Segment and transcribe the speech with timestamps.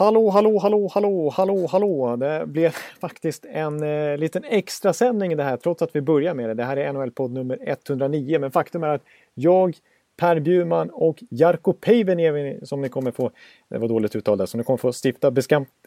[0.00, 2.16] Hallå, hallå, hallå, hallå, hallå, hallå.
[2.16, 6.48] Det blev faktiskt en eh, liten extra sändning det här trots att vi börjar med
[6.48, 6.54] det.
[6.54, 9.02] Det här är NHL-podd nummer 109 men faktum är att
[9.34, 9.76] jag,
[10.16, 13.30] Per Bjurman och Jarko Päiväniemi som ni kommer få,
[13.68, 15.32] det var dåligt uttal där, som ni kommer få stifta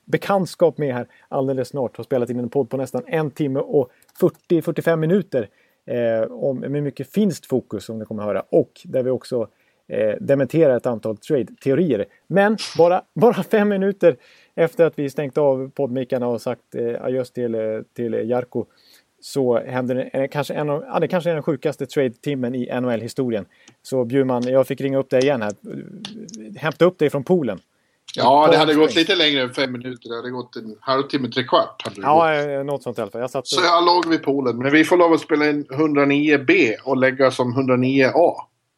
[0.06, 3.90] bekantskap med här alldeles snart har spelat in en podd på nästan en timme och
[4.50, 5.50] 40-45 minuter.
[5.86, 9.48] Eh, om, med mycket finskt fokus som ni kommer att höra och där vi också
[9.88, 12.06] eh, dementerar ett antal trade-teorier.
[12.28, 14.16] Men bara, bara fem minuter
[14.56, 17.62] efter att vi stängt av poddmikarna och sagt eh, adjöss till, eh,
[17.96, 18.66] till Jarko
[19.22, 22.82] så händer det, eh, kanske en av, ja, det kanske är den sjukaste trade-timmen i
[22.82, 23.46] NHL-historien.
[23.82, 25.54] Så Bjurman, jag fick ringa upp dig igen här.
[26.58, 27.60] Hämta upp dig från poolen.
[28.16, 30.10] Ja, det hade gått lite längre än fem minuter.
[30.10, 31.84] Det hade gått en halvtimme, tre kvart.
[31.96, 32.48] ja, gått.
[32.48, 33.22] Eh, något sånt i alla fall.
[33.22, 33.48] Jag satt...
[33.48, 34.58] Så jag låg vid poolen.
[34.58, 38.34] Men vi får lov att spela in 109B och lägga som 109A.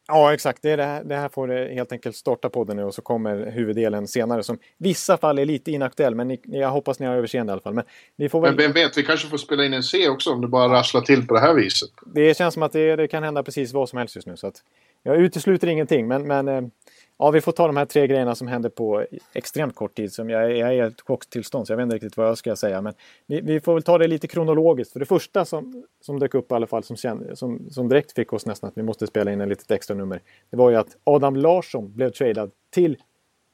[0.07, 0.61] Ja, exakt.
[0.61, 3.01] Det, är det, här, det här får det helt enkelt starta podden nu och så
[3.01, 6.15] kommer huvuddelen senare som vissa fall är lite inaktuell.
[6.15, 7.73] Men ni, jag hoppas ni har överseende i alla fall.
[7.73, 7.83] Men,
[8.15, 8.55] vi får väl...
[8.55, 11.01] men vem vet, vi kanske får spela in en C också om det bara rasslar
[11.01, 11.89] till på det här viset.
[12.05, 14.37] Det känns som att det, det kan hända precis vad som helst just nu.
[14.37, 14.63] Så att
[15.03, 16.07] jag utesluter ingenting.
[16.07, 16.61] Men, men eh,
[17.17, 20.13] Ja, vi får ta de här tre grejerna som hände på extremt kort tid.
[20.13, 22.55] Som jag, jag är i ett chocktillstånd så jag vet inte riktigt vad jag ska
[22.55, 22.81] säga.
[22.81, 22.93] Men
[23.25, 24.93] vi, vi, får väl ta det lite kronologiskt.
[24.93, 26.97] För det första som, som dök upp i alla fall som,
[27.33, 30.21] som, som direkt fick oss nästan att vi måste spela in en litet extra nummer.
[30.49, 32.97] Det var ju att Adam Larsson blev tradad till,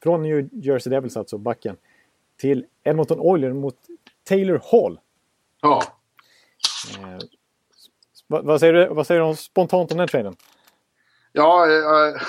[0.03, 1.77] från New Jersey Devils alltså, backen,
[2.37, 3.77] till Edmonton Oilers mot
[4.23, 4.99] Taylor Hall.
[5.61, 5.83] Ja.
[6.99, 7.17] Eh,
[8.27, 10.35] vad, vad, säger du, vad säger du spontant om den traden?
[11.31, 12.21] Ja, eh,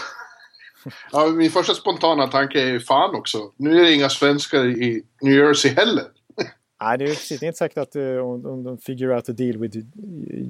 [1.12, 3.52] Ja, min första spontana tanke är fan också.
[3.56, 6.04] Nu är det inga svenskar i New Jersey heller.
[6.82, 7.42] Nej, det är precis.
[7.42, 9.78] inte säkert att uh, om de figure out a deal with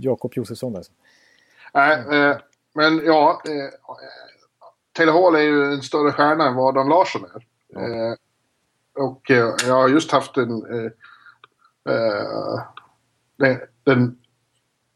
[0.01, 0.77] Jakob Josefsson.
[0.77, 0.93] Alltså.
[1.75, 2.37] Nej, eh,
[2.75, 3.43] men ja.
[3.47, 3.97] Eh,
[4.93, 7.47] Taylor Hall är ju en större stjärna än vad Adam Larsson är.
[7.69, 7.81] Ja.
[7.81, 8.15] Eh,
[8.95, 10.51] och eh, jag har just haft en...
[10.51, 10.91] Eh,
[13.37, 14.19] den, den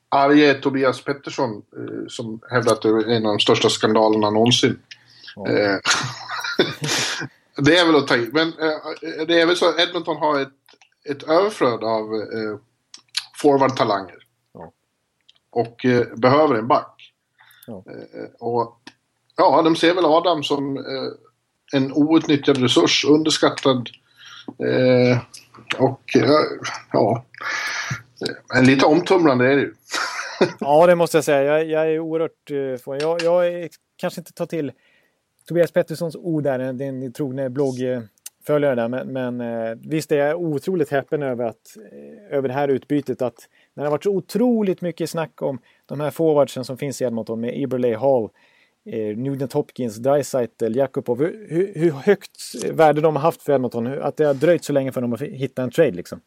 [0.09, 1.63] arge Tobias Pettersson
[2.09, 4.79] som hävdar att det är en av de största skandalerna någonsin.
[5.37, 5.79] Eh,
[7.57, 8.31] det är väl att ta i.
[8.33, 10.53] Men eh, det är väl så att Edmonton har ett,
[11.11, 12.59] ett överflöd av eh,
[13.43, 14.17] forwardtalanger.
[14.53, 14.73] Ja.
[15.51, 17.13] Och eh, behöver en back.
[17.69, 18.81] Eh, och
[19.37, 21.13] ja, de ser väl Adam som eh,
[21.73, 23.89] en outnyttjad resurs, underskattad.
[25.79, 26.03] Och
[26.93, 27.25] ja,
[28.55, 29.75] en lite omtumlande är det ju.
[30.61, 31.43] ja, det måste jag säga.
[31.43, 32.51] Jag, jag är oerhört...
[33.01, 34.73] Jag, jag är, kanske inte tar till
[35.49, 38.89] Tobias Petterssons ord där, eh, din trogne bloggföljare där.
[38.89, 43.23] Men, men eh, visst är jag otroligt häpen över, att, eh, över det här utbytet.
[43.23, 47.03] Att när det har varit så otroligt mycket snack om de här forwardsen som finns
[47.03, 48.29] i Edmonton med Eberle Hall,
[48.87, 51.19] eh, Nugent Hopkins, Dreisaitl, Jakubov.
[51.19, 53.87] Hur, hur, högt värde de har haft för Edmonton.
[53.87, 56.21] Att det har dröjt så länge för dem att hitta en trade liksom.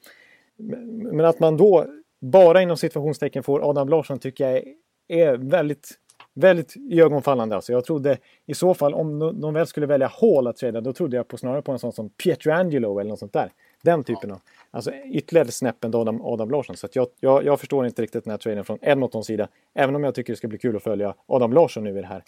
[1.12, 1.86] Men att man då
[2.22, 4.64] bara inom situationstecken får Adam Larsson tycker jag
[5.08, 6.00] är väldigt
[6.40, 7.72] Väldigt iögonfallande alltså.
[7.72, 11.18] Jag trodde i så fall om de väl skulle välja Hall att träda då trodde
[11.18, 13.52] jag på, snarare på en sån som Pietrangelo eller något sånt där.
[13.82, 14.40] Den typen av,
[14.72, 16.78] alltså ytterligare snäppen Adam, Adam Larsson.
[16.78, 19.48] Så jag, jag, jag, förstår inte riktigt den här traden från Edmontons sida.
[19.74, 22.08] Även om jag tycker det ska bli kul att följa Adam Larsson nu i det
[22.08, 22.24] här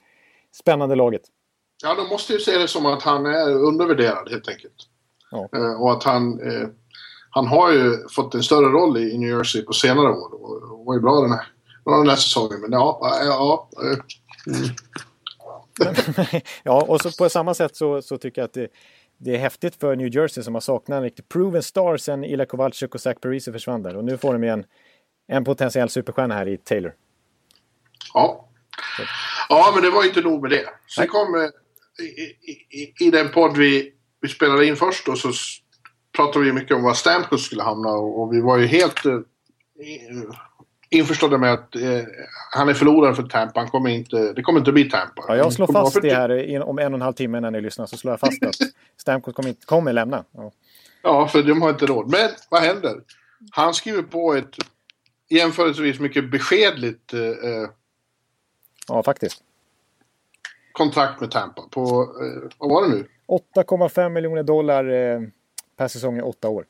[0.52, 1.22] spännande laget.
[1.84, 4.76] Ja, de måste ju se det som att han är undervärderad helt enkelt.
[5.32, 5.50] Ja.
[5.56, 6.68] Eh, och att han, eh,
[7.30, 10.94] han har ju fått en större roll i, New Jersey på senare år och var
[10.94, 11.48] ju bra den här
[11.86, 12.62] den här säsongen.
[12.62, 13.70] Men ja, ja.
[14.48, 14.70] Mm.
[16.64, 18.68] ja, och så på samma sätt så, så tycker jag att det,
[19.18, 22.46] det, är häftigt för New Jersey som har saknat en riktig proven star sen Ila
[22.46, 23.96] Kowalczyk och Zach Parise försvann där.
[23.96, 24.66] Och nu får de en,
[25.28, 26.94] en potentiell superstjärna här i Taylor.
[28.14, 28.48] Ja.
[29.50, 30.70] Ja, men det var inte nog med det.
[30.96, 35.32] Sen kom eh, i, i, i, den podd vi, vi spelade in först då så
[36.16, 39.20] pratade vi mycket om var Stamkos skulle hamna och, och vi var ju helt eh,
[40.92, 42.04] införstådda med att eh,
[42.52, 43.60] han är förloraren för Tampa.
[43.60, 45.24] Han kommer inte, det kommer inte bli Tampa.
[45.28, 47.86] Ja, jag slår fast det här om en och en halv timme när ni lyssnar.
[47.86, 48.56] Så slår jag fast att
[48.98, 50.24] Stamkos kommer, inte, kommer lämna.
[50.32, 50.52] Ja.
[51.02, 52.10] ja, för de har inte råd.
[52.12, 53.02] Men vad händer?
[53.52, 54.56] Han skriver på ett
[55.30, 57.14] jämförelsevis mycket beskedligt...
[57.14, 57.70] Eh, eh
[58.88, 59.44] ja, faktiskt.
[60.72, 61.82] Kontrakt med Tampa på,
[62.22, 63.08] eh, vad var det nu?
[63.56, 65.22] 8,5 miljoner dollar eh,
[65.78, 66.66] per säsong i åtta år.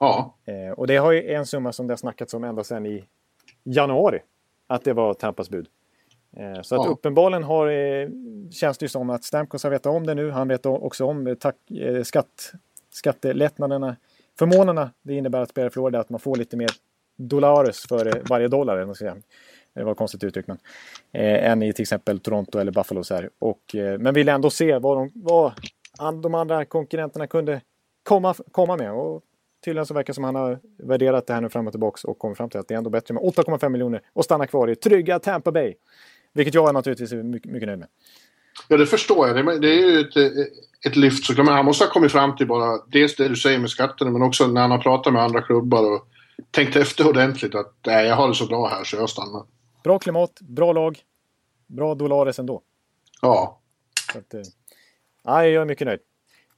[0.00, 0.36] Ja.
[0.44, 3.04] Eh, och det har ju en summa som det har snackats om ända sedan i
[3.64, 4.18] januari.
[4.66, 5.66] Att det var Tampas bud.
[6.36, 6.90] Eh, så att ja.
[6.90, 8.08] uppenbarligen har, eh,
[8.50, 10.30] känns det ju som att Stamkos har vetat om det nu.
[10.30, 11.56] Han vet också om eh, tack,
[12.04, 12.52] skatt,
[12.90, 13.96] skattelättnaderna,
[14.38, 16.00] förmånerna det innebär att spela i Florida.
[16.00, 16.70] Att man får lite mer
[17.16, 18.76] dollares för varje dollar.
[19.74, 20.58] Det var konstigt uttryckt men.
[21.12, 23.04] Eh, än i till exempel Toronto eller Buffalo.
[23.04, 23.30] Så här.
[23.38, 25.52] Och, eh, men vill ändå se vad, de, vad
[26.22, 27.60] de andra konkurrenterna kunde
[28.02, 28.92] komma, komma med.
[28.92, 29.22] Och
[29.68, 32.18] tydligen så verkar det som han har värderat det här nu fram och tillbaka och
[32.18, 34.76] kommit fram till att det är ändå bättre med 8,5 miljoner och stanna kvar i
[34.76, 35.74] trygga Tampa Bay.
[36.32, 37.88] Vilket jag naturligtvis är mycket, mycket nöjd med.
[38.68, 39.60] Ja, det förstår jag.
[39.60, 40.16] Det är ju ett,
[40.86, 41.46] ett lyft såklart.
[41.46, 44.22] Men han måste ha kommit fram till bara dels det du säger med skatterna men
[44.22, 46.08] också när han har pratat med andra klubbar och
[46.50, 49.46] tänkt efter ordentligt att nej, jag har det så bra här så jag stannar.
[49.84, 50.98] Bra klimat, bra lag,
[51.66, 52.62] bra Dolares ändå.
[53.22, 53.60] Ja.
[54.12, 54.34] Så att,
[55.24, 56.00] nej, jag är mycket nöjd.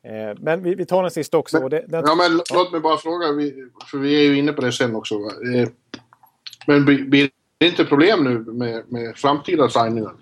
[0.03, 1.61] Eh, men vi, vi, tar den sista också.
[1.61, 2.05] Men, det, den...
[2.07, 3.27] ja, men låt mig bara fråga,
[3.91, 5.15] för vi är ju inne på det sen också.
[5.15, 5.69] Eh,
[6.67, 10.13] men blir det inte problem nu med, med framtida signingar?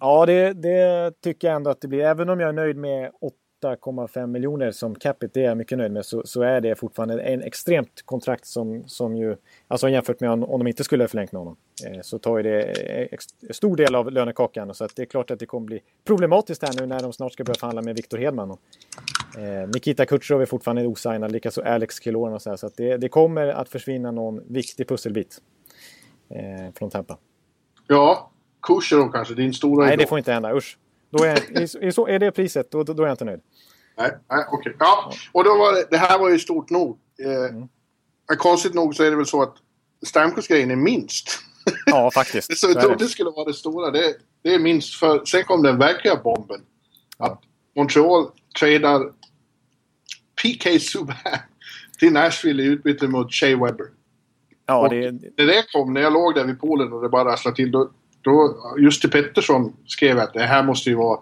[0.00, 2.04] Ja, det, det, tycker jag ändå att det blir.
[2.04, 3.10] Även om jag är nöjd med
[3.62, 7.22] 8,5 miljoner som capita, det är jag mycket nöjd med, så, så är det fortfarande
[7.22, 9.36] en extremt kontrakt som, som ju,
[9.68, 11.56] alltså jämfört med om, om de inte skulle ha förlängt med honom,
[11.86, 12.62] eh, så tar ju det
[13.40, 14.74] en stor del av lönekakan.
[14.74, 17.32] Så att det är klart att det kommer bli problematiskt här nu när de snart
[17.32, 18.50] ska börja förhandla med Viktor Hedman.
[18.50, 18.60] Och,
[19.38, 22.96] eh, Nikita Kutjerov är fortfarande osignad, likaså Alex Killorn och så här, så att det,
[22.96, 25.38] det kommer att försvinna någon viktig pusselbit
[26.28, 27.18] eh, från Tampa.
[27.86, 28.30] Ja,
[28.62, 30.02] Kucherov kanske, din stora Nej, idol.
[30.02, 30.56] det får inte hända.
[30.56, 30.78] Usch.
[31.10, 31.36] Då är,
[31.82, 33.40] är, är det priset, då, då är jag inte nöjd.
[33.96, 34.58] Nej, nej okej.
[34.58, 34.72] Okay.
[34.78, 36.98] Ja, och då var det, det här var ju stort nog.
[37.24, 37.68] Eh, mm.
[38.38, 39.56] Konstigt nog så är det väl så att
[40.06, 41.38] Stamkos-grejen är minst.
[41.86, 42.58] Ja, faktiskt.
[42.58, 43.90] så jag trodde det skulle vara det stora.
[43.90, 45.24] Det, det är minst för...
[45.24, 46.60] Sen kom den verkliga bomben.
[47.18, 47.26] Ja.
[47.26, 47.42] Att
[47.76, 49.12] Montreal tradar
[50.42, 51.16] PK Subban
[51.98, 53.86] till Nashville i utbyte mot Shea Weber.
[54.66, 55.12] Ja, det...
[55.12, 57.90] När det kom, när jag låg där vid poolen och det bara rasslade till, då,
[58.20, 61.20] då, just till Pettersson skrev jag att det här måste ju vara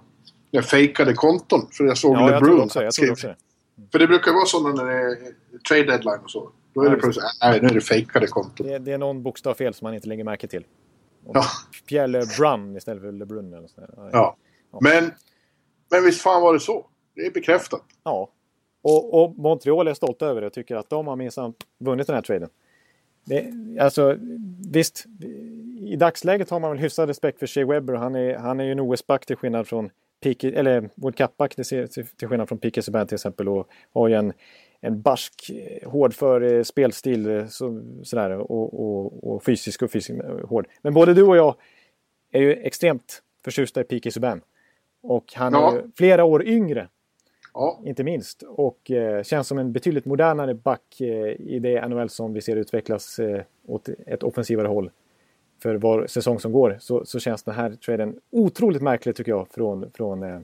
[0.50, 1.68] jag fejkade konton.
[1.72, 2.56] För jag såg ja, LeBron.
[2.56, 3.36] Jag också, jag också det.
[3.92, 5.16] För det brukar vara så när det är
[5.68, 6.50] trade deadline och så.
[6.74, 8.66] Då är ja, det plötsligt, nej nu är det fejkade konton.
[8.66, 10.64] Det, det, är någon bokstav fel som man inte lägger märke till.
[11.34, 11.44] Ja.
[11.88, 13.54] Pierre LeBrun istället för LeBrun.
[13.54, 13.80] Eller så.
[13.96, 14.36] Ja.
[14.72, 14.78] ja.
[14.80, 15.12] Men,
[15.90, 16.86] men visst fan var det så.
[17.14, 17.82] Det är bekräftat.
[18.04, 18.30] Ja.
[18.82, 22.14] Och, och Montreal är stolta över det och tycker att de har minsann vunnit den
[22.14, 22.48] här traden.
[23.24, 24.16] Det, alltså,
[24.72, 25.06] visst,
[25.78, 27.94] i dagsläget har man väl hyfsad respekt för Shea Webber.
[27.94, 29.90] Han är, han är ju en OS-back till skillnad från
[30.20, 33.48] Pique, eller World Cup-back till, skillnad från Pique Subban till exempel.
[33.48, 34.32] Och har ju en,
[34.80, 35.50] en barsk,
[35.84, 40.66] hårdför eh, spelstil eh, så, sådär, och, och, och fysisk och fysisk hård.
[40.82, 41.54] Men både du och jag
[42.32, 44.40] är ju extremt förtjusta i Pique Subban.
[45.02, 45.76] Och han ja.
[45.76, 46.88] är flera år yngre
[47.54, 47.80] Ja.
[47.84, 48.42] Inte minst.
[48.42, 52.56] Och eh, känns som en betydligt modernare back eh, i det NHL som vi ser
[52.56, 54.90] utvecklas eh, åt ett offensivare håll.
[55.62, 59.46] För var säsong som går så, så känns den här traden otroligt märklig tycker jag
[59.50, 60.40] från, från eh,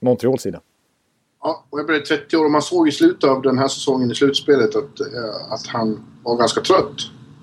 [0.00, 0.60] Montreals sida.
[1.42, 4.10] Ja, och jag blev 30 år och man såg i slutet av den här säsongen
[4.10, 6.96] i slutspelet att, eh, att han var ganska trött.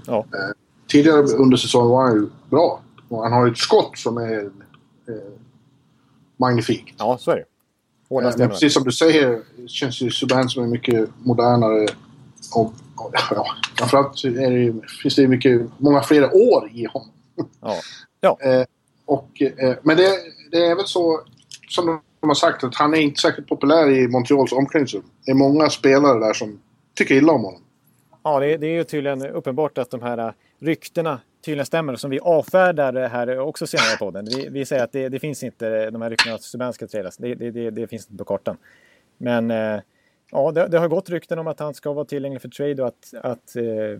[0.07, 0.17] Ja.
[0.17, 0.55] Eh,
[0.87, 2.81] tidigare under säsongen var han ju bra.
[3.09, 4.43] Och han har ett skott som är
[5.07, 5.15] eh,
[6.37, 6.95] magnifikt.
[6.97, 7.45] Ja, så är det.
[8.09, 11.87] Hårda Men precis som du säger känns ju Subban som är mycket modernare.
[12.55, 13.45] Och ja,
[13.77, 17.09] framförallt är det, finns det mycket, många fler år i honom.
[17.61, 17.75] Ja.
[18.21, 18.37] ja.
[18.43, 18.65] eh,
[19.05, 20.09] och, eh, men det,
[20.51, 21.21] det, är väl så
[21.69, 25.03] som de har sagt att han är inte särskilt populär i Montreals omklädningsrum.
[25.25, 26.59] Det är många spelare där som
[26.95, 27.61] tycker illa om honom.
[28.23, 32.19] Ja, det, det är ju tydligen uppenbart att de här ryktena tydligen stämmer som vi
[32.19, 34.25] avfärdar här också senare i podden.
[34.25, 37.17] Vi, vi säger att det, det, finns inte, de här ryktena att Subban ska tradas.
[37.17, 38.57] Det, det, det, finns inte på kartan.
[39.17, 39.79] Men eh,
[40.33, 42.87] ja, det, det, har gått rykten om att han ska vara tillgänglig för trade och
[42.87, 43.99] att, att eh,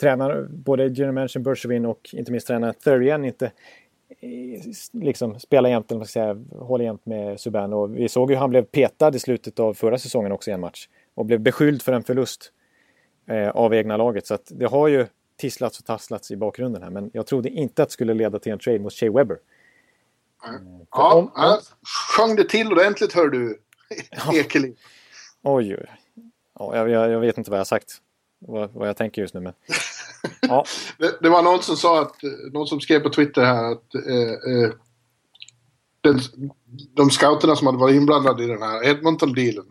[0.00, 3.46] tränare, både general manager Bergevin och inte minst tränaren Thurien inte
[4.20, 4.60] eh,
[4.92, 7.72] liksom spelar jämt, eller säga, håller jämt med Subban.
[7.72, 10.54] Och vi såg ju hur han blev petad i slutet av förra säsongen också i
[10.54, 10.88] en match.
[11.14, 12.52] Och blev beskylld för en förlust
[13.26, 14.26] eh, av egna laget.
[14.26, 16.90] Så att det har ju tisslats och tasslats i bakgrunden här.
[16.90, 19.38] Men jag trodde inte att det skulle leda till en trade mot Shea Webber.
[20.48, 20.86] Mm.
[20.90, 21.58] Ja, om, om...
[22.16, 23.58] sjöng det till ordentligt hör du,
[24.34, 24.76] Ekeliv.
[25.42, 25.86] Oj, oj.
[26.58, 27.96] Ja, jag, jag, vet inte vad jag har sagt.
[28.38, 29.40] Vad, vad jag tänker just nu.
[29.40, 29.52] Men...
[30.40, 30.64] Ja.
[30.98, 32.16] det, det, var någon som sa att,
[32.52, 34.72] någon som skrev på Twitter här att eh, eh,
[36.00, 36.20] den,
[36.96, 39.64] de scouterna som hade varit inblandade i den här Edmonton-dealen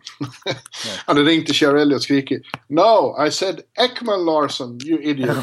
[1.06, 5.36] hade ringt till Cherrelli och skrikit No, I said Ekman Larsson, you idiot.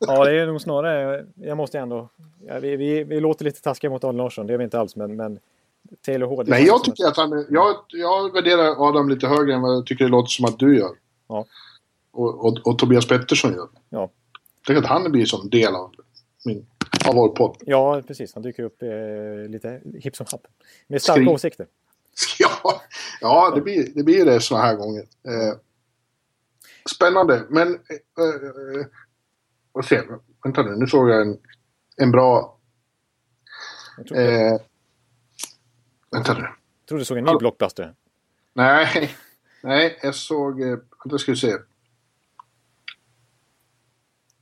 [0.00, 2.08] ja, det är nog snarare, jag måste ändå,
[2.46, 4.96] ja, vi, vi, vi låter lite taskiga mot Adam Larsson, det är vi inte alls,
[4.96, 5.38] men, men
[6.06, 6.48] Taylor Hård.
[6.48, 10.04] Nej, jag tycker att han, jag, jag värderar Adam lite högre än vad jag tycker
[10.04, 10.92] det låter som att du gör.
[11.28, 11.46] Ja.
[12.10, 13.68] Och, och, och Tobias Pettersson gör.
[13.88, 14.10] Ja.
[14.66, 15.92] Tycker att han blir som del av
[16.44, 16.66] min
[17.08, 17.56] av vår podd.
[17.66, 18.34] Ja, precis.
[18.34, 20.46] Han dyker upp eh, lite hipp som happ.
[20.86, 21.66] Med starka Skri åsikter.
[22.38, 22.82] Ja,
[23.20, 25.00] ja det, blir, det blir det såna här gånger.
[25.00, 25.54] Eh,
[26.94, 27.74] spännande, men...
[27.74, 28.86] Eh,
[29.72, 30.20] vad ser jag?
[30.44, 31.38] Vänta nu, nu såg jag en,
[31.96, 32.58] en bra...
[34.14, 34.60] Eh,
[36.10, 36.32] vänta.
[36.38, 36.48] Jag
[36.88, 37.94] tror du såg en ny blockbuster.
[38.54, 39.10] Nej,
[39.62, 40.62] nej, jag såg...
[40.62, 41.56] Eh, vänta ska vi se.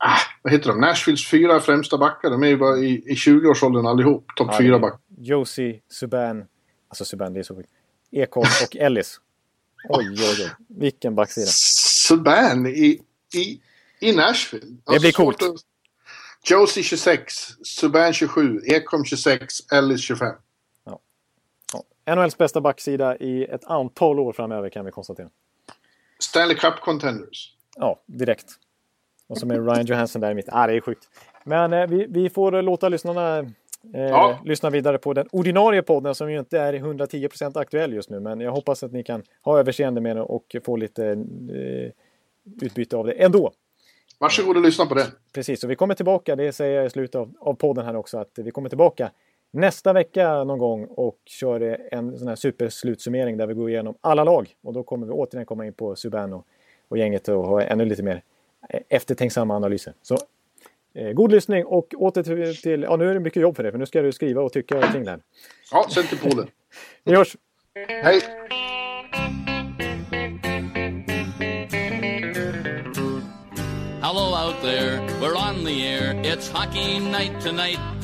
[0.01, 0.81] Ah, vad heter de?
[0.81, 2.31] Nashvilles fyra främsta backar.
[2.31, 4.27] De är ju bara i, i 20-årsåldern allihop.
[4.37, 4.99] Topp Ja, fyra backar.
[5.19, 6.45] Josie, Subban,
[6.89, 7.71] alltså Subban det är så sjukt.
[8.11, 9.21] Ekholm och Ellis.
[9.89, 10.51] Oj, oj, oj.
[10.69, 11.47] Vilken backsida.
[11.47, 13.01] Subban i,
[13.35, 13.61] i,
[14.01, 14.67] i Nashville.
[14.93, 15.43] Det blir svårt coolt.
[15.43, 15.65] att-
[16.51, 20.29] Josie 26, Subban 27, Ekholm 26, Ellis 25.
[22.17, 25.29] NHLs bästa backsida i ett antal år framöver kan vi konstatera.
[26.19, 27.55] Stanley Cup Contenders.
[27.77, 28.47] Ja, direkt.
[29.27, 30.55] Och så med Ryan Johansson där i mitten.
[30.57, 31.09] Ah, det är sjukt.
[31.45, 33.45] Men eh, vi, vi får låta lyssnarna eh,
[34.00, 34.38] Ja.
[34.45, 38.21] lyssna vidare på den ordinarie podden som ju inte är 110% aktuell just nu.
[38.21, 41.91] Men jag hoppas att ni kan ha överseende med den och få lite eh,
[42.62, 43.53] utbyte av det ändå.
[44.19, 45.07] Varsågod och lyssna på den.
[45.35, 48.19] Precis, och vi kommer tillbaka, det säger jag i slutet av, av podden här också,
[48.19, 49.11] att vi kommer tillbaka
[49.50, 54.25] nästa vecka någon gång och kör en sån här superslutsummering där vi går igenom alla
[54.25, 54.55] lag.
[54.62, 56.47] Och då kommer vi återigen komma in på Subban och,
[56.88, 58.23] och gänget och ha ännu lite mer
[58.69, 59.93] eh, eftertänksamma analyser.
[60.02, 60.19] Så
[60.95, 63.73] eh, god lyssning och åter till, till, ja nu är det mycket jobb för dig
[63.73, 65.21] för nu ska du skriva och tycka kring det här.
[65.73, 66.47] Ja, sen till Polen.
[67.05, 67.37] Vi hörs!
[67.88, 68.21] Hej!
[74.00, 76.14] Hello out there, we're on the air.
[76.25, 77.98] It's hockey night tonight.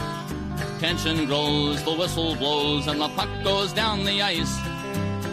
[0.85, 4.55] Tension grows, the whistle blows, and the puck goes down the ice.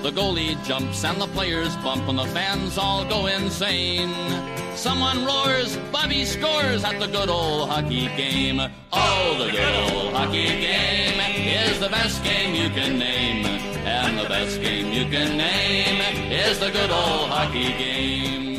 [0.01, 4.13] The goalie jumps and the players bump, and the fans all go insane.
[4.77, 8.62] Someone roars, Bobby scores at the good old hockey game.
[8.93, 13.46] Oh, the good old hockey game is the best game you can name.
[13.46, 18.50] And the best game you can name is the good old hockey game.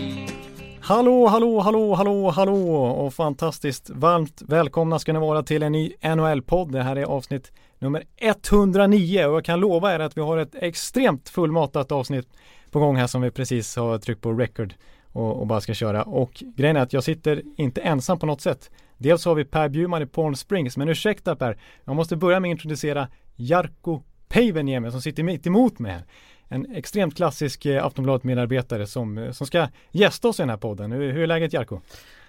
[0.84, 5.92] Hallå, hallå, hallå, hallå, hallå och fantastiskt varmt välkomna ska ni vara till en ny
[6.02, 6.72] NHL-podd.
[6.72, 10.54] Det här är avsnitt nummer 109 och jag kan lova er att vi har ett
[10.54, 12.28] extremt fullmatat avsnitt
[12.70, 14.74] på gång här som vi precis har tryckt på record
[15.12, 16.02] och, och bara ska köra.
[16.02, 18.70] Och grejen är att jag sitter inte ensam på något sätt.
[18.98, 22.48] Dels har vi Per Bjurman i Palm Springs, men ursäkta Per, jag måste börja med
[22.48, 26.04] att introducera Jarkko Päiväniemi som sitter mitt emot mig här.
[26.52, 30.92] En extremt klassisk eh, Aftonbladet-medarbetare som, eh, som ska gästa oss i den här podden.
[30.92, 31.80] Hur, hur är läget Jarkko?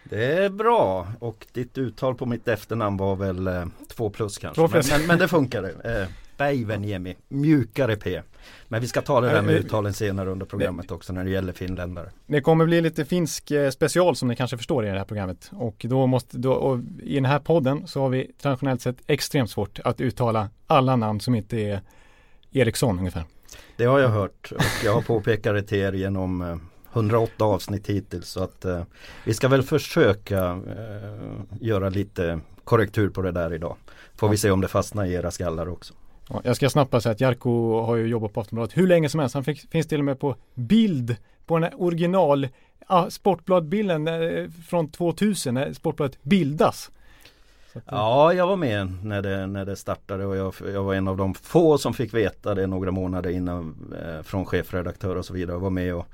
[0.04, 4.62] Det är bra och ditt uttal på mitt efternamn var väl eh, två plus kanske.
[4.62, 4.92] Två plus.
[4.92, 5.70] Men, men, men det funkade.
[5.70, 8.22] Eh, Päiväniemi, mjukare P.
[8.68, 11.30] Men vi ska ta det där med Eh, uttalen senare under programmet också när det
[11.30, 12.10] gäller finländare.
[12.26, 15.52] Det kommer bli lite finsk special som ni kanske förstår i det här programmet.
[15.54, 19.80] Och då måste, då, i den här podden så har vi traditionellt sett extremt svårt
[19.84, 21.82] att uttala alla namn som inte är
[22.52, 23.24] Eriksson ungefär.
[23.78, 26.58] Det har jag hört och jag har påpekat det till er genom eh,
[26.94, 28.84] 108 avsnitt hittills så att eh,
[29.26, 30.40] vi ska väl försöka
[30.78, 33.76] eh, göra lite korrektur på det där idag.
[34.16, 35.94] Får vi se om det fastnar i era skallar också.
[36.30, 39.10] Ja, jag ska snabbt bara säga att Jarkko har ju jobbat på Aftonbladet hur länge
[39.10, 39.36] som helst.
[39.36, 42.48] Han fick, finns till och med på bild på den här original
[42.88, 46.92] ah, Sportbladbilden eh, från 2000 när Sportbladet bildas.
[47.74, 50.94] Att, eh, Ja, jag var med när det, när det startade och jag, jag var
[50.94, 55.26] en av de få som fick veta det några månader innan eh, från chefredaktör och
[55.26, 55.56] så vidare.
[55.56, 56.06] Jag var med och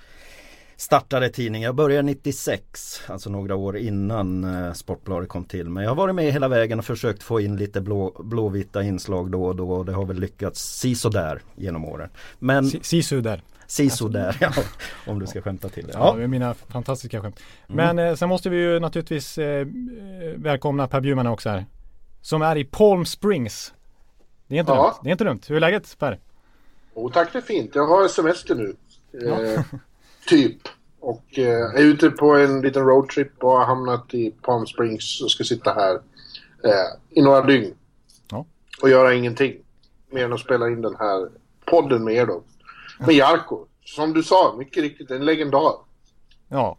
[0.77, 1.65] startade tidningen.
[1.65, 5.69] Jag började 96, alltså några år innan eh, Sportbladet kom till.
[5.69, 9.31] Men jag har varit med hela vägen och försökt få in lite blå, blåvita inslag
[9.31, 12.09] då och då och det har väl lyckats sisådär genom åren.
[12.39, 13.41] Men Si- Sisu där.
[13.69, 14.51] Sisådär, ja,
[15.07, 15.93] om du ska skämta till det.
[15.93, 17.39] Ja, det är mina fantastiska skämt.
[17.67, 19.65] Men eh, sen måste vi ju naturligtvis eh, eh,
[20.35, 21.65] välkomna Per Bjurman också här.
[22.21, 23.73] Som är i Palm Springs.
[24.47, 24.83] Det är inte Ja.
[24.83, 24.93] dumt.
[25.03, 25.39] Det är inte dumt.
[25.47, 26.19] Hur är läget Per?
[26.93, 27.71] Oh, tack, det är fint.
[27.75, 28.75] Jag har semester nu.
[29.27, 29.61] Eh,
[30.27, 30.57] typ.
[30.99, 35.31] Och eh, är ute på en liten roadtrip och har hamnat i Palm Springs och
[35.31, 35.95] ska sitta här
[36.63, 37.73] eh, i några dygn.
[38.31, 38.45] Ja.
[38.81, 39.53] Och göra ingenting.
[40.11, 41.29] Mer än att spela in den här
[41.65, 42.43] podden med er då.
[42.99, 43.65] Med Jarko.
[43.85, 45.73] Som du sa, mycket riktigt en legendar.
[46.49, 46.77] Ja.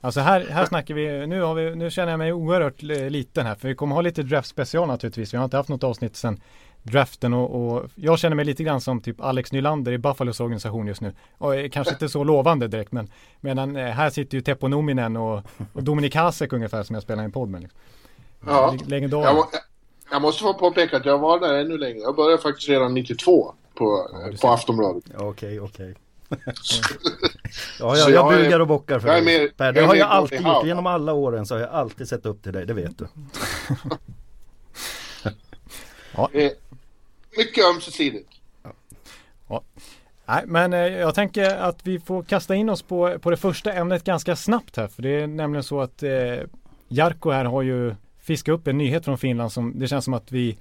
[0.00, 3.46] Alltså här, här snackar vi, nu, har vi, nu känner jag mig oerhört li- liten
[3.46, 5.34] här för vi kommer ha lite draft special naturligtvis.
[5.34, 6.40] Vi har inte haft något avsnitt sedan
[6.82, 10.86] draften och, och jag känner mig lite grann som typ Alex Nylander i Buffalos organisation
[10.86, 11.12] just nu.
[11.38, 15.16] Och är kanske inte så lovande direkt men medan eh, här sitter ju Teppo Nominen
[15.16, 17.60] och, och Dominik Hasek ungefär som jag spelar i en podd med.
[17.60, 17.78] Liksom.
[18.46, 18.74] Ja.
[19.24, 19.48] Jag, må-
[20.12, 21.98] jag måste få påpeka att jag var där ännu längre.
[21.98, 24.48] Jag började faktiskt redan 92 på, du på.
[24.48, 25.04] Aftonbladet.
[25.18, 25.94] Ja, Okej, okej.
[26.44, 29.38] ja, Så ja, jag jag är- bugar och bockar för jag dig.
[29.40, 30.66] mer- Per, det har jag alltid gjort.
[30.66, 33.08] Genom alla åren så har jag alltid sett upp till dig, det vet du.
[36.32, 36.50] Eh,
[37.36, 38.28] mycket ömsesidigt.
[40.26, 43.72] Nej, men eh, jag tänker att vi får kasta in oss på, på det första
[43.72, 44.88] ämnet ganska snabbt här.
[44.88, 46.10] För det är nämligen så att eh,
[46.88, 50.32] Jarkko här har ju fiskat upp en nyhet från Finland som det känns som att
[50.32, 50.58] vi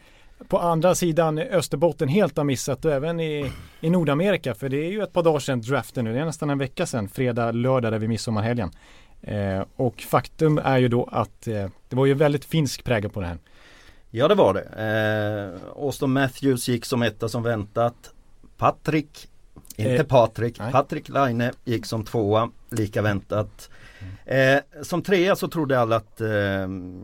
[0.47, 4.55] på andra sidan Österbotten helt har missat och även i, i Nordamerika.
[4.55, 6.13] För det är ju ett par dagar sedan draften nu.
[6.13, 8.71] Det är nästan en vecka sedan, fredag, lördag där vid midsommarhelgen.
[9.21, 13.21] Eh, och faktum är ju då att eh, det var ju väldigt finsk prägel på
[13.21, 13.37] det här.
[14.11, 14.61] Ja det var det.
[14.61, 18.13] Eh, Austin Matthews gick som etta som väntat.
[18.57, 19.27] Patrick,
[19.75, 20.71] inte eh, Patrik, nej.
[20.71, 23.69] Patrik Laine gick som tvåa, lika väntat.
[24.25, 26.29] Eh, som trea så trodde alla att eh,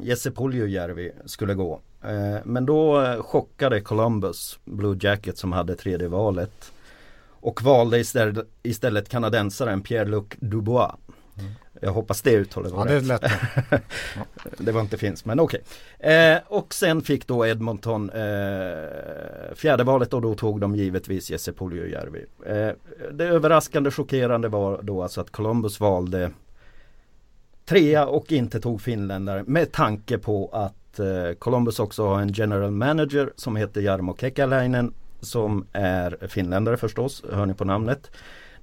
[0.02, 1.82] Jesse Puljujärvi skulle gå.
[2.08, 6.72] Eh, men då eh, chockade Columbus Blue Jacket som hade tredje valet.
[7.28, 10.92] Och valde istället, istället kanadensaren Pierre-Luc Dubois.
[11.40, 11.52] Mm.
[11.82, 13.08] Jag hoppas det uttalet var ja, rätt.
[13.22, 13.32] Det,
[13.70, 13.80] ja.
[14.58, 15.62] det var inte finns men okej.
[16.00, 16.14] Okay.
[16.14, 21.54] Eh, och sen fick då Edmonton eh, fjärde valet och då tog de givetvis Jesse
[21.54, 22.26] Puljujärvi.
[22.46, 22.70] Eh,
[23.12, 26.32] det överraskande chockerande var då alltså att Columbus valde
[27.66, 32.72] trea och inte tog finländare med tanke på att Eh, Columbus också har en general
[32.72, 38.12] manager som heter Jarmo Kekäläinen som är finländare förstås, hör ni på namnet.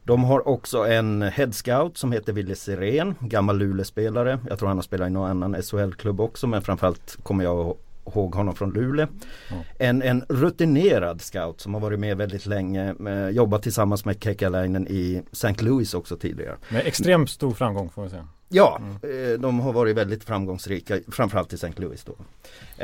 [0.05, 4.39] De har också en head scout som heter Ville Sirén, gammal Luleåspelare.
[4.49, 8.35] Jag tror han har spelat i någon annan SHL-klubb också men framförallt kommer jag ihåg
[8.35, 9.07] honom från Luleå.
[9.51, 9.63] Mm.
[9.79, 14.87] En, en rutinerad scout som har varit med väldigt länge, med, jobbat tillsammans med Kekäläinen
[14.89, 15.65] i St.
[15.65, 16.57] Louis också tidigare.
[16.69, 18.29] Med extremt stor framgång får vi säga.
[18.55, 19.41] Ja, mm.
[19.41, 21.73] de har varit väldigt framgångsrika, framförallt i St.
[21.77, 22.17] Louis då.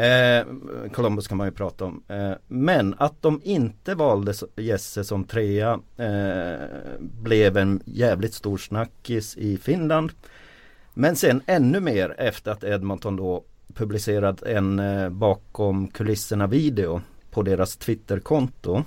[0.00, 0.44] Eh,
[0.92, 2.02] Columbus kan man ju prata om.
[2.08, 9.36] Eh, men att de inte valde Jesse som trea eh, blev en jävligt stor snackis
[9.36, 10.12] i Finland.
[10.94, 13.44] Men sen ännu mer efter att Edmonton då
[13.78, 18.84] publicerat en eh, bakom kulisserna video på deras Twitterkonto.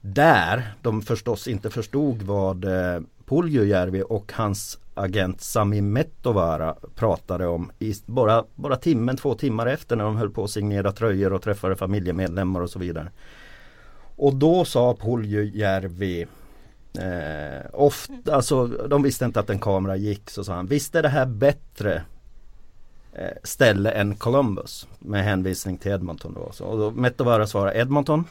[0.00, 7.70] Där de förstås inte förstod vad eh, Puljujärvi och hans agent Sami Mettovara pratade om
[7.78, 11.42] i bara, bara timmen, två timmar efter när de höll på att signera tröjor och
[11.42, 13.10] träffade familjemedlemmar och så vidare.
[14.16, 16.26] Och då sa Puljujärvi
[16.98, 21.02] eh, ofta, alltså de visste inte att en kamera gick så sa han Visst är
[21.02, 22.02] det här bättre
[23.42, 26.52] ställe än Columbus med hänvisning till Edmonton då.
[26.52, 28.24] Så, och då Mettovara svarar Edmonton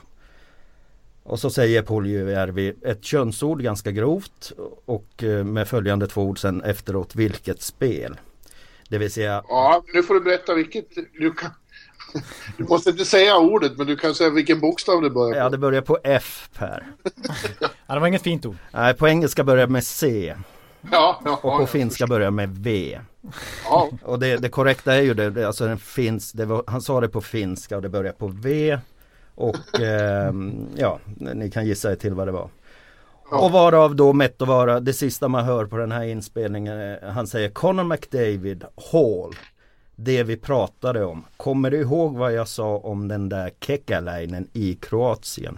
[1.23, 4.51] och så säger Puljujärvi ett könsord ganska grovt
[4.85, 8.15] och eh, med följande två ord sen efteråt vilket spel.
[8.89, 9.43] Det vill säga...
[9.47, 10.87] Ja, nu får du berätta vilket.
[11.19, 11.49] Du, kan,
[12.57, 15.39] du måste inte säga ordet men du kan säga vilken bokstav det börjar på.
[15.39, 16.87] Ja, det börjar på F Per.
[17.59, 18.57] ja, det var inget fint ord.
[18.71, 20.35] Nej, på engelska börjar med C.
[20.91, 22.99] Ja, ja, och på finska börjar med V.
[23.65, 23.89] Ja.
[24.03, 27.09] Och det, det korrekta är ju det, alltså den finns, det var, han sa det
[27.09, 28.79] på finska och det börjar på V.
[29.35, 30.33] Och eh,
[30.75, 32.49] ja, ni kan gissa er till vad det var.
[33.31, 33.45] Ja.
[33.45, 37.83] Och varav då Mettovara, det sista man hör på den här inspelningen, han säger Conor
[37.83, 39.35] McDavid, Hall.
[39.95, 41.25] Det vi pratade om.
[41.37, 45.57] Kommer du ihåg vad jag sa om den där Kekäläinen i Kroatien?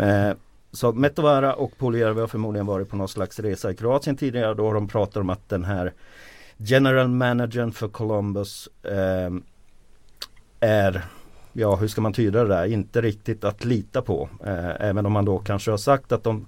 [0.00, 0.30] Eh,
[0.72, 4.54] så Metovara och Puljärvi har förmodligen varit på någon slags resa i Kroatien tidigare.
[4.54, 5.92] Då har de pratat om att den här
[6.56, 9.30] General Managern för Columbus eh,
[10.60, 11.04] är
[11.52, 14.28] ja hur ska man tyda det där, inte riktigt att lita på.
[14.44, 16.46] Eh, även om man då kanske har sagt att de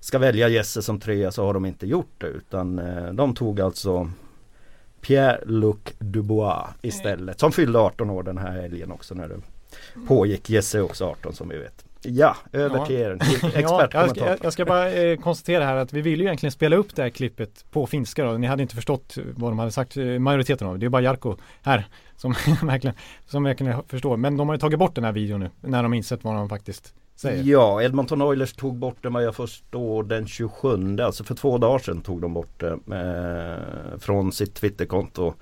[0.00, 3.60] ska välja Jesse som trea så har de inte gjort det utan eh, de tog
[3.60, 4.10] alltså
[5.00, 9.40] Pierre-Luc Dubois istället som fyllde 18 år den här helgen också när det
[10.06, 10.50] pågick.
[10.50, 11.84] Jesse också 18 som vi vet.
[12.02, 13.18] Ja, över till er.
[13.54, 16.76] ja, jag, ska, jag ska bara eh, konstatera här att vi ville ju egentligen spela
[16.76, 18.32] upp det här klippet på finska då.
[18.32, 20.86] Ni hade inte förstått vad de hade sagt, eh, majoriteten av det.
[20.86, 22.32] är bara Jarko här som
[22.62, 24.16] verkligen, som verkligen förstår.
[24.16, 26.48] Men de har ju tagit bort den här videon nu när de insett vad de
[26.48, 27.42] faktiskt säger.
[27.42, 31.78] Ja, Edmonton Oilers tog bort den vad jag förstår den 27, alltså för två dagar
[31.78, 35.34] sedan tog de bort det eh, från sitt Twitterkonto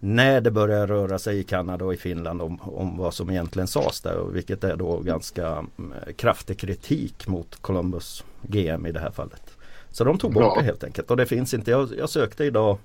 [0.00, 3.68] när det börjar röra sig i Kanada och i Finland om, om vad som egentligen
[3.68, 4.24] sades där.
[4.32, 9.42] Vilket är då ganska mm, kraftig kritik mot Columbus GM i det här fallet.
[9.90, 11.70] Så de tog bort det helt enkelt och det finns inte.
[11.70, 12.78] Jag, jag sökte idag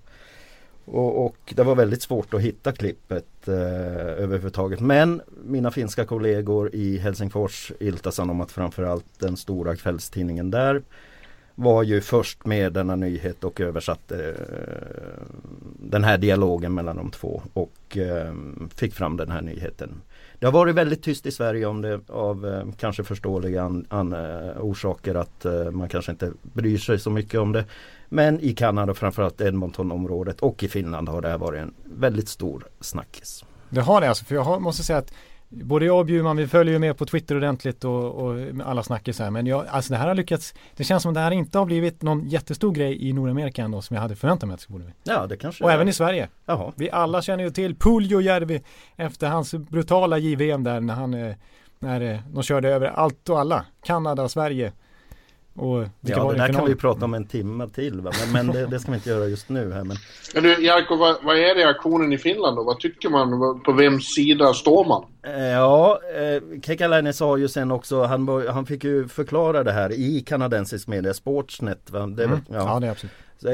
[0.85, 3.53] och, och, det var väldigt svårt att hitta klippet eh,
[4.23, 4.79] överhuvudtaget.
[4.79, 10.81] Men mina finska kollegor i Helsingfors, Iltasan om att framförallt den stora kvällstidningen där
[11.55, 15.25] var ju först med denna nyhet och översatte eh,
[15.79, 18.33] den här dialogen mellan de två och eh,
[18.75, 20.01] fick fram den här nyheten.
[20.39, 24.13] Det har varit väldigt tyst i Sverige om det av eh, kanske förståeliga an, an,
[24.13, 27.65] eh, orsaker att eh, man kanske inte bryr sig så mycket om det.
[28.09, 32.63] Men i Kanada framförallt Edmontonområdet och i Finland har det här varit en väldigt stor
[32.79, 33.45] snackis.
[33.69, 35.13] Det har det alltså, för jag har, måste säga att
[35.63, 39.19] både jag och Bjurman, vi följer ju med på Twitter ordentligt och, och alla snackis
[39.19, 39.31] här.
[39.31, 41.65] Men jag, alltså det här har lyckats, det känns som att det här inte har
[41.65, 44.85] blivit någon jättestor grej i Nordamerika ändå som jag hade förväntat mig att det skulle
[44.85, 44.93] bli.
[45.03, 46.29] Ja, det kanske Och även i Sverige.
[46.45, 46.71] Jaha.
[46.75, 48.61] Vi alla känner ju till Puljujärvi
[48.95, 51.35] efter hans brutala JVM där när han, eh,
[51.79, 53.65] när eh, de körde över allt och alla.
[53.83, 54.71] Kanada, Sverige.
[55.57, 58.11] Och Ja, det där kan vi prata om en timme till va?
[58.33, 59.97] Men, men det, det ska vi inte göra just nu här men
[60.33, 62.63] Men du, Jarko, vad, vad är reaktionen i Finland då?
[62.63, 63.61] Vad tycker man?
[63.65, 65.03] På vems sida står man?
[65.23, 69.91] Eh, Ja, eh, Kekalainen sa ju sen också, han, han fick ju förklara det här
[69.91, 71.91] i kanadensisk media, Sportsnet.
[71.91, 72.07] Va?
[72.07, 72.39] Det, Mm.
[72.49, 72.55] ja.
[72.55, 73.13] Ja, det är absolut.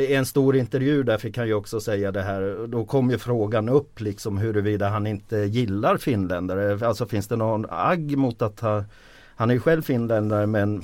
[0.09, 2.67] I en stor intervju där fick han ju också säga det här.
[2.67, 6.87] Då kom ju frågan upp liksom huruvida han inte gillar finländare.
[6.87, 8.83] Alltså finns det någon agg mot att han,
[9.35, 10.83] han är ju själv finländare men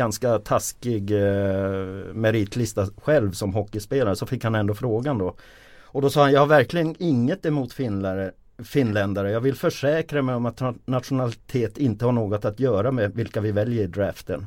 [0.00, 4.16] ganska taskig eh, meritlista själv som hockeyspelare.
[4.16, 5.34] Så fick han ändå frågan då.
[5.82, 8.32] Och då sa han, jag har verkligen inget emot finländare,
[8.64, 9.30] finländare.
[9.30, 13.52] Jag vill försäkra mig om att nationalitet inte har något att göra med vilka vi
[13.52, 14.46] väljer i draften.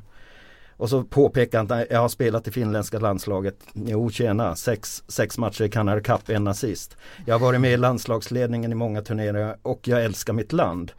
[0.77, 3.55] Och så påpekar han att jag har spelat i finländska landslaget.
[3.73, 6.97] Jo tjena, sex, sex matcher i Canada Cup, en assist.
[7.25, 10.91] Jag har varit med i landslagsledningen i många turneringar och jag älskar mitt land.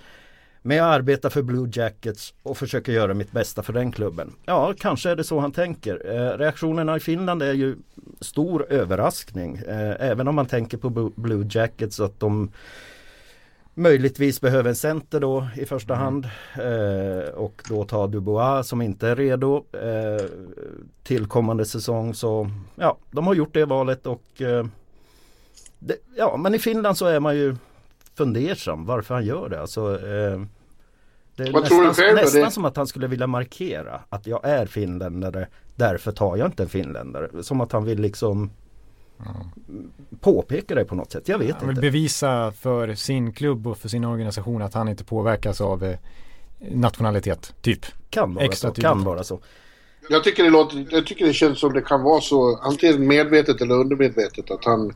[0.67, 4.33] Men jag arbetar för Blue Jackets och försöker göra mitt bästa för den klubben.
[4.45, 6.15] Ja, kanske är det så han tänker.
[6.15, 7.77] Eh, reaktionerna i Finland är ju
[8.21, 9.57] stor överraskning.
[9.57, 12.51] Eh, även om man tänker på Blue Jackets att de
[13.75, 16.29] möjligtvis behöver en center då i första hand.
[16.55, 20.27] Eh, och då ta Dubois som inte är redo eh,
[21.03, 22.15] till kommande säsong.
[22.15, 24.67] Så ja, de har gjort det valet och eh,
[25.79, 27.57] det, ja, men i Finland så är man ju
[28.15, 29.61] fundersam varför han gör det.
[29.61, 30.43] Alltså, eh,
[31.37, 34.01] det är Vad tror du nästan, själv nästan Det- som att han skulle vilja markera
[34.09, 35.49] att jag är finländare.
[35.77, 37.43] Därför tar jag inte en finländare.
[37.43, 38.51] Som att han vill liksom
[40.21, 41.29] påpeka det på något sätt.
[41.29, 41.81] Jag vet Han vill inte.
[41.81, 45.97] bevisa för sin klubb och för sin organisation att han inte påverkas av eh,
[46.71, 47.87] nationalitet, typ.
[48.11, 48.81] Kan vara extra så.
[48.81, 49.41] Kan vara så.
[50.09, 53.61] Jag tycker, det låter, jag tycker det känns som det kan vara så, antingen medvetet
[53.61, 54.93] eller undermedvetet, att han,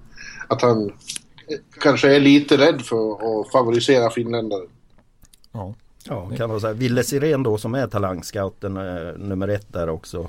[0.49, 0.93] att han eh,
[1.81, 4.67] kanske är lite rädd för att favorisera finländare.
[5.53, 5.75] Ja.
[6.09, 6.75] Ja, kan så här.
[6.75, 10.29] Ville Sirén då som är talangscouten eh, nummer ett där också.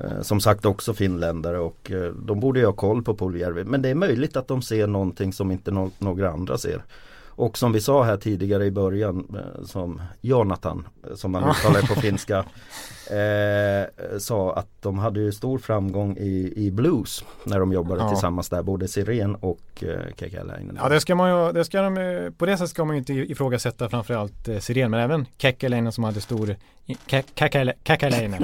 [0.00, 3.64] Eh, som sagt också finländare och eh, de borde ju ha koll på Puljärvi.
[3.64, 6.82] Men det är möjligt att de ser någonting som inte no- några andra ser.
[7.26, 12.44] Och som vi sa här tidigare i början som Jonathan som man uttalar på finska
[13.10, 18.08] eh, sa att de hade ju stor framgång i, i blues när de jobbade Ja.
[18.08, 20.78] tillsammans där både Sirén och eh, Kekalainen.
[20.82, 23.12] Ja det ska man ju, det ska de, på det sättet ska man ju inte
[23.12, 28.42] ifrågasätta framförallt eh, Siren men även Kekalainen som hade stor i- Ke- Kekala- Kekalainen.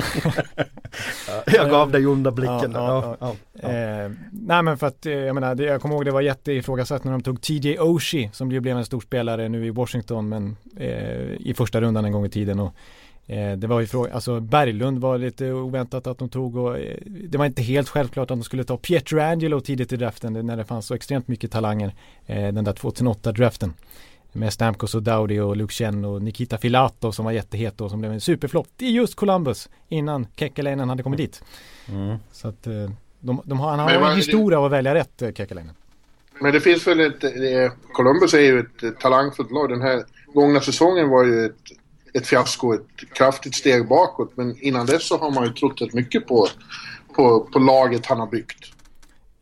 [1.47, 2.73] Jag gav dig onda blicken.
[2.75, 6.05] Ja, Ja, ja, eh, nej men för att eh, jag menar, det, jag kommer ihåg
[6.05, 9.67] det var jätteifrågasatt när de tog TJ Oshie som ju blev en stor spelare nu
[9.67, 12.75] i Washington men eh, i första rundan en gång i tiden och
[13.57, 17.39] det var ju fråga, alltså Berglund var lite oväntat att de tog och eh, det
[17.39, 20.87] var inte helt självklart att de skulle ta Pietrangelo tidigt i draften när det fanns
[20.87, 21.95] så extremt mycket talanger
[22.27, 23.73] eh, den där 2008-draften
[24.33, 28.13] med Stamkos och Dowdy och Luke och Nikita Filatov som var jättehet och som blev
[28.13, 31.43] en superflopp i just Columbus innan Kekalainen hade kommit dit.
[31.89, 32.17] Mm.
[32.33, 35.33] Så att eh, de, de har, han har en historia av att välja rätt eh,
[35.33, 35.75] Kekalainen.
[36.41, 37.25] Men det finns väl ett...
[37.25, 39.69] eh, Columbus är ju ett eh, talangfullt lag.
[39.69, 41.53] Den här gångna säsongen var ju ett,
[42.19, 44.33] ett fiasko, ett kraftigt steg bakåt.
[44.35, 46.49] Men innan dess så har man ju trott rätt mycket på,
[47.15, 48.75] på, på laget han har byggt.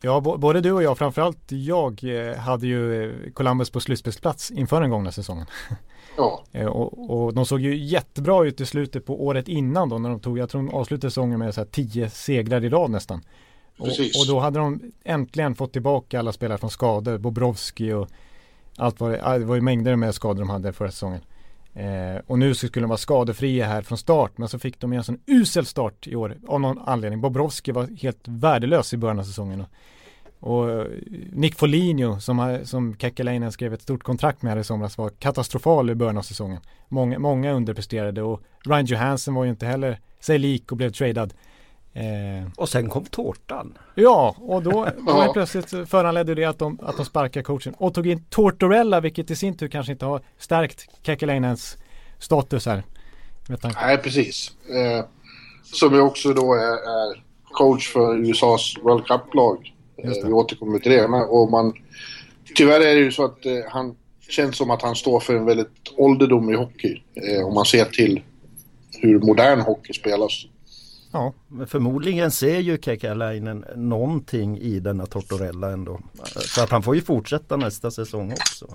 [0.01, 4.81] Ja, både du och jag, framförallt jag, eh, hade ju eh, Columbus på slutspelsplats inför
[4.81, 5.45] den gångna säsongen.
[6.17, 9.97] Ja, Eh, och, och de såg ju jättebra ut i slutet på året innan då
[9.99, 12.91] när de tog, jag tror de avslutade säsongen med så här tio segrar i rad
[12.91, 13.21] nästan.
[13.77, 14.21] Och, Precis.
[14.21, 18.07] och då hade de äntligen fått tillbaka alla spelare från skador, Bobrovski och
[18.77, 21.21] allt var, ah, det var ju mängder med skador de hade förra säsongen.
[21.75, 24.93] Eh, och nu så skulle de vara skadefria här från start men så fick de
[24.93, 27.21] en sån usel start i år av någon anledning.
[27.21, 29.61] Bobrovski var helt värdelös i början av säsongen.
[29.61, 29.69] Och,
[30.39, 30.85] och eh,
[31.31, 35.89] Nick Foligno som, som Kekalainen skrev ett stort kontrakt med här i somras var katastrofal
[35.89, 36.61] i början av säsongen.
[36.89, 41.33] Många, många underpresterade och Ryan Johansson var ju inte heller sig lik och blev tradad.
[41.93, 43.77] Eh, Och sen kom tårtan.
[43.95, 48.07] Ja, och då, då plötsligt föranledde det att de, att de sparkade coachen och tog
[48.07, 51.77] in Tortorella, vilket i sin tur kanske inte har stärkt Kekalainens
[52.19, 52.83] status här.
[53.81, 54.51] Nej precis.
[54.69, 55.05] Eh,
[55.63, 59.73] som ju också då är, är coach för USAs World Cup-lag.
[59.97, 61.07] Eh, vi återkommer till det.
[61.07, 61.73] Men, och man,
[62.55, 63.95] tyvärr är det ju så att eh, han
[64.29, 67.01] känns som att han står för en väldigt ålderdom i hockey.
[67.15, 68.21] Eh, om man ser till
[69.01, 70.45] hur modern hockey spelas.
[71.13, 75.99] Ja, Men förmodligen ser ju Kekalainen någonting i denna Tortorella ändå.
[76.35, 78.67] Så att han får ju fortsätta nästa säsong också.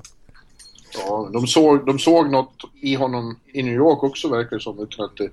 [0.94, 4.78] Ja, de såg, de såg något i honom i New York också verkar det som,
[4.78, 5.30] utan att det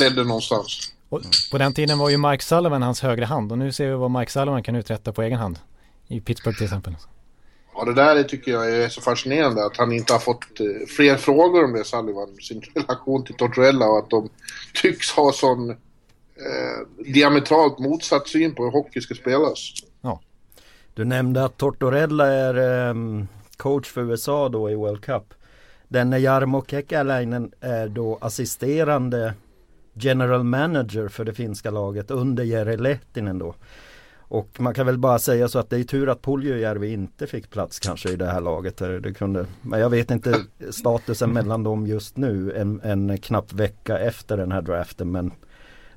[0.00, 0.92] ledde någonstans.
[1.08, 3.94] Och på den tiden var ju Mike Sullivan hans högra hand och nu ser vi
[3.94, 5.58] vad Mike Sullivan kan uträtta på egen hand.
[6.08, 6.96] I Pittsburgh till exempel.
[7.74, 11.16] Ja, det där tycker jag är så fascinerande att han inte har fått eh, fler
[11.16, 14.28] frågor om det, Sullivan, sin relation till Tortorella och att de
[14.74, 15.76] tycks ha sån
[16.46, 19.72] eh, diametralt motsatt syn på hur hockey ska spelas.
[20.00, 20.20] Ja.
[20.94, 22.94] Du nämnde att Tortorella är eh,
[23.56, 25.34] coach för USA då i World Cup.
[25.88, 29.34] Denne Jarmo Kekäläinen är då assisterande
[29.94, 33.54] general manager för det finska laget under Jere Lehtinen då.
[34.32, 37.50] Och man kan väl bara säga så att det är tur att Puljujärvi inte fick
[37.50, 38.80] plats kanske i det här laget.
[38.80, 43.52] Eh, det kunde, men jag vet inte statusen mellan dem just nu en, en knapp
[43.52, 45.10] vecka efter den här draften.
[45.10, 45.30] Men,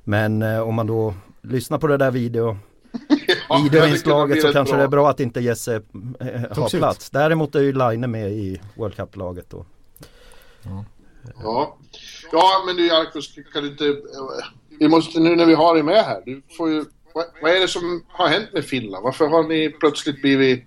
[0.08, 2.58] men eh, om man då lyssnar på det där video
[3.48, 4.78] Ja, videoinslaget så kanske bra.
[4.78, 5.74] det är bra att inte Jesse
[6.20, 6.80] eh, har Togs ut.
[6.80, 7.10] plats.
[7.10, 9.66] Däremot är ju Line med i World Cup-laget då.
[11.42, 11.76] Ja.
[12.32, 13.96] ja, men du Jarkos, kan du inte...
[14.78, 16.84] Vi måste, nu när vi har dig med här, du får ju...
[17.14, 19.04] Vad, vad är det som har hänt med Finland?
[19.04, 20.64] Varför har ni plötsligt blivit...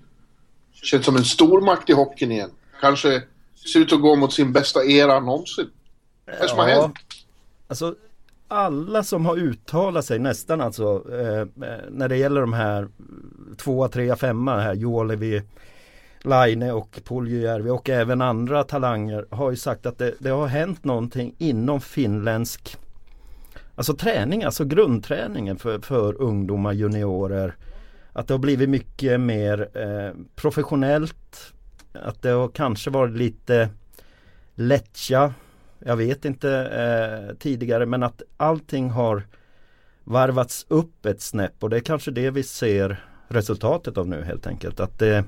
[0.73, 2.52] Känns som en stormakt i hockeyn igen?
[2.82, 3.23] Kanske
[3.73, 5.69] ser ut att gå mot sin bästa era någonsin?
[6.25, 6.95] Vad är det som har hänt?
[7.67, 7.95] Alltså
[8.50, 12.88] alla som har uttalat sig nästan alltså eh, eh, när det gäller de här
[13.58, 15.42] tvåa, trea, femma här Jolevi,
[16.22, 20.84] Laine och Puljujärvi och även andra talanger har ju sagt att det, det har hänt
[20.84, 22.78] någonting inom finländsk
[23.80, 27.56] Alltså träning, alltså grundträningen för, för ungdomar, juniorer.
[28.14, 31.54] Att det har blivit mycket mer eh, professionellt.
[31.94, 33.70] Att det har kanske varit lite
[34.56, 35.34] lättja
[35.80, 39.24] jag vet inte eh, tidigare men att allting har
[40.04, 44.48] varvats upp ett snäpp och det är kanske det vi ser resultatet av nu helt
[44.48, 44.80] enkelt.
[44.80, 45.24] Att det,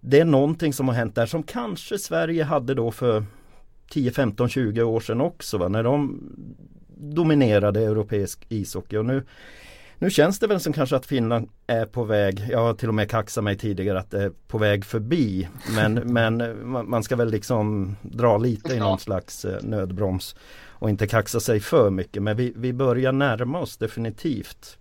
[0.00, 3.24] det är någonting som har hänt där som kanske Sverige hade då för
[3.90, 5.68] 10, 15, 20 år sedan också va?
[5.68, 6.20] när de
[6.96, 9.22] dominerade europeisk ishockey och nu
[10.02, 12.94] nu känns det väl som kanske att Finland är på väg, jag har till och
[12.94, 15.48] med kaxat mig tidigare att det är på väg förbi.
[15.76, 16.36] Men, men
[16.70, 20.36] man man ska väl liksom dra lite i någon slags eh, nödbroms
[20.68, 22.22] och inte kaxa sig för mycket.
[22.22, 24.78] Men vi, vi börjar närma oss definitivt.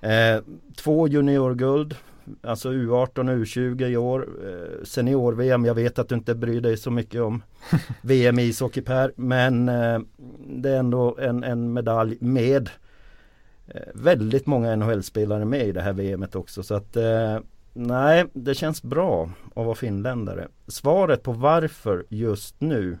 [0.00, 0.42] Eh,
[0.76, 1.96] två juniorguld,
[2.42, 4.28] alltså U18 och U20 i år.
[4.46, 7.42] Eh, Senior-VM, jag vet att du inte bryr dig så mycket om
[8.02, 9.12] VM i ishockey Per.
[9.16, 10.00] Men eh,
[10.46, 12.72] det är ändå en, en medalj med eh,
[13.74, 16.62] Eh, väldigt många NHL-spelare med i det här VMet också.
[16.62, 17.38] Så att eh,
[17.72, 20.48] nej, det känns bra att vara finländare.
[20.66, 22.98] Svaret på varför just nu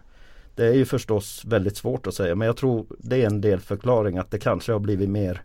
[0.54, 3.60] det är ju förstås väldigt svårt att säga men jag tror det är en del
[3.60, 5.42] förklaring att det kanske har blivit mer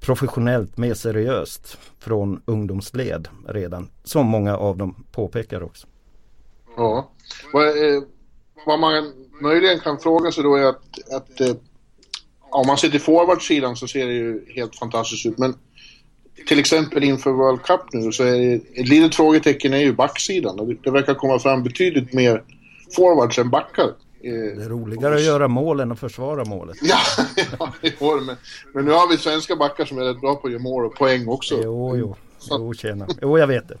[0.00, 3.90] professionellt, mer seriöst från ungdomsled redan.
[4.04, 5.86] Som många av dem påpekar också.
[6.76, 7.10] Ja.
[7.52, 8.02] Vad, eh,
[8.66, 11.54] vad man möjligen kan fråga sig då är att, att eh,
[12.50, 15.38] om man ser till forwardsidan så ser det ju helt fantastiskt ut.
[15.38, 15.54] Men
[16.46, 20.78] till exempel inför World Cup nu så är det, ett litet frågetecken är ju backsidan.
[20.82, 22.42] Det, verkar komma fram betydligt mer
[22.96, 23.84] forwards än backar.
[23.84, 26.76] Eh, Det är roligare att göra mål än att försvara målet.
[26.82, 26.98] Ja,
[27.58, 28.24] ja det var det.
[28.24, 28.36] Men,
[28.74, 30.94] men nu har vi svenska backar som är rätt bra på att göra mål och
[30.94, 31.54] poäng också.
[31.64, 32.16] Jo, jo,
[32.50, 33.06] jo tjena.
[33.22, 33.78] Jo, jag vet det.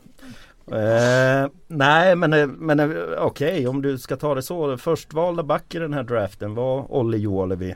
[0.72, 4.76] Eh, nej, men, eh, men eh, okej, om du ska ta det så.
[4.76, 7.74] Förstvalda back i den här draften var Olli Juolevi.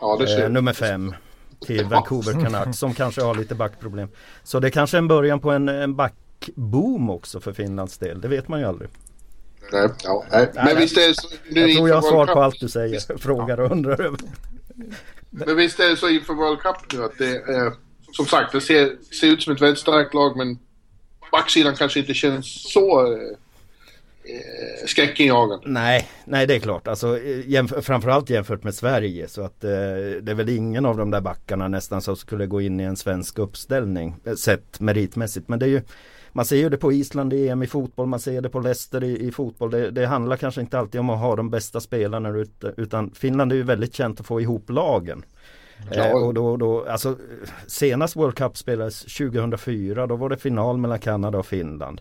[0.00, 1.14] Ja, Eh, nummer fem
[1.66, 4.08] till Vancouver Canucks som kanske har lite backproblem.
[4.42, 8.20] Så det kanske är en början på en, en backboom också för Finlands del.
[8.20, 8.90] Det vet man ju aldrig.
[9.72, 10.50] Nej, ja, nej.
[10.54, 10.76] Men nej.
[10.76, 13.60] visst är det så, nu Jag tror jag har svar på allt du säger, frågar
[13.60, 14.20] och undrar över.
[15.30, 17.72] Men visst är det så inför World Cup nu att det är...
[18.12, 20.58] Som sagt, det ser, ser ut som ett väldigt starkt lag men
[21.32, 23.16] backsidan kanske inte känns så
[24.34, 25.58] eh, skräckinjagande.
[25.70, 26.88] Nej, nej det är klart.
[26.88, 29.28] Alltså, eh, jämf- framförallt jämfört med Sverige.
[29.28, 29.70] Så att eh,
[30.22, 32.96] det är väl ingen av de där backarna nästan som skulle gå in i en
[32.96, 34.14] svensk uppställning.
[34.24, 35.48] eh, Sett meritmässigt.
[35.48, 35.82] Men det är ju
[36.32, 39.04] man ser ju det på Island i EM i fotboll, man ser det på Leicester
[39.04, 39.70] i, i fotboll.
[39.70, 43.52] Det, det handlar kanske inte alltid om att ha de bästa spelarna ut, utan Finland
[43.52, 45.24] är ju väldigt känt att få ihop lagen.
[45.92, 46.04] Ja.
[46.04, 47.16] Eh, och då, då, alltså,
[47.66, 52.00] senast World Cup spelades 2004, då var det final mellan Kanada och Finland.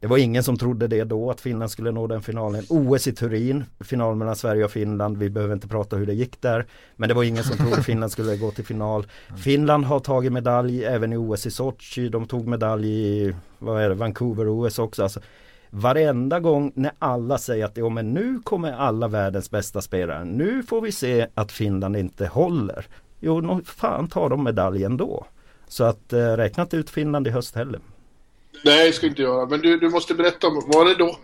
[0.00, 2.64] Det var ingen som trodde det då att Finland skulle nå den finalen.
[2.68, 5.16] OS i Turin, final mellan Sverige och Finland.
[5.16, 6.66] Vi behöver inte prata hur det gick där.
[6.96, 9.06] Men det var ingen som trodde Finland skulle gå till final.
[9.36, 12.08] Finland har tagit medalj även i OS i Sochi.
[12.08, 15.02] De tog medalj i vad är det, Vancouver-OS också.
[15.02, 15.20] Alltså,
[15.70, 20.24] varenda gång när alla säger att ja, men nu kommer alla världens bästa spelare.
[20.24, 22.86] Nu får vi se att Finland inte håller.
[23.20, 25.26] Jo, fan tar de medalj ändå.
[25.68, 27.80] Så att eh, räkna inte ut Finland i höst heller.
[28.64, 29.46] Nej, det ska inte göra.
[29.46, 31.18] Men du, du måste berätta, var det då,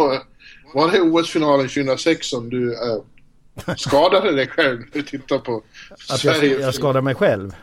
[0.75, 5.63] var det OS-finalen 2006 som du äh, skadade dig själv när du tittade på
[6.09, 6.53] Att Sverige?
[6.53, 7.55] jag, jag skadade mig själv?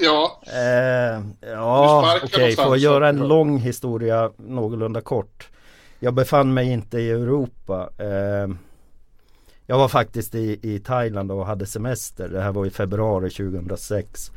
[0.00, 5.48] Ja, Eh, ja, okej, någonstans, för att göra en lång historia någorlunda kort.
[6.00, 7.90] Jag befann mig inte i Europa.
[7.98, 8.54] Eh,
[9.66, 12.28] jag var faktiskt i, i Thailand och hade semester.
[12.28, 14.30] Det här var i februari 2006.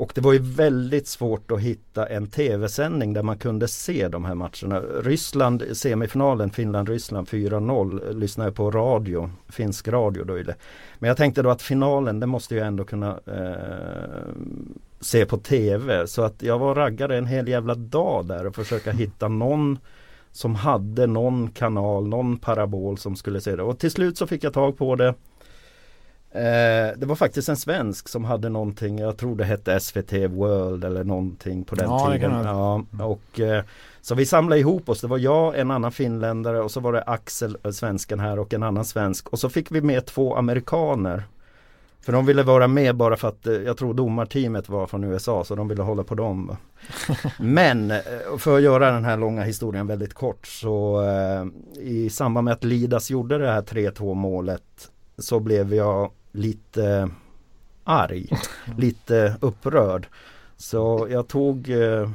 [0.00, 4.24] Och det var ju väldigt svårt att hitta en tv-sändning där man kunde se de
[4.24, 4.80] här matcherna.
[4.80, 10.34] Ryssland, semifinalen Finland-Ryssland 4-0 lyssnade jag på radio, finsk radio då.
[10.98, 14.34] Men jag tänkte då att finalen, det måste jag ändå kunna eh,
[15.00, 16.06] se på tv.
[16.06, 19.78] Så att jag var raggare en hel jävla dag där och försöka hitta någon
[20.32, 23.62] som hade någon kanal, någon parabol som skulle se det.
[23.62, 25.14] Och till slut så fick jag tag på det.
[26.32, 30.84] Eh, det var faktiskt en svensk som hade någonting, jag tror det hette SVT World
[30.84, 32.32] eller någonting på den Ja, tiden.
[32.44, 33.64] Ja, och, eh,
[34.00, 37.02] så vi samlade ihop oss, det var jag, en annan finländare och så var det
[37.02, 39.28] Axel, eh, svensken här och en annan svensk.
[39.28, 41.22] Och så fick vi med två amerikaner.
[42.00, 45.54] För de ville vara med bara för att jag tror domarteamet var från USA så
[45.54, 46.56] de ville hålla på dem.
[47.38, 47.92] Men
[48.38, 51.46] för att göra den här långa historien väldigt kort så eh,
[51.82, 57.10] i samband med att Lidas gjorde det här 3-2 målet så blev jag lite
[57.84, 58.28] arg,
[58.78, 60.06] lite upprörd.
[60.56, 62.10] Så jag tog eh,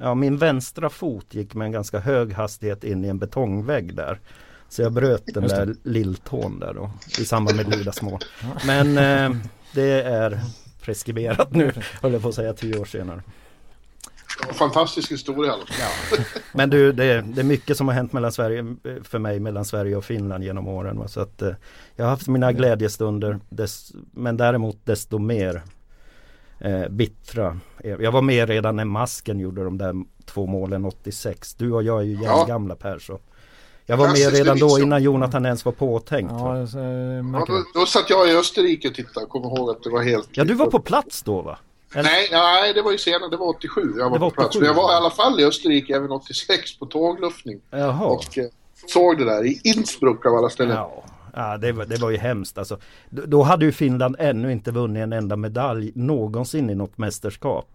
[0.00, 4.20] Ja, min vänstra fot gick med en ganska hög hastighet in i en betongvägg där.
[4.68, 6.90] Så jag bröt den där lilltån där då
[7.20, 8.20] i samband med Lidas mål.
[8.66, 9.40] Men eh,
[9.74, 10.40] det är
[10.82, 13.22] preskriberat nu, höll jag på att säga tio år senare.
[14.52, 15.52] Fantastisk historia.
[15.52, 15.72] Alltså.
[16.52, 19.96] Men du, det, det är mycket som har hänt mellan Sverige, för mig mellan Sverige
[19.96, 20.98] och Finland genom åren.
[20.98, 21.08] Va?
[21.08, 21.52] Så att, eh,
[21.96, 25.62] jag har haft mina glädjestunder, dess, men däremot desto mer
[26.58, 27.60] eh, bittra.
[27.84, 29.94] Jag var med redan när Masken gjorde de där
[30.26, 31.54] två målen 86.
[31.54, 32.44] Du och jag är ju Ja.
[32.48, 33.18] gamla Per så.
[33.86, 36.32] Jag var med redan då innan Jonathan ens var påtänkt.
[36.32, 39.82] Ja, så, Ja, då, då satt jag i Österrike och tittade och kom ihåg att
[39.82, 40.28] det var helt...
[40.32, 41.58] Ja, du var på plats då va?
[41.94, 42.02] Eller?
[42.02, 43.30] Nej, nej, det var ju senare.
[43.30, 44.56] Det var 87 jag var, var på plats.
[44.56, 44.60] 87.
[44.60, 47.60] Men jag var i alla fall i Österrike även 86 på tågluffning.
[47.70, 48.06] Jaha.
[48.06, 48.44] Och eh,
[48.86, 50.76] såg det där i Innsbruck av alla ställen.
[50.76, 52.78] Ja, ja det, var, det var ju hemskt alltså.
[53.10, 57.68] Då, då hade ju Finland ännu inte vunnit en enda medalj någonsin i något mästerskap.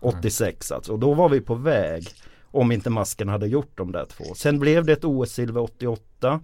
[0.00, 0.92] 86 alltså.
[0.92, 2.08] Och då var vi på väg.
[2.52, 4.34] Om inte masken hade gjort de där två.
[4.34, 6.40] Sen blev det ett OS-silver 88.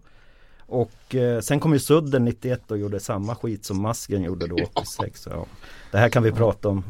[0.66, 4.56] Och eh, sen kom ju Sudden 91 och gjorde samma skit som masken gjorde då
[4.74, 5.28] 86.
[5.30, 5.46] Ja.
[5.92, 6.84] Det här kan vi prata om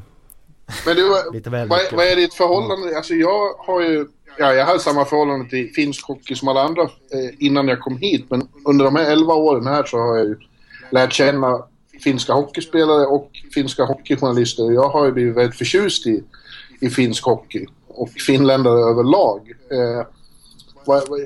[0.86, 1.08] Men du,
[1.68, 2.96] vad, vad, är ditt förhållande?
[2.96, 4.06] Alltså jag har ju...
[4.38, 6.88] Ja, jag hade samma förhållande till finsk hockey som alla andra eh,
[7.38, 8.26] innan jag kom hit.
[8.30, 10.36] Men under de här 11 åren här så har jag ju
[10.90, 11.64] lärt känna
[12.00, 14.72] finska hockeyspelare och finska hockeyjournalister.
[14.72, 16.22] Jag har ju blivit väldigt förtjust i,
[16.80, 19.52] i finsk hockey och finländare överlag.
[19.70, 20.06] Eh,
[20.84, 21.20] vad, vad,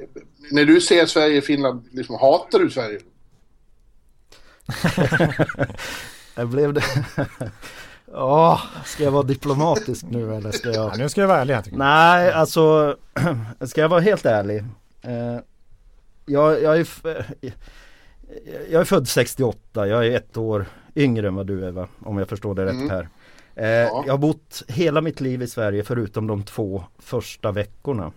[0.50, 3.00] när du ser Sverige och Finland, liksom, hatar du Sverige?
[6.34, 6.84] Jag blev det.
[8.12, 10.92] Ja, ska jag vara diplomatisk nu eller ska jag?
[10.92, 11.64] Ja, nu ska jag vara ärlig här.
[11.72, 12.96] Nej, alltså
[13.66, 14.58] ska jag vara helt ärlig.
[15.02, 15.38] Eh,
[16.26, 17.52] jag, jag, är, f- eh,
[18.70, 21.88] jag är född 68, jag är ett år yngre än vad du är va?
[22.04, 22.90] Om jag förstår det rätt Mm.
[22.90, 23.08] här.
[23.54, 24.02] Eh, Ja.
[24.06, 28.12] Jag har bott hela mitt liv i Sverige förutom de två första veckorna.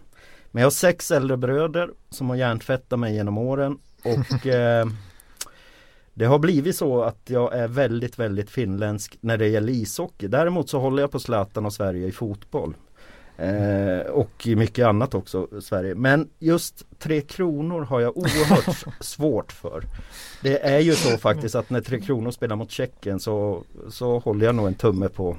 [0.52, 4.86] Men jag har sex äldre bröder som har hjärntvättat mig genom åren och eh,
[6.14, 10.28] det har blivit så att jag är väldigt, väldigt finländsk när det gäller ishockey.
[10.28, 12.74] Däremot så håller jag på Zlatan och Sverige i fotboll.
[13.38, 15.96] Eh, och i mycket annat också Sverige.
[15.96, 19.84] Men just Tre Kronor har jag oerhört svårt för.
[20.42, 24.46] Det är ju så faktiskt att när Tre Kronor spelar mot Tjeckien så, så håller
[24.46, 25.38] jag nog en tumme på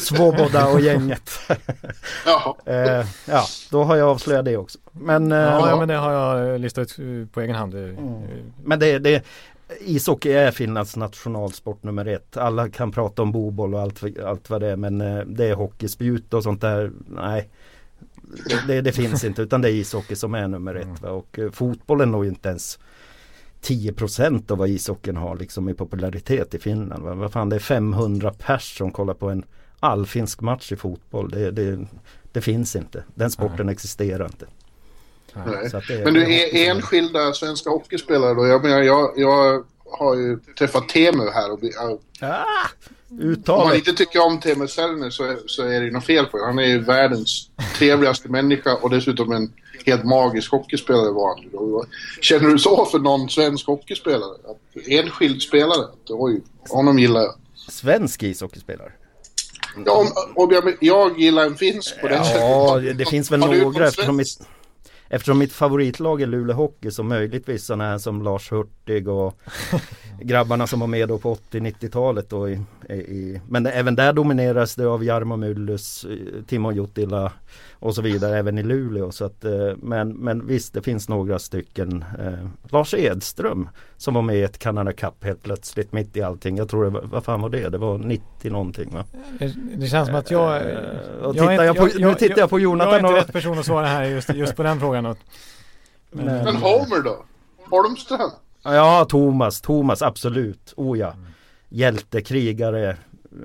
[0.00, 1.30] Svoboda och gänget.
[2.26, 2.54] Jaha.
[2.66, 4.78] eh, ja, då har jag avslöjat det också.
[4.92, 7.74] Men, eh, Ja, ja, men det har jag listat ut eh, på egen hand.
[7.74, 7.94] Eh,
[8.64, 9.24] Men det, det
[9.80, 12.36] Ishockey är Finlands nationalsport nummer ett.
[12.36, 15.54] Alla kan prata om boboll och allt, allt vad det är men eh, det är
[15.54, 16.92] hockeyspjut och sånt där.
[17.06, 17.50] Nej.
[18.66, 21.02] Det, det, finns inte utan det är ishockey som är nummer ett.
[21.02, 21.10] Va?
[21.10, 22.78] Och eh, fotbollen når ju inte ens
[23.62, 27.02] 10% av vad ishockeyn har liksom i popularitet i Finland.
[27.02, 27.14] Va?
[27.14, 29.44] Vad fan det är 500 pers som kollar på en
[29.80, 31.30] allfinsk match i fotboll.
[31.30, 31.86] Det, det,
[32.32, 33.04] det finns inte.
[33.14, 34.46] Den sporten existerar inte.
[35.34, 35.54] Nej.
[35.98, 38.46] Är- Men du, är enskilda svenska hockeyspelare då?
[38.46, 39.64] Jag menar, jag, jag
[39.98, 41.60] har ju träffat Temu här och
[42.20, 42.44] Ah,
[43.10, 43.74] om man uttalet.
[43.76, 46.44] inte tycker om Teemu Selner så, så är det ju något fel på det.
[46.46, 49.52] Han är ju världens trevligaste människa och dessutom en
[49.86, 51.44] helt magisk hockeyspelare var han.
[51.60, 51.86] Och
[52.20, 54.34] Känner du så för någon svensk hockeyspelare?
[54.44, 55.84] Att, enskild spelare?
[55.84, 57.34] Att, oj, honom gillar jag.
[57.70, 58.92] Svensk ishockeyspelare.
[59.86, 62.24] Ja, om, om jag, jag gillar en finsk på det Ja,
[62.80, 62.98] sättet.
[62.98, 64.40] det finns väl några eftersom mitt,
[65.14, 69.40] eftersom mitt favoritlag är Luleå Hockey så möjligtvis sådana här som Lars Hurtig och
[70.20, 74.86] grabbarna som var med då på 80-90-talet då i, i, Men även där domineras det
[74.86, 77.32] av Jarmo Myllys, eh, Timo Juttila
[77.72, 79.10] och så vidare även i Luleå.
[79.12, 82.04] Så att, eh, men, men visst det finns några stycken.
[82.20, 86.56] Eh, Lars Edström som var med i ett Canada Cup helt plötsligt mitt i allting.
[86.56, 87.68] Jag tror det var, vad fan var det?
[87.68, 89.04] Det var 90 någonting va?
[89.76, 90.56] Det känns som att jag...
[90.56, 90.78] Eh,
[91.22, 93.26] och jag är tittar jag på- nu tittar jag på Jonathan Jag är inte och-
[93.26, 95.04] rätt person att svara här just, just på den frågan.
[95.04, 95.16] Men,
[96.10, 97.24] Men- Men Homer då?
[97.70, 98.30] Holmström?
[98.62, 100.74] Ja, Thomas, Thomas absolut.
[100.76, 101.14] Oh ja.
[101.68, 102.96] Hjälte, krigare.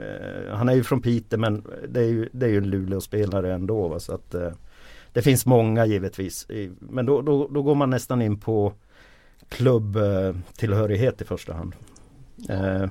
[0.01, 3.53] Eh, han är ju från Piteå men det är ju, det är ju en Luleå-spelare
[3.53, 3.87] ändå.
[3.87, 3.99] Va?
[3.99, 4.51] Så att, eh,
[5.13, 6.47] det finns många givetvis.
[6.79, 8.73] Men då, då, då går man nästan in på
[9.49, 11.75] klubbtillhörighet i första hand.
[12.49, 12.83] Eh,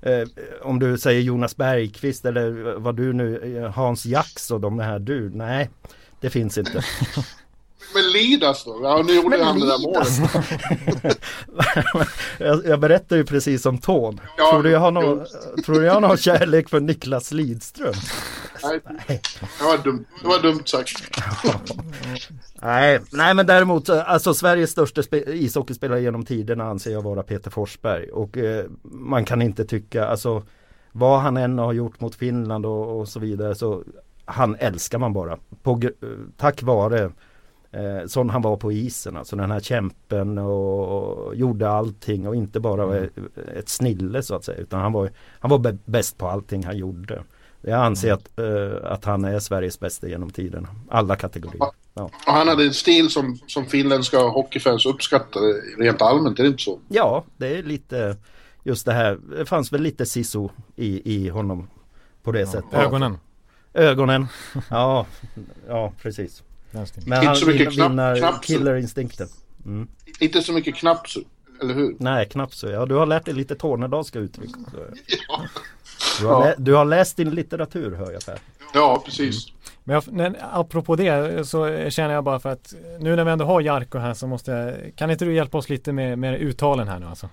[0.00, 0.28] eh,
[0.62, 4.98] om du säger Jonas Bergqvist eller vad du nu, eh, Hans Jax och de här
[4.98, 5.30] du.
[5.30, 5.70] Nej,
[6.20, 6.84] det finns inte.
[7.94, 8.80] Men Lidas då?
[8.82, 11.28] Ja, nu gjorde Men han det där målet.
[12.38, 14.20] jag, jag berättar ju precis om Tån.
[14.38, 15.26] Ja, tror, du jag har någon,
[15.64, 17.94] tror du jag har någon kärlek för Niklas Lidström?
[18.62, 18.80] Nej,
[19.58, 20.92] det var dumt, det var dumt sagt.
[22.62, 27.50] Nej, nej men däremot alltså Sveriges största spe- ishockeyspelare genom tiderna anser jag vara Peter
[27.50, 28.10] Forsberg.
[28.10, 30.42] Och eh, man kan inte tycka, alltså
[30.92, 33.82] vad han än har gjort mot Finland och, och så vidare så
[34.24, 35.38] han älskar man bara.
[35.62, 35.90] På, eh,
[36.36, 37.10] tack vare
[37.74, 39.16] eh, sån han var på isen.
[39.16, 40.88] Alltså den här kämpen och,
[41.26, 43.10] och gjorde allting och inte bara var
[43.54, 44.58] ett snille så att säga.
[44.58, 45.10] Utan han var,
[45.40, 47.22] han var bä- bäst på allting han gjorde.
[47.60, 50.68] Jag anser att, eh, att han är Sveriges bästa genom tiderna.
[50.88, 51.66] Alla kategorier.
[51.94, 52.02] Ja.
[52.04, 55.46] Och han hade en stil som, som finländska hockeyfans uppskattade
[55.78, 56.78] rent allmänt, är det inte så?
[56.88, 58.16] Ja, det är lite
[58.62, 59.18] just det här.
[59.38, 61.68] Det fanns väl lite siso i, i honom
[62.22, 62.74] på det sättet.
[62.74, 63.18] ögonen.
[63.74, 64.26] Ögonen.
[64.70, 65.06] Ja,
[65.68, 66.42] ja precis.
[66.74, 69.28] Men Inte han så mycket vin- knapp- vinner killerinstinkten.
[69.66, 69.88] Mm.
[70.20, 71.14] Inte så mycket knappt,
[71.62, 71.96] eller hur?
[71.98, 72.68] Nej, knappt så.
[72.68, 74.50] Ja, du har lärt dig lite tornedalska uttryck.
[74.50, 74.76] Så.
[75.28, 75.40] Ja,
[76.20, 76.44] Du, har Ja.
[76.46, 78.38] lä- du har läst din litteratur hör jag Per.
[78.74, 79.46] ja precis.
[79.84, 83.44] Men jag, men apropå det så känner jag bara för att nu när vi ändå
[83.44, 86.88] har Jarko här så måste jag, kan inte du hjälpa oss lite med, med uttalen
[86.88, 87.28] här nu alltså?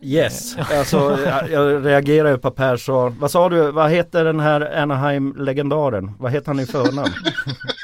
[0.00, 4.40] Yes, alltså jag, jag reagerar ju på Per sa, vad sa du, vad heter den
[4.40, 6.12] här Anaheim-legendaren?
[6.18, 7.08] Vad heter han i förnamn?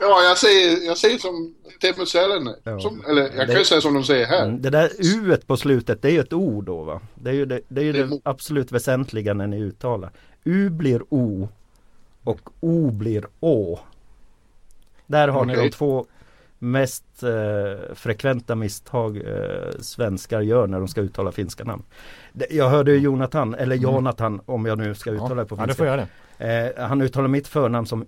[0.00, 2.54] Ja, jag säger, jag säger som Teemu Selänne.
[2.64, 2.78] Ja.
[3.08, 4.44] Eller jag kan Det- ju säga som de säger här.
[4.46, 7.00] Mm, Det där u på slutet, det är ju ett o då va?
[7.14, 10.10] Det är ju det, det, är ju Det är det absolut väsentliga när ni uttalar.
[10.44, 11.48] U blir o
[12.24, 13.78] och o blir å.
[15.06, 16.06] Där har ni de två
[16.58, 21.82] mest eh, frekventa misstag eh, svenskar gör när de ska uttala finska namn.
[22.32, 25.62] Det- Jag hörde ju Jonathan, eller Jonathan om jag nu ska uttala det på Mm.
[25.62, 25.74] ja, finska.
[25.74, 26.06] får göra
[26.38, 26.74] det.
[26.78, 28.06] Eh, han uttalar mitt förnamn som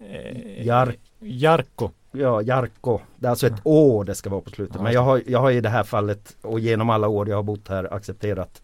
[0.00, 1.90] Eh, Jar, Jarko.
[2.12, 3.00] ja, Jarko.
[3.16, 4.82] Det är alltså ett å det ska vara på slutet.
[4.82, 7.42] Men jag har, jag har i det här fallet och genom alla år jag har
[7.42, 8.62] bott här accepterat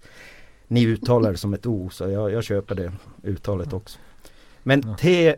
[0.69, 3.99] ni uttalar det som ett o så jag, jag köper det uttalet också.
[4.63, 4.97] Men.
[4.97, 5.37] T,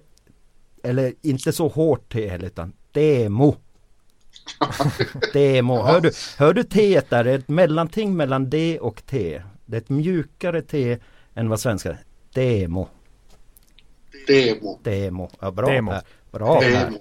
[0.83, 3.57] eller inte så hårt T heller utan demo.
[5.33, 5.83] Demo.
[5.83, 7.25] Hör du, hör du T där?
[7.25, 9.43] Det är ett mellanting mellan D och T.
[9.67, 10.99] Det är ett mjukare T
[11.35, 11.99] än vad svenskar.
[12.33, 12.89] Demo.
[14.27, 14.79] Demo.
[14.83, 15.31] Demo.
[15.41, 15.91] Ja, bra Demo.
[15.91, 16.03] Per.
[16.31, 16.71] Bra Per.
[16.71, 16.99] Demo.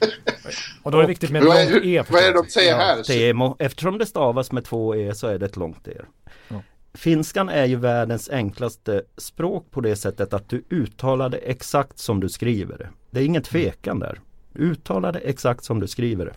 [0.82, 2.48] Och då är det viktigt med ett vad är, långt E vad är det de
[2.48, 3.02] säger här?
[3.02, 3.56] Temo.
[3.58, 6.00] Eftersom det stavas med två E så är det ett långt E.
[6.48, 6.62] Ja.
[6.94, 12.20] Finskan är ju världens enklaste språk på det sättet att du uttalar det exakt som
[12.20, 12.88] du skriver det.
[13.10, 14.20] Det är ingen tvekan där.
[14.54, 16.34] Uttala det exakt som du skriver det.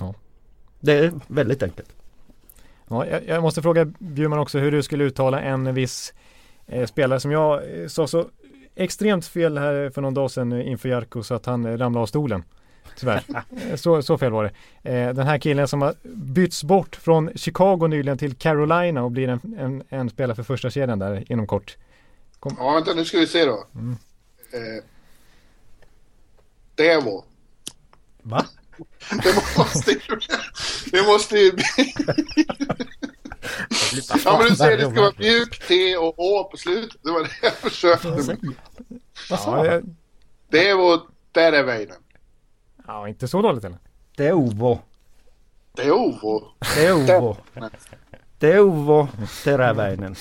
[0.00, 0.14] Ja.
[0.80, 1.88] Det är väldigt enkelt.
[2.88, 6.14] Ja, jag, jag måste fråga Bjurman också hur du skulle uttala en viss
[6.66, 8.26] eh, spelare som jag eh, sa så
[8.78, 12.44] extremt fel här för någon dag sedan inför Jarko så att han ramlade av stolen.
[12.96, 13.22] Tyvärr.
[13.76, 14.90] Så, så fel var det.
[14.92, 19.28] Eh, den här killen som har bytts bort från Chicago nyligen till Carolina och blir
[19.28, 21.76] en, en, en spelare för första kedjan där inom kort.
[22.44, 23.64] Ja, vänta nu ska vi se då.
[23.74, 23.96] Mm.
[24.52, 24.84] Eh,
[26.74, 27.24] Devo.
[28.22, 28.46] Va?
[29.22, 30.20] Det måste ju...
[30.90, 31.64] Det måste ju bli...
[34.24, 36.96] Ja, men du säger det ska vara mjuk T och Å på slutet.
[37.02, 38.38] Det var det jag försökte med.
[39.30, 39.82] Vad sa jag?
[40.50, 40.98] Devo
[41.32, 41.96] Tereväinen.
[42.86, 43.78] Ja, inte så dåligt eller?
[44.16, 44.80] Det är Ovo.
[45.76, 46.42] Devo.
[46.76, 47.36] Det är Ovo.
[48.38, 49.08] Det är Ovo
[49.44, 50.14] Teräväinen.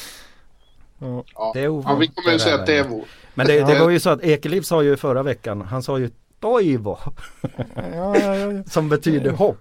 [0.99, 1.23] Ja.
[1.36, 2.57] Ja, Det är Ovo ja, vi kommer ju säga.
[2.57, 3.05] Devo.
[3.34, 3.84] Men det, det Ja.
[3.84, 6.09] var ju så att Ekeliv sa ju förra veckan, han sa ju
[6.39, 6.97] Toivo.
[7.41, 7.49] Ja,
[7.95, 8.63] ja, ja, ja.
[8.69, 9.57] Som betyder hopp.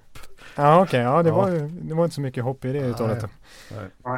[0.56, 1.00] Ja okej, okay.
[1.00, 1.36] ja, det, ja.
[1.36, 3.24] Var, det var inte så mycket hopp i det uttalet.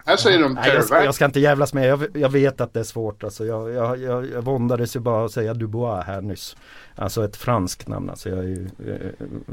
[0.06, 2.72] Här säger de Nej, jag, ska, jag ska inte jävlas med, jag, jag vet att
[2.72, 3.46] det är svårt alltså.
[3.46, 6.56] Jag, jag, jag, jag våndades ju bara att säga Dubois här nyss.
[6.96, 8.68] Alltså ett franskt namn, alltså jag är ju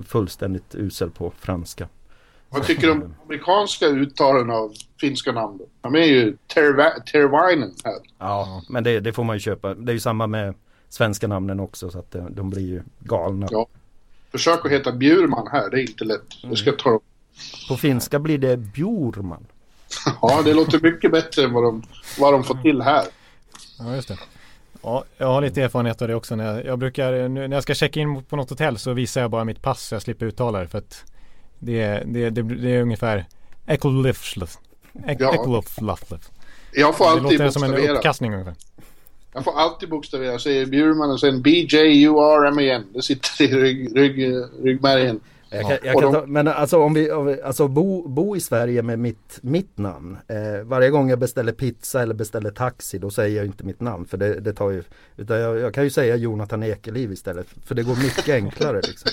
[0.07, 1.87] fullständigt usel på franska.
[2.49, 5.59] Vad tycker du om amerikanska uttalen av finska namn?
[5.81, 7.95] De är ju Tervainen här.
[8.19, 9.73] Ja, men det, det, får man ju köpa.
[9.73, 10.53] Det är ju samma med
[10.89, 13.47] svenska namnen också så att de, de blir ju galna.
[13.51, 13.67] Ja.
[14.31, 16.41] Försök att heta Bjurman här, det är inte lätt.
[16.49, 16.99] Det ska ta
[17.69, 19.45] På finska blir det Bjurman.
[20.21, 21.83] ja, det låter mycket bättre än vad de,
[22.19, 23.03] vad de får till här.
[23.79, 24.17] Ja, just det.
[24.81, 26.35] Ja, jag har lite erfarenhet av det också.
[26.35, 29.31] När jag, jag brukar, när jag ska checka in på något hotell så visar jag
[29.31, 30.67] bara mitt pass så jag slipper uttala det.
[30.67, 31.03] För att
[31.59, 33.25] det, det, det, det är ungefär
[33.67, 34.57] Ekolifslöf.
[35.07, 36.29] Ekoloflaflöf.
[36.71, 38.55] Jag får alltid Det låter som en uppkastning ungefär.
[39.35, 40.31] Jag får alltid bokstavera.
[40.31, 42.83] Jag säger Bjurman och sen B-J-U-R-M-A-N.
[42.93, 44.33] Det sitter i rygg, rygg,
[44.63, 45.19] ryggmärgen.
[45.49, 47.11] Jag kan, jag kan ta, men alltså om vi,
[47.43, 50.17] alltså bo, bo i Sverige med mitt, mitt namn.
[50.27, 54.05] Eh, varje gång jag beställer pizza eller beställer taxi då säger jag inte mitt namn
[54.05, 54.83] för det, det tar ju
[55.17, 59.11] Utan jag, jag, kan ju säga Jonathan Ekeliv istället för det går mycket enklare liksom.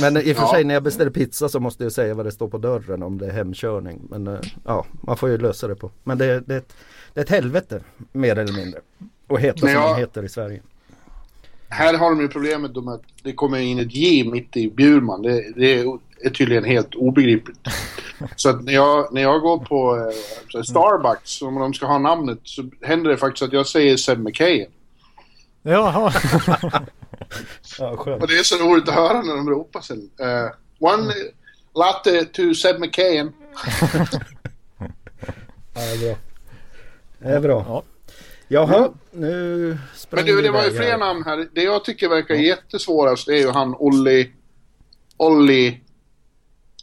[0.00, 0.52] Men i och för ja.
[0.52, 3.18] sig när jag beställer pizza så måste jag säga vad det står på dörren om
[3.18, 4.06] det är hemkörning.
[4.10, 5.90] Men eh, ja, man får ju lösa det på.
[6.04, 6.64] Men det, det,
[7.14, 7.80] det är ett helvete
[8.12, 8.80] mer eller mindre.
[9.26, 9.98] Och heta som jag...
[9.98, 10.62] heter i Sverige.
[11.68, 15.22] Här har de ju problemet med att det kommer in ett J mitt i Bjurman.
[15.22, 15.80] Det, det
[16.20, 17.58] är tydligen helt obegripligt.
[18.36, 20.10] så att när jag, när jag går på
[20.54, 24.18] eh, Starbucks, om de ska ha namnet, så händer det faktiskt att jag säger Seb
[24.18, 24.70] McKayen.
[25.62, 26.12] Jaha.
[27.78, 28.22] ja, skönt.
[28.22, 30.10] Och det är så roligt att höra när de ropar sen.
[30.20, 31.14] Uh, one
[31.74, 33.32] latte to Seb McKayen.
[34.78, 34.88] ja,
[35.74, 36.16] det är bra.
[37.22, 37.64] Det är bra.
[37.68, 37.82] Ja.
[38.48, 39.78] Jaha, nu
[40.10, 40.98] Men du, det var ju fler här.
[40.98, 41.48] namn här.
[41.52, 42.40] Det jag tycker verkar ja.
[42.40, 44.32] jättesvårast är ju han Olli...
[45.16, 45.80] Olli...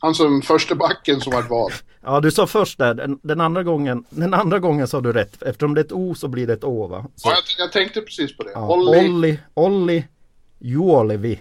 [0.01, 1.73] Han som första backen som var vald.
[2.01, 5.43] Ja, du sa först där, den, den, andra gången, den andra gången sa du rätt.
[5.43, 7.05] Eftersom det är ett O så blir det ett Å va?
[7.15, 7.29] Så.
[7.29, 8.51] Ja, jag, jag, tänkte precis på det.
[8.53, 9.09] Ja, Olli...
[9.09, 9.39] Olli...
[9.53, 10.05] Olli...
[10.59, 11.39] Juolevi.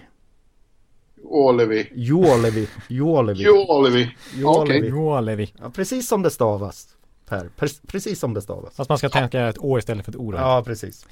[1.23, 1.89] Juolevi.
[1.95, 2.67] Juolevi.
[2.87, 3.43] Juolevi.
[3.43, 4.09] Juolevi.
[4.45, 4.85] Okej.
[4.85, 5.53] Juolevi.
[5.59, 6.87] Ja, precis som det stavas.
[7.29, 7.49] Per.
[7.87, 8.75] Precis som det stavas.
[8.75, 10.33] Fast man ska tänka ett Å istället för ett O.
[10.35, 11.05] Ja, precis.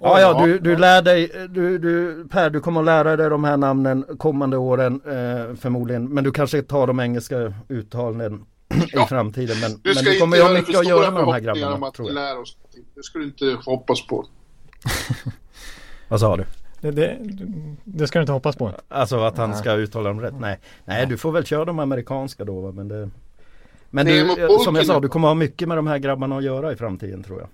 [0.00, 3.44] Ja, ja, du, du lär dig, du, du, Per, du kommer att lära dig de
[3.44, 6.08] här namnen kommande åren eh, förmodligen.
[6.08, 8.44] Men du kanske tar de engelska uttalen
[8.92, 9.04] ja.
[9.04, 9.60] i framtiden.
[9.60, 11.86] Men, du, men du kommer ju ha mycket att göra med de här grabbarna.
[11.86, 12.14] Att tror jag.
[12.14, 12.56] Lära oss.
[12.94, 14.26] Det ska du inte hoppas på.
[16.08, 16.44] Vad sa du?
[16.80, 17.18] Det, det,
[17.84, 18.72] det, ska du inte hoppas på.
[18.88, 20.34] Alltså att han ska uttala dem rätt?
[20.38, 22.72] Nej, Nej du får väl köra de amerikanska då.
[22.72, 23.10] Men, det,
[23.94, 26.72] men du, som jag sa, du kommer ha mycket med de här grabbarna att göra
[26.72, 27.48] i framtiden tror jag.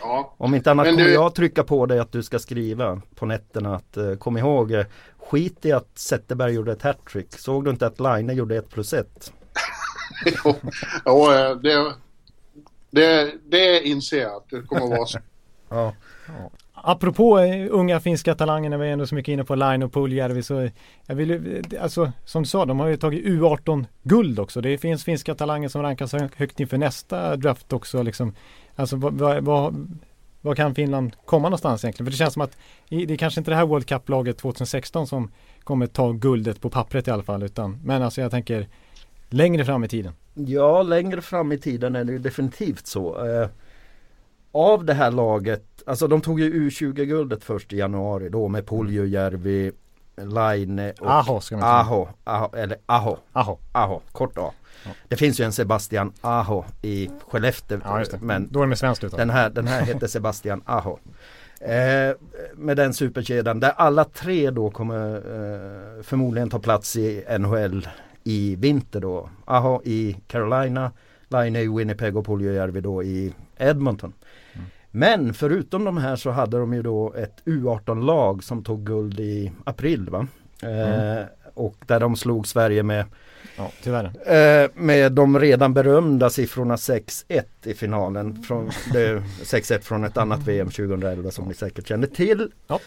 [0.00, 0.34] Ja.
[0.36, 1.12] Om inte annat kommer du...
[1.12, 4.84] jag trycka på dig att du ska skriva på nätterna att uh, kom ihåg uh,
[5.18, 7.38] skit i att Zetterberg gjorde ett hattrick.
[7.38, 9.32] Såg du inte att Line gjorde ett plus ett?
[11.04, 11.94] jo, eh, det,
[12.90, 15.18] det, det inser jag att det kommer att vara så.
[15.68, 15.94] ja.
[16.82, 19.92] Apropå eh, unga finska talanger när vi är ändå så mycket inne på Line och
[19.92, 20.68] Puljärvi så
[21.06, 24.60] jag vill eh, alltså som du sa, de har ju tagit U18 guld också.
[24.60, 28.34] Det finns finska talanger som rankas högt inför nästa draft också liksom.
[28.76, 29.88] Alltså vad, vad,
[30.40, 32.06] vad kan Finland komma någonstans egentligen?
[32.06, 32.56] För det känns som att
[32.88, 35.30] det är kanske inte det här World Cup-laget 2016 som
[35.64, 37.42] kommer ta guldet på pappret i alla fall.
[37.42, 38.66] Utan, men alltså jag tänker
[39.28, 40.12] längre fram i tiden.
[40.34, 43.26] Ja, längre fram i tiden är det ju definitivt så.
[43.26, 43.48] Eh,
[44.52, 49.72] av det här laget, alltså de tog ju U20-guldet först i januari då med Puljujärvi,
[50.16, 51.72] Laine och Aho, ska man säga.
[51.72, 53.16] Aho, Aho, eller Aho.
[53.32, 53.58] Aho.
[53.72, 54.52] Aho, kort A.
[55.08, 57.80] Det finns ju en Sebastian Aho i Skellefteå.
[57.84, 59.18] Ja, men Då är det med svenskt uttal.
[59.18, 60.98] Den här, den här heter Sebastian Aho.
[61.60, 62.16] Eh,
[62.54, 67.88] med den superkedjan där alla tre då kommer eh, förmodligen ta plats i NHL
[68.24, 69.30] i vinter då.
[69.44, 70.92] Aho i Carolina,
[71.28, 74.12] Line i Winnipeg och Puljujärvi då i Edmonton.
[74.90, 79.52] Men förutom de här så hade de ju då ett U18-lag som tog guld i
[79.64, 80.26] april va?
[80.62, 81.26] Eh, mm.
[81.54, 83.04] Och där de slog Sverige med
[83.56, 84.04] Ja, tyvärr.
[84.04, 88.42] Eh, med de redan berömda siffrorna 6-1 i finalen.
[88.42, 92.52] Från, 6-1 från ett annat VM 2011 som ni säkert känner till.
[92.66, 92.80] Ja.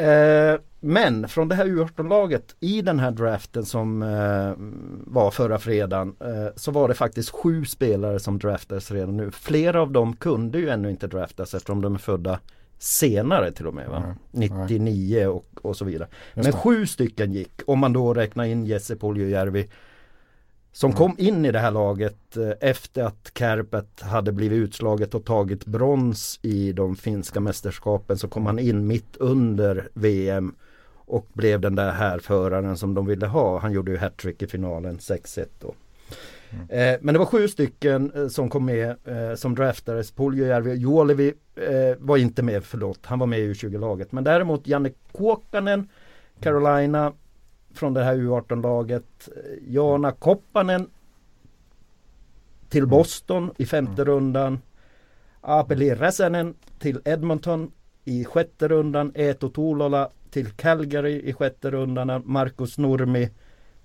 [0.00, 4.52] Eh, men från det här U18-laget i den här draften som eh,
[5.12, 9.30] var förra fredagen eh, så var det faktiskt sju spelare som draftades redan nu.
[9.30, 12.40] Flera av dem kunde ju ännu inte draftas eftersom de är födda
[12.78, 13.88] senare till och med.
[13.88, 13.96] Va?
[13.96, 14.16] Mm.
[14.30, 16.08] 99 och, och så vidare.
[16.34, 19.68] Men sju stycken gick om man då räknar in Jesse Puljujärvi
[20.72, 20.98] som mm.
[20.98, 25.66] kom in i det här laget eh, efter att Kärpät hade blivit utslaget och tagit
[25.66, 30.54] brons i de finska mästerskapen så kom han in mitt under VM
[31.06, 33.58] och blev den där härföraren som de ville ha.
[33.58, 35.74] Han gjorde ju hattrick i finalen 6-1 då.
[36.68, 40.10] Eh, men det var sju stycken eh, som kom med eh, som draftades.
[40.10, 43.00] Puljujärvi, Juolevi eh, var inte med, förlåt.
[43.02, 44.12] Han var med i U20-laget.
[44.12, 45.88] Men däremot Janne Kuokkanen,
[46.40, 47.12] Carolina
[47.74, 49.28] från det här U18-laget.
[49.68, 50.90] Jana Koppanen
[52.68, 54.58] till Boston i femte rundan.
[55.40, 57.72] Apeli Räsänen till Edmonton
[58.04, 59.12] i sjätte rundan.
[59.14, 62.22] Eetu Tuulola till Calgary i sjätte rundan.
[62.24, 63.28] Marcus Nurmi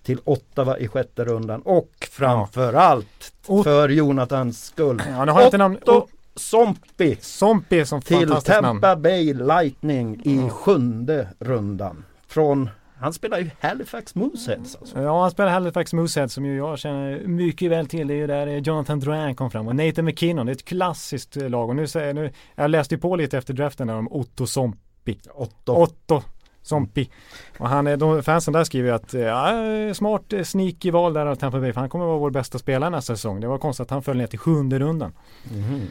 [0.04, 5.02] till Ottawa i sjätte rundan och framförallt Ot- för Jonathans skull.
[5.10, 5.78] Ja, nu har jag inte namn.
[5.82, 8.82] Otto Sompi Sompi som till fantastiskt namn.
[8.82, 12.04] Tampa Bay Lightning i sjunde rundan.
[12.28, 15.02] Från, han spelar ju Halifax Mooseheads alltså.
[15.02, 18.08] Ja, han spelar Halifax Moosehead som ju jag känner mycket väl till.
[18.08, 20.46] Det är ju där Jonathan Drouin kom fram och Nathan McKinnon.
[20.46, 23.38] Det är ett klassiskt eh, lag och nu säger nu, jag läste ju på lite
[23.38, 25.20] efter draften där om Otto Sompi.
[25.36, 25.74] Otto.
[25.74, 26.22] Otto
[26.62, 27.10] Sompi.
[27.58, 31.26] Och han de fansen där skriver ju att eh, ja, smart eh, sneaky val där
[31.26, 33.42] av Tampa Bay för han kommer vara vår bästa spelare nästa säsong.
[33.42, 35.14] Det var konstigt att han föll ner till sjunde rundan.
[35.52, 35.82] Mhm.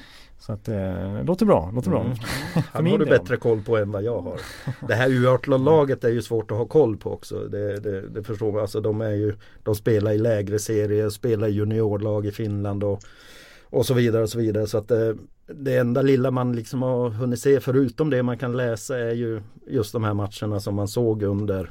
[0.40, 2.00] Så att eh, låter bra, låter bra.
[2.00, 2.16] Mm.
[2.72, 4.40] Han har du bättre koll på än vad jag har.
[4.88, 7.38] Det här U18-laget är ju svårt att ha koll på också.
[7.38, 8.60] Det, det, det förstår man.
[8.60, 13.00] Alltså de, är ju, de spelar i lägre serier, spelar i juniorlag i Finland och,
[13.70, 14.22] och så vidare.
[14.22, 14.66] och så vidare.
[14.66, 15.16] Så att det,
[15.46, 19.42] det enda lilla man liksom har hunnit se förutom det man kan läsa är ju
[19.66, 21.70] just de här matcherna som man såg under,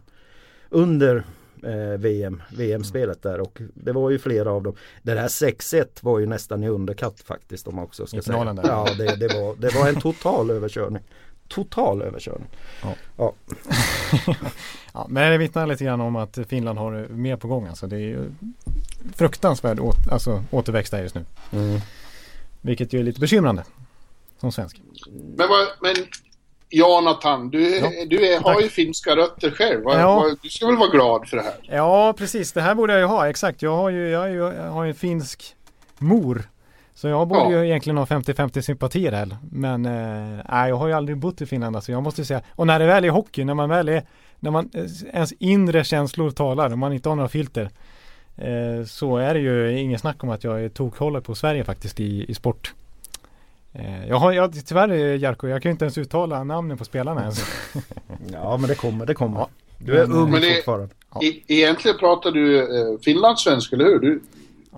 [0.69, 1.23] under
[1.63, 4.75] eh, VM, VM-spelet där och det var ju flera av dem.
[5.03, 8.53] Det där 6-1 var ju nästan i underkatt faktiskt om man också ska I säga.
[8.53, 8.67] där.
[8.67, 11.03] Ja, det, det, var, det var en total överkörning.
[11.47, 12.47] Total överkörning.
[13.17, 13.33] Ja,
[15.09, 17.67] men det vittnar lite grann om att Finland har eh, mer på gång.
[17.67, 18.31] Alltså det är ju
[19.15, 21.25] fruktansvärd åt, alltså, återväxt där just nu.
[21.51, 21.79] Mm.
[22.61, 23.63] Vilket ju är lite bekymrande.
[24.39, 24.81] Som svensk.
[25.37, 25.95] Men, vad, men
[26.69, 28.63] Jonathan, du, Ja, du är, har tack.
[28.63, 29.81] ju finska rötter själv.
[29.85, 30.35] Ja.
[30.41, 31.53] Du ska väl vara glad för det här?
[31.77, 32.51] Ja, precis.
[32.53, 33.29] Det här borde jag ju ha.
[33.29, 33.61] Exakt.
[33.61, 35.55] Jag har ju, jag är ju, jag har en finsk
[35.97, 36.43] mor.
[36.95, 37.51] Så jag borde Ja.
[37.51, 39.37] ju egentligen ha 50-50 sympatier här.
[39.51, 41.75] Men eh, jag har ju aldrig bott i Finland.
[41.75, 42.41] Alltså jag måste säga.
[42.55, 44.03] Och när det väl är hockey, när man väl är,
[44.39, 44.83] när man eh,
[45.13, 47.69] ens inre känslor talar, om man inte har några filter.
[48.37, 51.99] Eh, så är det ju ingen snack om att jag är tokhållare på Sverige faktiskt
[51.99, 52.73] i, i sport.
[53.73, 56.85] Eh, jag har, jag, tyvärr eh, Jarko, jag kan ju inte ens uttala namnen på
[56.85, 57.43] spelarna ens.
[58.31, 59.39] Ja men det kommer, det kommer.
[59.39, 59.49] Ja.
[59.77, 60.89] Du är Men- ung Men det- fortfarande.
[61.13, 61.23] Ja.
[61.23, 63.99] I, egentligen pratar du eh, finlandssvenska, eller hur?
[63.99, 64.19] Du,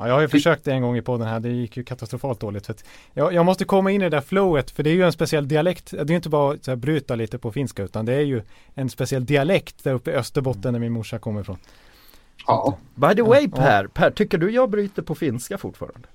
[0.01, 2.65] Ja, jag har ju försökt en gång i podden här, det gick ju katastrofalt dåligt.
[2.65, 2.83] För att
[3.13, 5.47] jag, jag måste komma in i det där flowet, för det är ju en speciell
[5.47, 5.91] dialekt.
[5.91, 8.19] Det är ju inte bara att så här, bryta lite på finska, utan det är
[8.21, 8.41] ju
[8.75, 11.57] en speciell dialekt där uppe i Österbotten där min morsa kommer ifrån.
[12.49, 12.77] Ja.
[12.95, 13.49] By the way.
[13.49, 16.07] Per, Per, tycker du jag bryter på finska fortfarande?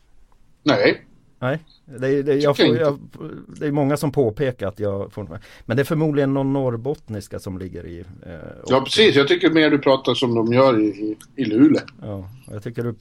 [0.62, 1.05] Nej.
[1.39, 2.99] Nej, det är, det, jag får, jag,
[3.47, 7.59] det är många som påpekar att jag får, Men det är förmodligen någon norrbottniska som
[7.59, 8.35] ligger i eh,
[8.66, 9.16] Ja, precis.
[9.16, 11.82] Jag tycker mer du pratar som de gör i, i, i Luleå.
[12.03, 12.95] Ja, jag tycker du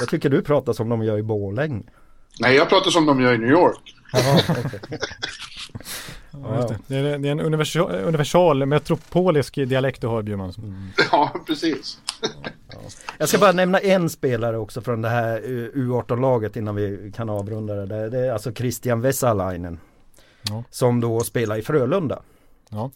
[0.00, 1.82] Jag tycker du pratar som de gör i Borlänge.
[2.40, 3.94] Nej, jag pratar som de gör i New York.
[4.12, 4.80] Jaha, okej.
[6.42, 6.78] Ja, just det.
[6.86, 10.52] Det, är, det är en universal, universal metropolisk dialekt du har Bjurman.
[11.12, 11.98] Ja, precis.
[13.18, 17.30] Jag ska bara nämna en spelare också från det här eh, U18-laget innan vi kan
[17.30, 18.08] avrunda det.
[18.08, 19.78] Det är alltså Christian Vesalainen.
[20.42, 20.64] Ja.
[20.70, 22.22] Som då spelar i Frölunda.
[22.70, 22.90] Ja.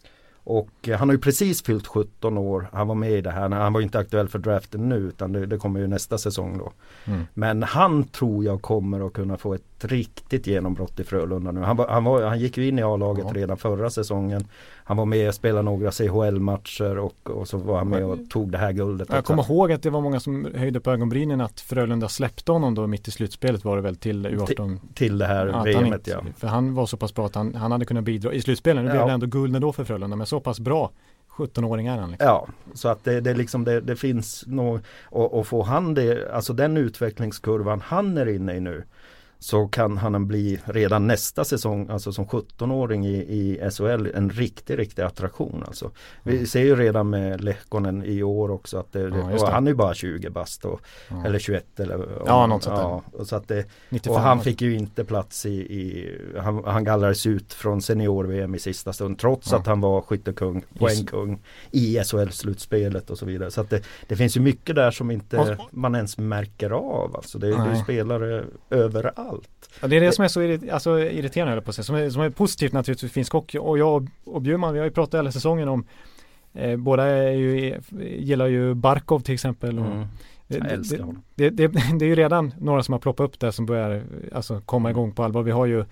[0.45, 2.69] Och eh, han har ju precis fyllt 17 år.
[2.73, 3.49] Han var med i det här.
[3.49, 6.73] Han var inte aktuell för draften nu utan det, det kommer ju nästa säsong då.
[7.05, 7.27] Mm.
[7.35, 11.61] Men han tror jag kommer att kunna få ett riktigt genombrott i Frölunda nu.
[11.61, 13.33] Han, var, han, var, han gick ju in i A-laget Ja.
[13.35, 14.45] redan förra säsongen.
[14.85, 18.53] Han var med och spelade några CHL-matcher och, och så var han med och tog
[18.53, 19.09] det här guldet.
[19.13, 22.75] Jag kommer ihåg att det var många som höjde på ögonbrynen att Frölunda släppte honom
[22.75, 24.79] då mitt i slutspelet var det väl till U18.
[24.95, 26.21] till det här att VMet inte, ja.
[26.37, 28.85] För han var så pass bra att han, han hade kunnat bidra i slutspelen.
[28.85, 29.07] Nu blev Ja.
[29.07, 30.91] det ändå guld ändå för Frölunda men så pass bra
[31.37, 32.11] 17-åring är han.
[32.11, 32.27] Liksom.
[32.29, 36.33] Ja, så att det, det, liksom, det, det finns nog och, och får han det,
[36.33, 38.85] alltså den utvecklingskurvan han är inne i nu
[39.43, 44.79] så kan han bli redan nästa säsong, alltså som 17-åring i, i SHL, en riktig,
[44.79, 45.65] riktig attraktion.
[45.67, 45.91] Alltså.
[46.23, 49.71] Vi ser ju redan med Lehkonen i år också att det, Ja, och han är
[49.71, 50.81] ju bara 20 bast och,
[51.11, 51.25] Ja.
[51.27, 54.61] eller 21 eller Ja, något sånt ja, och så att det, 95 och han fick
[54.63, 59.53] ju inte plats i, i han, han gallrades ut från senior-VM i sista stund trots
[59.53, 63.51] att han var skyttekung, poängkung i SHL-slutspelet och så vidare.
[63.51, 67.17] Så att det, det finns ju mycket där som inte Och- man ens märker av.
[67.17, 69.30] Alltså det, det är ju spelare överallt.
[69.81, 71.85] Ja, det är det som är så irrit- alltså, irriterande höll på säga.
[71.85, 73.59] Som är, som är positivt naturligtvis för finsk hockey.
[73.59, 75.85] Och jag och Bjurman, vi har ju pratat hela säsongen om
[76.55, 79.79] eh, Båda ju, gillar ju Barkov till exempel.
[79.79, 80.07] Och Mm.
[80.47, 81.23] det, Jag älskar honom.
[81.35, 81.67] det, det,
[81.99, 84.03] det är ju redan några som har ploppat upp där som börjar
[84.33, 85.43] alltså, komma igång på allvar.
[85.43, 85.85] Vi har ju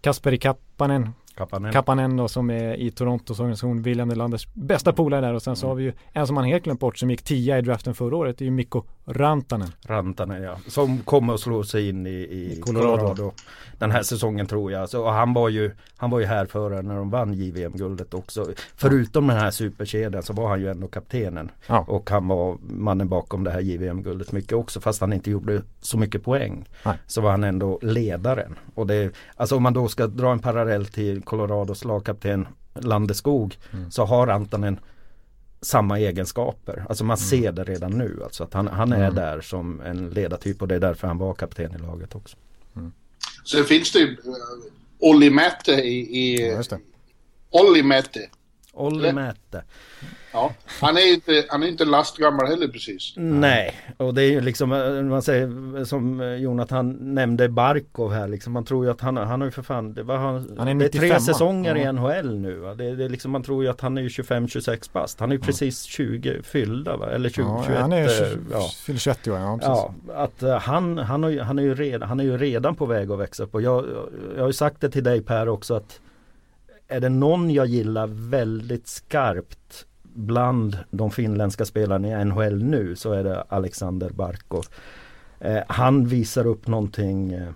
[0.00, 1.72] Kasperi Kappanen Kapanen.
[1.72, 5.66] Kapanen då, som är i Torontos organisation, William Nylanders bästa polare där och sen så
[5.66, 5.70] Mm.
[5.70, 8.16] har vi ju en som man helt glömt bort som gick tia i draften förra
[8.16, 9.68] året, det är ju Mikko Rantanen.
[9.86, 10.58] Rantanen ja.
[10.68, 12.96] Som kommer att slå sig in i, i I Colorado.
[12.96, 13.32] Colorado.
[13.78, 14.88] Den här säsongen tror jag.
[14.88, 18.46] Så, och han var ju Han var ju här före när de vann JVM-guldet också.
[18.76, 21.50] Förutom den här superkedjan så var han ju ändå kaptenen.
[21.66, 21.84] Ja.
[21.88, 24.80] Och han var mannen bakom det här JVM-guldet mycket också.
[24.80, 26.68] Fast han inte gjorde så mycket poäng.
[26.84, 26.98] Nej.
[27.06, 28.58] Så var han ändå ledaren.
[28.74, 33.56] Och det, alltså om man då ska dra en parallell till Colorados lagkapten Landeskog.
[33.72, 33.90] Mm.
[33.90, 34.80] Så har Rantanen
[35.66, 36.84] samma egenskaper.
[36.88, 38.20] Alltså man ser det redan nu.
[38.24, 39.14] Alltså att han, han är Mm.
[39.14, 42.36] där som en ledartyp och det är därför han var kapten i laget också.
[43.44, 44.16] Sen finns det ju uh,
[44.98, 46.18] Olli Mäte i...
[46.18, 46.78] i Ja.
[47.50, 48.20] Olli Mäte.
[48.76, 49.62] Olli Mäte.
[50.32, 50.52] Ja.
[50.80, 53.12] Han är ju inte, han är inte lastgammal heller precis.
[53.16, 58.28] Nej, och det är ju liksom, eh, man säger som eh, Jonathan nämnde Barkov här
[58.28, 58.52] liksom.
[58.52, 60.74] Man tror ju att han, han har ju för fan, det, var han, Han är
[60.74, 61.88] det är tre 95, säsonger ja.
[61.88, 62.54] i NHL nu.
[62.56, 62.74] Va?
[62.74, 65.20] Det, det är liksom, man tror ju att han är ju 25-26 bast.
[65.20, 67.10] Han är ju precis 20 fyllda va?
[67.10, 67.80] Eller 20, Ja, 21.
[67.80, 68.68] han är eh, 20, ja.
[68.86, 70.06] fyller 20 år, ja precis.
[70.08, 72.74] Ja, att eh, han, han, har ju, han, är ju redan, han är ju redan
[72.74, 73.54] på väg att växa upp.
[73.54, 73.84] Och jag,
[74.34, 76.00] jag har ju sagt det till dig Per också att
[76.88, 83.12] är det någon jag gillar väldigt skarpt bland de finländska spelarna i NHL nu så
[83.12, 84.64] är det Alexander Barkov.
[85.40, 87.48] Eh, han visar upp någonting eh,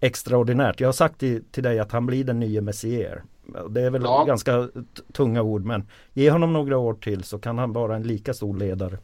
[0.00, 0.80] extraordinärt.
[0.80, 3.22] Jag har sagt till, till dig att han blir den nya Messier.
[3.70, 4.24] Det är väl Ja.
[4.24, 4.68] ganska
[5.12, 8.56] tunga ord men ge honom några år till så kan han vara en lika stor
[8.56, 8.98] ledare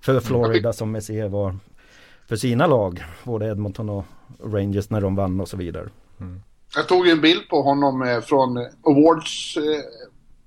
[0.00, 1.56] för Florida som Messier var
[2.26, 3.04] för sina lag.
[3.24, 4.04] Både Edmonton och
[4.44, 5.88] Rangers när de vann och så vidare.
[6.74, 9.56] Jag tog ju en bild på honom eh, från eh, Awards...
[9.56, 9.62] Eh,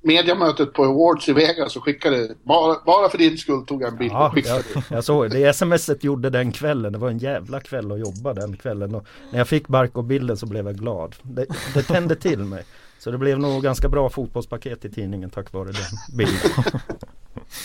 [0.03, 2.36] mediamötet på Awards i Vegas och skickade...
[2.43, 4.63] Bara, bara för din skull tog jag en bild och Ja, skickade.
[4.74, 6.93] jag, jag såg det smset gjorde den kvällen.
[6.93, 8.95] Det var en jävla kväll att jobba den kvällen.
[8.95, 11.15] Och när jag fick Barco-bilden så blev jag glad.
[11.24, 12.63] Det, det tände till mig.
[12.99, 16.51] Så det blev nog ganska bra fotbollspaket i tidningen tack vare den bilden.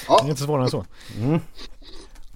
[0.08, 0.84] Det är inte svårare än så.
[1.18, 1.40] Mm.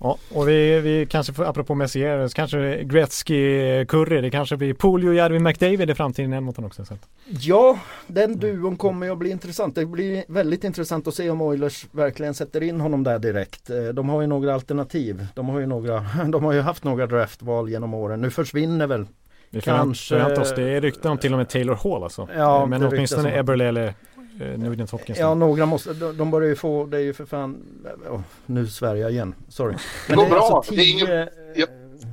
[0.02, 4.74] Ja, och vi, vi kanske får, apropå Messier, så kanske Gretzky, Curry, det kanske blir
[4.74, 6.84] Polio, Järvi, McDavid i framtiden i Edmonton också.
[6.84, 6.94] Så
[7.26, 9.74] Ja, den duon kommer ju att bli intressant.
[9.74, 13.70] Det blir väldigt intressant att se om Oilers verkligen sätter in honom där direkt.
[13.70, 15.26] Eh, De har ju några alternativ.
[15.34, 18.20] De har ju, några, de har ju haft några draftval genom åren.
[18.20, 19.06] Nu försvinner väl
[19.52, 22.28] vi Kanske- förväntar oss, det är rykten om till och med Taylor Hall alltså.
[22.36, 23.94] Ja, Men åtminstone Eberle eller
[24.40, 25.18] eh, Nugent Hopkins.
[25.18, 27.62] Ja, några måste, de, de börjar ju få, det är ju för fan,
[28.10, 29.76] oh, nu svär jag igen, sorry.
[30.08, 31.66] Det går är bra, alltså det är tio, ingen- ja.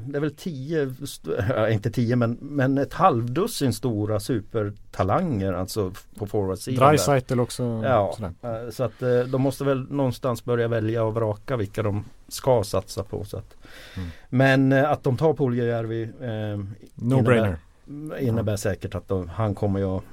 [0.07, 0.93] det är väl tio,
[1.71, 6.87] inte tio men, men ett halvdussin stora supertalanger alltså på forwardsidan.
[6.89, 7.81] Dreisaitl också.
[7.83, 8.63] Ja, Sådär.
[8.65, 12.63] eh, så att eh, de måste väl någonstans börja välja och vraka vilka de ska
[12.63, 13.23] satsa på.
[13.23, 13.55] Så att.
[13.95, 14.09] Mm.
[14.29, 16.59] Men eh, att de tar Puljujärvi eh,
[16.95, 17.55] No-brainer.
[18.19, 20.03] innebär säkert att de, han kommer ju att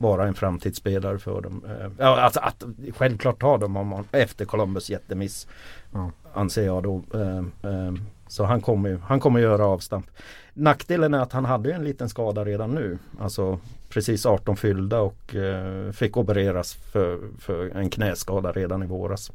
[0.00, 1.64] vara en framtidsspelare för dem.
[1.68, 2.64] Eh, Ja, alltså att
[2.96, 5.46] självklart tar de om efter Columbus jättemiss.
[5.92, 6.10] Ja.
[6.34, 7.02] Anser jag då.
[7.14, 7.38] Eh,
[7.70, 7.92] eh,
[8.28, 10.06] Så han kommer ju han kommer göra avstamp.
[10.54, 12.98] Nackdelen är att han hade en liten skada redan nu.
[13.20, 19.32] Alltså precis 18 fyllda och eh, fick opereras för, för en knäskada redan i våras.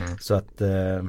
[0.00, 0.18] Mm.
[0.18, 1.02] Så att eh,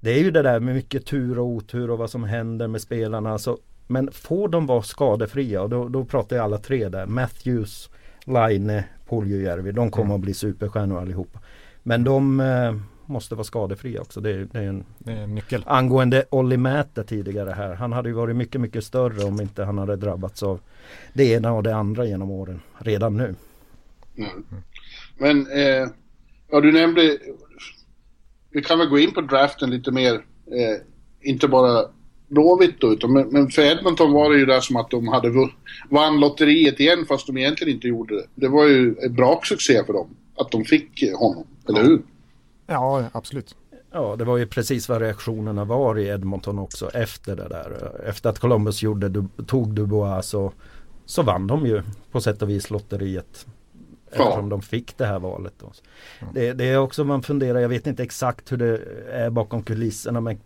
[0.00, 2.80] det är ju det där med mycket tur och otur och vad som händer med
[2.80, 3.32] spelarna.
[3.32, 7.06] Alltså, men får de vara skadefria och då, då pratar jag alla tre där.
[7.06, 7.90] Matthews,
[8.26, 9.72] Laine, Puljujärvi.
[9.72, 10.14] De kommer Mm.
[10.14, 11.38] att bli superstjärnor allihopa.
[11.82, 14.20] Men de eh, måste vara skadefria också.
[14.20, 15.62] Det är, det är en Det är en nyckel.
[15.66, 17.74] Angående Olli Mäte tidigare här.
[17.74, 20.60] Han hade ju varit mycket, mycket större om inte han hade drabbats av
[21.12, 22.60] det ena och det andra genom åren.
[22.78, 23.34] Redan nu.
[24.16, 24.44] Mm.
[25.18, 25.88] Men, eh,
[26.50, 27.18] ja du nämnde...
[28.50, 30.14] Vi kan väl gå in på draften lite mer.
[30.14, 30.80] Eh,
[31.20, 31.84] inte bara
[32.28, 35.32] Blåvitt då, utan, men, men för Edmonton var det ju där som att de hade
[35.90, 38.24] vann lotteriet igen fast de egentligen inte gjorde det.
[38.34, 40.08] Det var ju en bra succé för dem.
[40.36, 42.02] Att de fick eh, honom, eller hur?
[42.66, 43.54] Ja, absolut.
[43.92, 47.90] Ja, det var ju precis vad reaktionerna var i Edmonton också efter det där.
[48.08, 50.52] Efter att Columbus gjorde, du- tog Dubois så,
[51.04, 53.46] så vann de ju på sätt och vis lotteriet.
[54.10, 54.24] Ja.
[54.24, 55.54] Eftersom de fick det här valet.
[55.58, 55.72] Då.
[56.34, 58.80] Det, det är också man funderar, jag vet inte exakt hur det
[59.12, 60.38] är bakom kulisserna men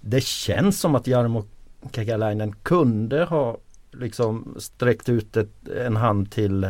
[0.00, 1.44] det känns som att Jarmo
[1.92, 3.56] Kekalainen kunde ha
[3.92, 6.68] liksom sträckt ut ett, en hand till,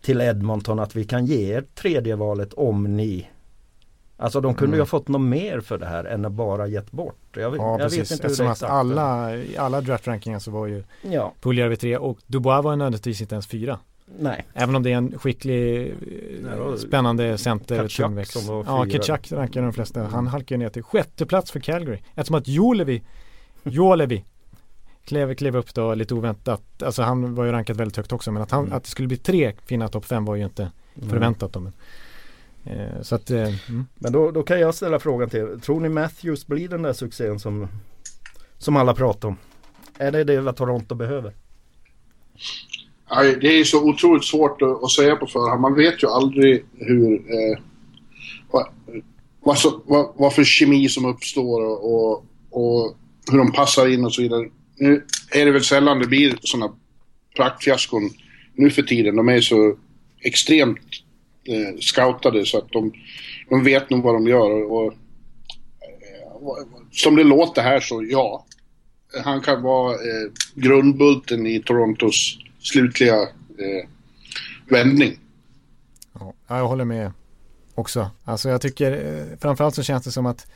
[0.00, 3.28] till Edmonton att vi kan ge er tredje valet om ni
[4.20, 4.80] Alltså de kunde ju Mm.
[4.80, 7.16] ha fått något mer för det här än att bara gett bort.
[7.36, 7.98] Jag, vet- Ja, jag precis.
[8.00, 11.32] vet inte hur Eftersom det att exakt alla, i alla draftrankingar så var ju Ja,
[11.40, 13.78] Puljärvi 3 och Dubois var nödvändigtvis inte ens fyra.
[14.18, 14.44] Nej.
[14.54, 15.94] Även om det är en skicklig, eh,
[16.50, 17.88] det var spännande center.
[17.88, 18.32] Tungväxt.
[18.32, 18.92] som var Ja, fyra.
[18.92, 20.02] Kitchak rankar de flesta.
[20.02, 21.98] Han halkar ner till sjätte plats för Calgary.
[22.14, 23.02] Eftersom att Jolevi,
[23.62, 24.24] Jolevi
[25.04, 26.82] klev, klev upp då lite oväntat.
[26.82, 28.76] Alltså han var ju rankad väldigt högt också men att, han, Mm.
[28.76, 30.70] att det skulle bli tre finna topp fem var ju inte
[31.08, 31.60] förväntat då.
[31.60, 31.72] Men,
[32.64, 33.86] eh, så att, eh, mm.
[33.94, 35.58] Men då, då kan jag ställa frågan till er.
[35.58, 37.68] Tror ni Matthews blir den där succén som,
[38.58, 39.36] som alla pratar om?
[39.98, 41.32] Är det det vad Toronto behöver?
[43.40, 45.60] Det är så otroligt svårt att, att säga på förhand.
[45.60, 47.14] Man vet ju aldrig hur...
[47.14, 47.58] Eh,
[48.50, 48.66] vad,
[49.40, 52.96] vad, så, vad, vad för kemi som uppstår och, och,
[53.30, 54.48] hur de passar in och så vidare.
[54.76, 56.72] Nu är det väl sällan det blir sådana
[57.36, 58.10] praktfiaskon
[58.54, 59.16] nu för tiden.
[59.16, 59.76] De är så
[60.20, 60.78] extremt
[61.44, 62.92] eh, scoutade så att de,
[63.50, 64.72] de vet nog vad de gör.
[64.72, 64.86] Och,
[66.40, 68.44] och, eh, som det låter här så ja.
[69.24, 72.38] Han kan vara eh, grundbulten i Torontos
[72.68, 73.22] slutliga
[73.58, 73.88] eh,
[74.68, 75.18] vändning.
[76.20, 77.12] Ja, jag håller med
[77.74, 78.10] också.
[78.24, 80.46] Alltså jag tycker eh, framförallt så känns det som att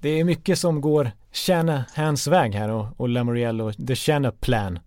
[0.00, 4.78] det är mycket som går Shanahans väg här och, och Lamoriel och the Shanahan plan.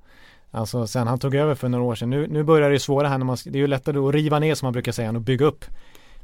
[0.51, 2.09] Alltså sen han tog över för några år sedan.
[2.09, 4.55] Nu, nu börjar det svåra här när man, det är ju lättare att riva ner
[4.55, 5.65] som man brukar säga än att bygga upp.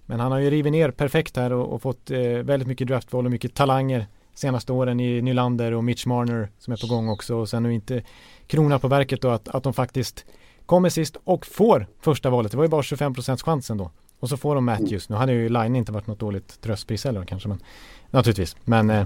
[0.05, 3.26] Men han har ju rivit ner perfekt här och, och fått eh, väldigt mycket draftval
[3.26, 7.36] och mycket talanger senaste åren i Nylander och Mitch Marner som är på gång också
[7.36, 8.03] och sen nu inte
[8.47, 10.26] krona på verket då att, att de faktiskt
[10.70, 12.52] kommer sist och får första valet.
[12.52, 13.92] Det var ju bara 25% chansen då.
[14.20, 15.10] Och så får de Matthews.
[15.10, 17.50] Nu hade ju Line inte varit något dåligt tröstpris heller kanske.
[17.50, 17.60] Men,
[18.10, 18.56] naturligtvis.
[18.66, 19.00] Men eh,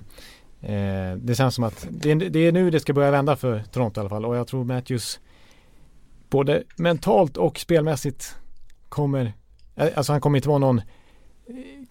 [0.62, 3.64] eh, det känns som att det är, det är nu det ska börja vända för
[3.72, 4.26] Toronto i alla fall.
[4.26, 5.20] Och jag tror Matthews
[6.30, 8.36] både mentalt och spelmässigt
[8.90, 9.34] kommer,
[9.76, 10.84] eh, alltså han kommer inte vara någon eh,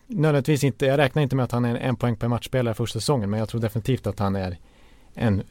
[0.07, 3.31] nödvändigtvis inte, jag räknar inte med att han är en poäng per matchspelare första säsongen.
[3.31, 4.59] Men jag tror definitivt att han är
[5.15, 5.43] en,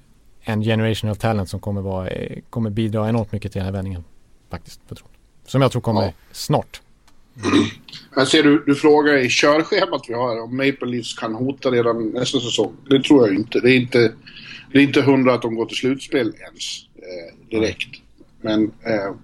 [0.41, 3.73] en generation of talent som kommer, vara, eh, kommer bidra enormt mycket till den här
[3.73, 4.03] vändningen.
[4.51, 5.17] Faktiskt, för Toronto.
[5.45, 6.11] Som jag tror kommer Ja.
[6.31, 6.81] snart.
[8.15, 12.09] Jag ser du, du frågar i körschemat vi har om Maple Leafs kan hota redan
[12.09, 12.73] nästa säsong.
[12.89, 13.59] Det tror jag inte.
[13.59, 14.13] Det är inte,
[14.71, 17.89] det är inte hundra att de går till slutspel ens eh, direkt.
[18.41, 19.15] Men eh,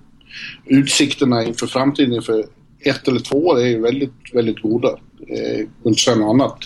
[0.65, 2.45] utsikterna inför framtiden inför
[2.79, 4.99] ett eller två år är ju väldigt, väldigt goda.
[5.27, 6.57] Eh, inte säga något annat.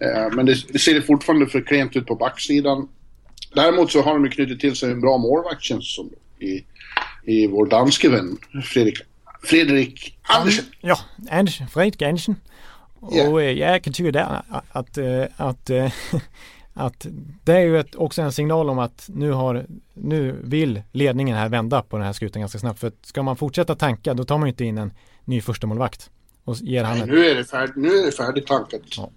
[0.00, 2.88] Eh, men det, det ser fortfarande för klent ut på backsidan.
[3.54, 6.10] Däremot så har de knutit till sig en bra målvakt känns det som.
[6.40, 6.64] I,
[7.24, 8.98] i vår danske vän Fredrik,
[9.42, 10.64] Fredrik Andersen.
[10.80, 10.98] Ja,
[11.30, 12.36] Anders, Fredrik Andersen.
[13.00, 14.42] Och eh, jag kan tycka där
[14.72, 15.92] att, eh, att, eh,
[16.74, 17.06] att
[17.44, 21.48] det är ju ett, också en signal om att nu, har, nu vill ledningen här
[21.48, 22.80] vända på den här skutan ganska snabbt.
[22.80, 24.92] För att ska man fortsätta tanka då tar man ju inte in en
[25.24, 26.10] ny första målvakt
[26.44, 28.80] och ger han Nej, nu är det, färd, nu är det färdigtankat.
[28.96, 29.10] Ja.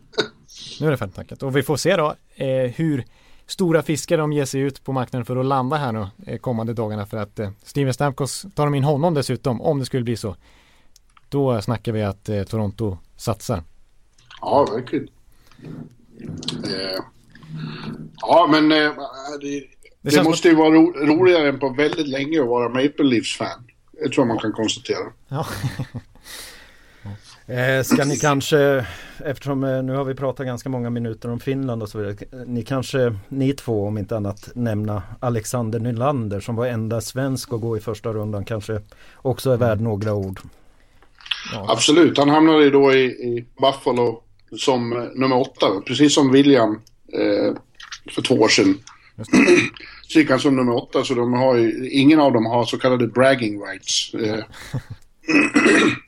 [0.79, 1.43] nu är det färdigtankat.
[1.43, 3.05] Och vi får se då eh, hur
[3.47, 6.73] stora fiskar de ger sig ut på marknaden för att landa här nu eh, kommande
[6.73, 10.17] dagarna för att eh, Steven Stamkos tar de in honom dessutom om det skulle bli
[10.17, 10.35] så.
[11.29, 13.63] Då snackar vi att eh, Toronto satsar.
[14.41, 15.07] Ja, verkligen.
[16.63, 17.03] Eh,
[18.21, 18.91] ja, men eh,
[19.41, 19.63] det,
[20.01, 23.67] det, känns måste ju vara ro, roligare än på väldigt länge att vara Maple Leafs-fan.
[23.91, 25.11] Det tror jag man kan konstatera.
[25.27, 25.47] Ja.
[27.47, 28.85] Eh, ska ni kanske,
[29.25, 32.45] eftersom eh, nu har vi pratat ganska många minuter om Finland och så vidare.
[32.45, 37.61] Ni kanske, ni två om inte annat, nämna Alexander Nylander som var enda svensk att
[37.61, 38.45] gå i första rundan.
[38.45, 38.81] Kanske
[39.15, 40.39] också är värd några ord.
[41.67, 44.23] Absolut, han hamnade ju då i, i Buffalo
[44.57, 46.81] som eh, nummer åtta, precis som William
[47.13, 47.53] eh,
[48.15, 48.77] för två år sedan.
[50.01, 52.77] så gick han som nummer åtta, så de har ju, ingen av dem har så
[52.77, 54.11] kallade bragging rights.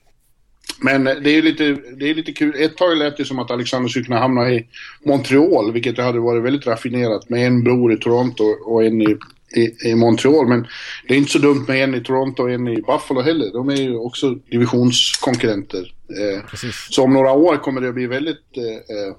[0.79, 1.63] Men det är lite,
[1.97, 2.55] det är lite kul.
[2.57, 4.67] Ett tag lät det som att Alexander skulle kunna hamna i
[5.05, 9.17] Montreal, vilket hade varit väldigt raffinerat med en bror i Toronto och en i,
[9.55, 10.47] i, i Montreal.
[10.47, 10.67] Men
[11.07, 13.53] det är inte så dumt med en i Toronto och en i Buffalo heller.
[13.53, 15.93] De är ju också divisionskonkurrenter.
[16.09, 16.87] Eh, Precis.
[16.89, 19.15] så om några år kommer det att bli väldigt eh, eh,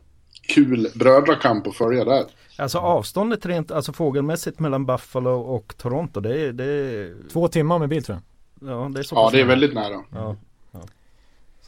[0.48, 2.24] kul brödrakamp att följa där.
[2.56, 6.20] Alltså avståndet rent, alltså fågelmässigt mellan Buffalo och Toronto.
[6.20, 8.18] Det är, det är, Två timmar med bil tror
[8.60, 8.70] jag.
[8.70, 10.04] ja, det är så Ja, det är väldigt nära.
[10.12, 10.36] Ja.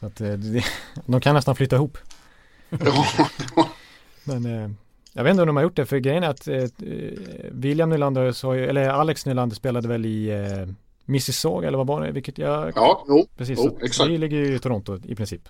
[0.01, 0.63] Så att eh, det,
[1.05, 1.97] de kan nästan flytta ihop.
[2.69, 3.05] Ja,
[4.23, 4.69] Men eh,
[5.13, 6.63] jag vet inte om de har gjort det för grejen är att eh,
[7.51, 10.73] William Nylander, så, eller Alex Nylander spelade väl i eh,
[11.05, 12.11] Mississauga eller vad var det?
[12.11, 13.59] Vilket jag, ja jo, precis.
[13.63, 14.09] jo, exakt.
[14.09, 15.41] det ligger ju i Toronto i princip.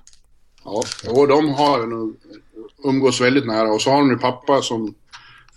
[0.63, 2.15] Ja, och de har nog
[2.83, 3.73] umgås väldigt nära.
[3.73, 4.93] Och så har de ju pappa som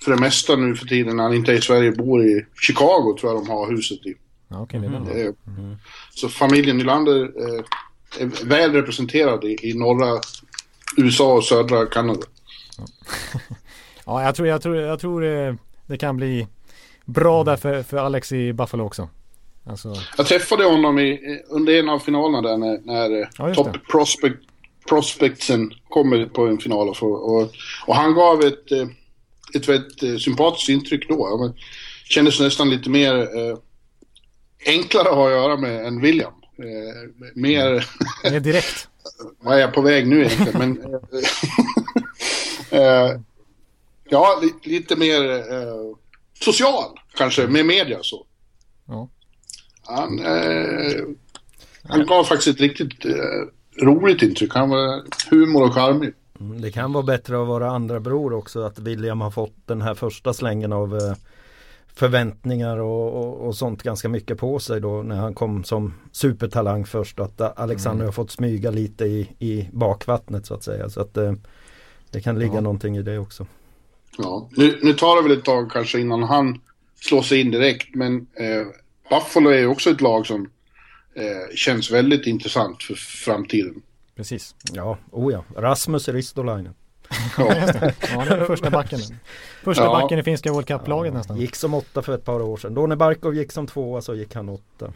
[0.05, 3.17] för det mesta nu för tiden när han inte är i Sverige bor i Chicago
[3.21, 4.15] tror jag de har huset i.
[4.49, 5.27] Ja, okej, det är.
[5.27, 5.33] Eh,
[6.15, 7.65] Så familjen Nylander eh,
[8.45, 10.21] väl representerad i, i norra
[10.97, 12.21] USA och södra Kanada.
[14.07, 15.55] Ja, jag tror, jag tror, jag tror eh,
[15.87, 16.47] det kan bli
[17.05, 19.09] bra där för, för Alex i Buffalo också.
[19.67, 23.89] Alltså, Jag träffade honom i, under en av finalerna där när, när eh, Ja, Top.
[23.91, 24.37] Prospect,
[24.89, 26.89] Prospectsen kommer på en final.
[26.89, 27.51] Och, och,
[27.87, 28.87] och han gav ett, eh,
[29.55, 31.53] ett väldigt sympatiskt intryck då.
[32.05, 33.57] Kändes nästan lite mer eh,
[34.67, 36.33] enklare att ha att göra med än William.
[36.59, 37.87] Eh, mer...
[38.31, 38.89] Mer direkt.
[39.41, 40.59] Vad är jag på väg nu egentligen?
[40.59, 40.95] Men,
[42.81, 43.21] eh,
[44.05, 45.97] ja, li, lite mer eh,
[46.41, 48.27] social kanske, med media så.
[48.87, 49.09] Ja.
[49.83, 51.03] Han, eh,
[51.83, 54.55] han gav faktiskt ett riktigt eh, roligt intryck.
[54.55, 56.15] Han var humor och charmig.
[56.41, 59.83] Mm, det kan vara bättre att vara andra bror också att William har fått den
[59.83, 61.15] här första slängen av eh,
[61.95, 66.85] förväntningar och, och, och, sånt ganska mycket på sig då när han kom som supertalang
[66.85, 67.21] först.
[67.21, 68.07] Att Alexander mm.
[68.07, 70.91] har fått smyga lite i, i bakvattnet så att säga.
[70.91, 71.33] Så att eh,
[72.11, 72.61] det kan ligga ja.
[72.61, 73.47] någonting i det också.
[74.19, 76.61] Ja, nu, nu tar det väl ett tag kanske innan han
[77.01, 78.67] slår sig in direkt men eh,
[79.11, 80.51] Buffalo är också ett lag som
[81.15, 83.83] eh, känns väldigt intressant för framtiden.
[84.17, 84.55] Precis.
[84.73, 85.45] Ja, oh ja.
[85.57, 86.75] Rasmus Ristolainen.
[87.39, 87.55] Ja,
[88.15, 88.99] ja det är första backen.
[89.63, 90.01] Första ja.
[90.01, 91.37] backen i finska World Cup-laget ja, nästan.
[91.37, 92.75] Gick som åtta för ett par år sedan.
[92.75, 94.93] Då när Barkov gick som tvåa så gick han åtta.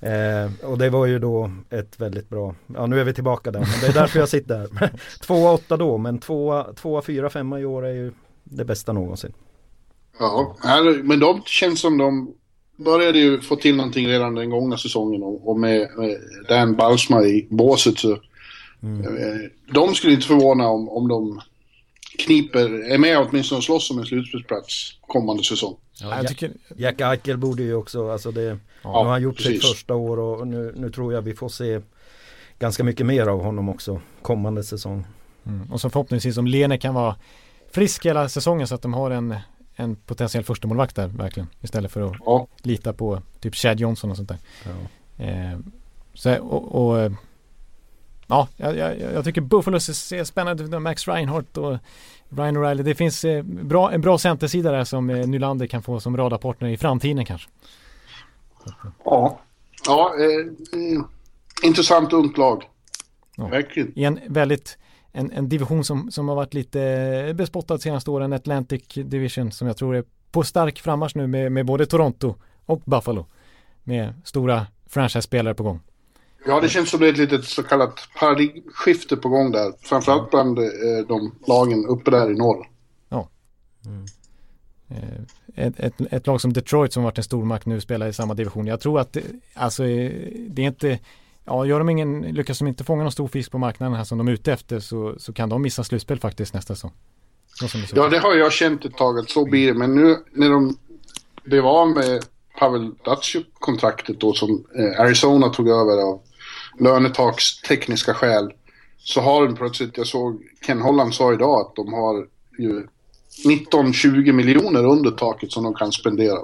[0.00, 0.44] Mm.
[0.44, 3.60] Eh, och det var ju då ett väldigt bra, ja nu är vi tillbaka där,
[3.60, 4.90] men det är därför jag sitter här.
[5.20, 8.12] tvåa, åtta då, men tvåa, tvåa, fyra, femma i år är ju
[8.44, 9.32] det bästa någonsin.
[10.18, 10.56] Ja,
[11.02, 12.34] men de känns som de
[12.76, 16.16] började ju få till någonting redan den gångna säsongen och, med, med
[16.48, 18.18] Dan Balsma i båset så
[18.82, 19.16] mm.
[19.16, 21.40] Eh, de skulle inte förvåna om, om de
[22.18, 25.76] kniper, är med åtminstone och slåss om en slutspelsplats kommande säsong.
[26.00, 26.52] Ja, jag tycker...
[26.76, 29.52] Jack Eichel borde ju också, alltså det, ja, nu har han gjort precis.
[29.52, 31.80] sitt första år och nu, nu tror jag vi får se
[32.58, 35.06] ganska mycket mer av honom också kommande säsong.
[35.46, 35.72] Mm.
[35.72, 37.16] Och så förhoppningsvis om Lene kan vara
[37.70, 39.34] frisk hela säsongen så att de har en,
[39.74, 41.48] en potentiell första målvakt där verkligen.
[41.60, 42.46] Istället för att ja.
[42.62, 44.38] lita på typ Chad Johnson och sånt där.
[44.64, 45.24] Ja.
[45.24, 45.58] Eh,
[46.14, 47.12] så, och, och
[48.30, 50.82] ja, jag, jag, jag, tycker Buffalo ser spännande ut.
[50.82, 51.78] Max Reinhardt och
[52.28, 52.82] Ryan O'Reilly.
[52.82, 56.68] Det finns eh, bra, en bra centersida där som eh, Nylander kan få som radarpartner
[56.68, 57.48] i framtiden kanske.
[59.04, 59.40] Ja,
[59.86, 61.02] ja eh, eh,
[61.62, 62.64] intressant ungt lag.
[63.36, 63.46] Ja.
[63.48, 63.98] Verkligen.
[63.98, 64.78] I en väldigt
[65.12, 69.76] en, en division som, som har varit lite bespottad senaste åren, Atlantic Division, som jag
[69.76, 72.34] tror är på stark frammarsch nu med, med både Toronto
[72.66, 73.26] och Buffalo.
[73.84, 75.80] Med stora franchise-spelare på gång.
[76.46, 79.72] Ja, det känns som det är ett litet så kallat paradigmskifte på gång där.
[79.82, 80.64] Framförallt bland eh,
[81.08, 82.68] de lagen uppe där i norr.
[83.08, 83.28] Ja.
[83.86, 84.04] Mm.
[84.88, 88.34] Eh, ett, ett, ett, lag som Detroit som varit en stormakt nu spelar i samma
[88.34, 88.66] division.
[88.66, 89.22] Jag tror att det,
[89.54, 90.98] alltså, det är inte
[91.44, 94.18] Ja, gör de ingen, lyckas de inte fånga någon stor fisk på marknaden här som
[94.18, 96.92] de är ute efter så, så kan de missa slutspel faktiskt nästa säsong.
[97.94, 99.74] Ja, det har jag känt ett tag att så blir det.
[99.74, 100.76] Men nu när de
[101.44, 102.24] blev av med
[102.58, 106.20] Pavel Datsjuk-kontraktet då som eh, Arizona tog över av
[106.80, 108.52] lönetaks tekniska skäl.
[108.98, 112.26] Så har de plötsligt, jag såg Ken Holland sa idag att de har
[112.58, 112.86] ju
[113.44, 116.38] 19-20 miljoner under taket som de kan spendera.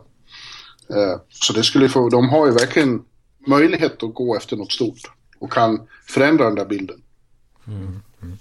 [0.91, 3.03] Eh, så det skulle få, de har ju verkligen
[3.47, 5.01] möjlighet att gå efter något stort
[5.39, 7.03] och kan förändra den där bilden.
[7.66, 8.03] Mm.
[8.22, 8.39] Mm.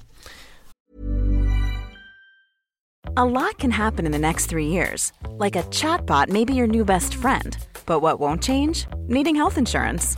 [3.17, 5.13] A lot can happen in the next three years.
[5.39, 7.57] Like a chatbot maybe your new best friend.
[7.85, 8.87] But what won't change?
[9.07, 10.17] Needing health insurance.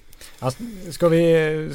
[0.41, 1.69] Alltså, ska, vi,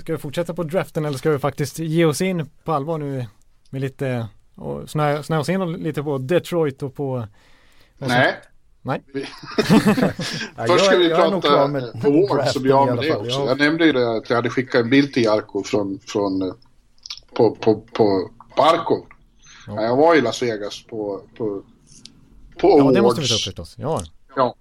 [0.00, 3.26] ska vi fortsätta på draften eller ska vi faktiskt ge oss in på allvar nu
[3.70, 7.26] med lite och snöa, snöa oss in lite på Detroit och på...
[7.98, 8.34] Nej.
[8.82, 9.02] Nej.
[10.66, 13.46] Först ska vi prata Awards så blir jag med det också.
[13.46, 16.54] Jag nämnde ju det att jag hade skickat en bild till Jarko från, från
[17.34, 19.06] på, på, på Barkov.
[19.66, 19.82] Ja.
[19.82, 21.62] Jag var i Las Vegas på, på,
[22.60, 22.86] på Awards.
[22.86, 23.74] Ja, det måste vi ta upp förstås.
[23.78, 24.02] Ja.
[24.36, 24.54] ja.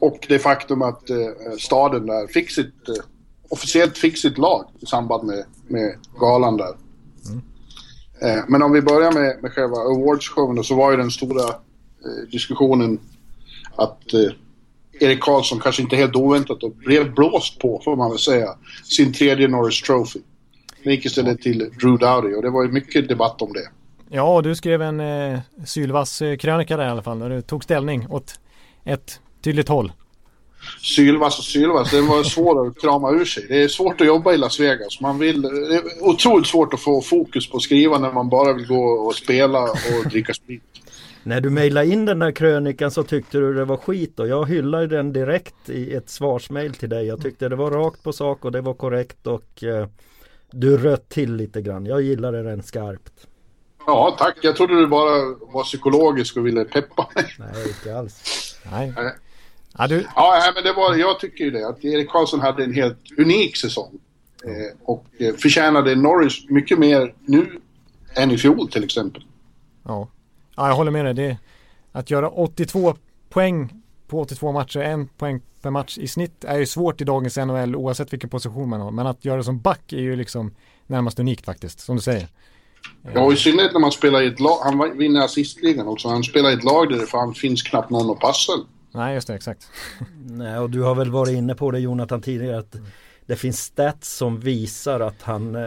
[0.00, 1.16] Och det faktum att eh,
[1.58, 3.04] staden där fick sitt, eh,
[3.48, 6.74] officiellt fick sitt lag i samband med, med galan där.
[7.28, 7.42] Mm.
[8.20, 12.30] Eh, men om vi börjar med, med själva awards-showen så var ju den stora eh,
[12.30, 13.00] diskussionen
[13.76, 14.30] att eh,
[15.00, 18.48] Erik Karlsson kanske inte helt oväntat och blev blåst på, får man väl säga,
[18.84, 20.20] sin tredje Norris Trophy.
[20.82, 23.68] Den gick istället till Drew Dowdy och det var ju mycket debatt om det.
[24.08, 28.06] Ja, du skrev en eh, sylvass krönika där i alla fall, när du tog ställning
[28.10, 28.40] åt
[28.84, 29.92] ett tydligt håll.
[30.82, 33.46] Sylvass och Sylvass, den var svår att krama ur sig.
[33.48, 35.00] Det är svårt att jobba i Las Vegas.
[35.00, 38.52] Man vill, det är otroligt svårt att få fokus på att skriva när man bara
[38.52, 40.62] vill gå och spela och dricka sprit.
[41.22, 44.48] När du mejlade in den där krönikan så tyckte du det var skit och jag
[44.48, 47.06] hyllade den direkt i ett svarsmail till dig.
[47.06, 49.86] Jag tyckte det var rakt på sak och det var korrekt och eh,
[50.50, 51.86] du rött till lite grann.
[51.86, 53.26] Jag gillade den skarpt.
[53.86, 54.36] Ja, tack.
[54.42, 55.10] Jag trodde du bara
[55.52, 57.24] var psykologisk och ville peppa mig.
[57.38, 58.56] Nej, inte alls.
[58.70, 58.94] Nej.
[59.78, 61.68] Ja, du, Ja, men det var, jag tycker ju det.
[61.68, 63.98] Att Erik Karlsson hade en helt unik säsong.
[64.44, 67.60] Eh, och eh, förtjänade Norris mycket mer nu
[68.14, 69.24] än i fjol till exempel.
[69.84, 70.08] ja.
[70.56, 71.14] ja, jag håller med dig.
[71.14, 71.38] Det,
[71.92, 72.94] att göra 82
[73.28, 77.36] poäng på 82 matcher, en poäng per match i snitt är ju svårt i dagens
[77.36, 78.90] NHL oavsett vilken position man har.
[78.90, 80.54] Men att göra det som back är ju liksom
[80.86, 82.28] närmast unikt faktiskt, som du säger.
[83.14, 84.58] Ja, i synnerhet när man spelar i ett lag.
[84.62, 86.08] Han vinner assistligan också.
[86.08, 88.52] Han spelar i ett lag där det fan finns knappt någon att passa.
[88.96, 89.70] Nej, just det, exakt.
[90.26, 92.76] Nej, och du har väl varit inne på det Jonathan tidigare att
[93.26, 95.60] det finns stats som visar att han eh,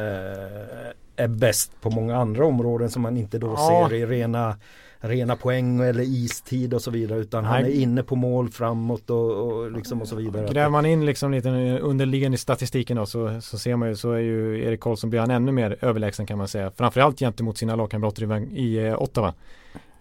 [1.16, 3.88] är bäst på många andra områden som man inte då Ja.
[3.90, 4.56] ser i rena
[5.02, 7.82] rena poäng eller istid och så vidare utan han är Nej.
[7.82, 10.48] inne på mål framåt och, och liksom och så vidare.
[10.54, 11.50] Gräver man in liksom lite
[11.82, 15.20] underliggande i statistiken då så, så ser man ju så är ju Erik Karlsson blir
[15.20, 16.72] han ännu mer överlägsen kan man säga.
[16.76, 19.34] Framförallt gentemot sina lagkamrater i, i eh, Ottawa.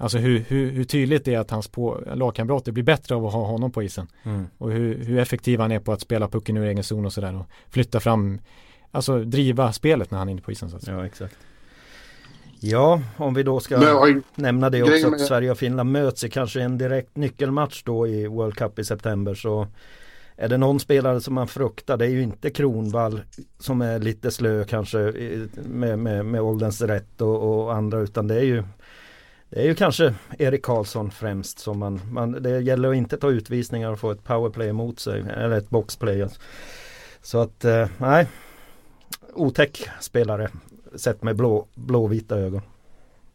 [0.00, 3.32] Alltså hur, hur, hur tydligt det är att hans på, lagkamrater blir bättre av att
[3.32, 4.06] ha honom på isen.
[4.22, 4.46] Mm.
[4.58, 7.36] Och hur, hur effektiv han är på att spela pucken ur egen zon och sådär
[7.36, 8.40] och flytta fram,
[8.90, 10.96] alltså driva spelet när han är inne på isen så att säga.
[10.96, 11.36] Ja exakt.
[12.60, 16.30] Ja, om vi då ska Men, nämna det också att Sverige och Finland möts i
[16.30, 19.66] kanske en direkt nyckelmatch då i World Cup i september så
[20.36, 23.20] är det någon spelare som man fruktar, det är ju inte Kronvall
[23.58, 24.98] som är lite slö kanske
[25.64, 28.64] med, med, med ålderns rätt och, och andra utan det är ju
[29.50, 33.30] det är ju kanske Erik Karlsson främst som man, man det gäller att inte ta
[33.30, 36.22] utvisningar och få ett powerplay emot sig eller ett boxplay.
[36.22, 36.40] alltså.
[37.22, 38.26] Så att eh, nej
[39.34, 40.48] Otäck spelare
[40.96, 42.62] sett med blå, blåvita ögon.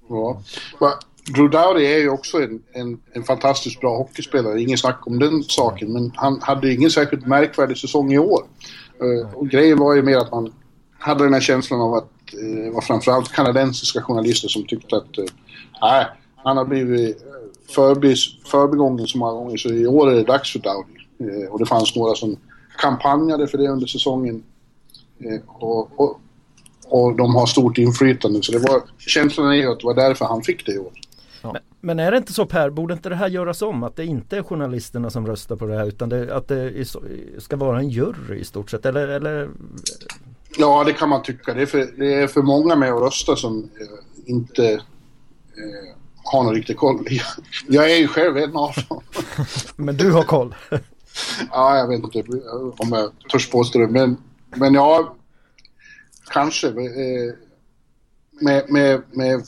[0.10, 0.42] ja.
[0.80, 0.94] Va,
[1.36, 4.62] Drew Dowdy är ju också en, en, en fantastiskt bra hockeyspelare.
[4.62, 5.94] Ingen snack om den saken.
[5.94, 8.44] Men han hade ju ingen särskilt märkvärdig säsong i år.
[9.02, 10.54] Eh, och grejen var ju mer att man
[11.00, 15.26] hade den här känslan av att det var framförallt kanadensiska journalister som tyckte att eh,
[15.82, 16.06] nej,
[16.36, 18.16] han har blivit eh,
[18.46, 21.04] förbigången så många gånger så i år är det dags för Dowdy.
[21.20, 22.38] Eh, och det fanns några som
[22.78, 24.44] kampanjade för det under säsongen.
[25.20, 26.20] Eh, och, och,
[26.86, 28.44] och de har stort inflytande.
[28.44, 30.92] Så det var, känslan är ju att det var därför han fick det i år.
[31.82, 33.84] Men är det inte så Per, borde inte det här göras om?
[33.84, 36.88] Att det inte är journalisterna som röstar på det här utan det, att det
[37.38, 38.86] ska vara en jury i stort sett?
[38.86, 39.50] Eller, eller
[40.58, 41.54] Ja, det kan man tycka.
[41.54, 46.44] Det är för, det är för många med att rösta som eh, inte eh, har
[46.44, 47.08] någon riktig koll.
[47.68, 49.02] Jag är ju själv en av dem.
[49.76, 50.56] Men du har koll?
[51.52, 52.24] ja, jag vet inte
[52.78, 53.88] om jag törs påstå det.
[53.88, 54.18] Men,
[54.56, 55.16] men ja,
[56.32, 56.68] kanske.
[56.68, 57.34] Eh,
[58.42, 59.46] med, med, med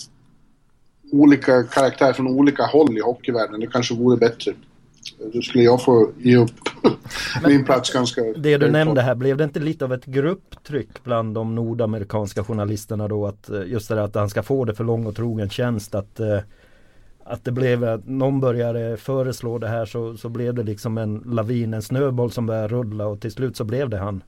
[1.12, 3.60] olika karaktärer från olika håll i hockeyvärlden.
[3.60, 4.54] Det kanske vore bättre.
[5.34, 6.52] Då skulle jag få ge upp
[7.48, 8.22] min plats ganska...
[8.22, 13.08] Det du nämnde här, blev det inte lite av ett grupptryck bland de nordamerikanska journalisterna
[13.08, 15.50] då att eh, just det där att han ska få det för lång och trogen
[15.50, 16.40] tjänst att eh,
[17.26, 21.24] att det blev att någon började föreslå det här så, så blev det liksom en
[21.26, 24.24] lavin, en snöboll som började rulla och till slut så blev det han.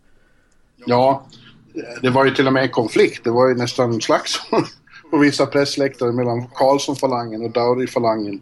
[0.85, 1.27] Ja,
[2.01, 3.23] det var ju till och med en konflikt.
[3.23, 4.63] Det var ju nästan slagsmål
[5.11, 8.41] på vissa pressläktare mellan Karlsson-falangen och Dowdy-falangen.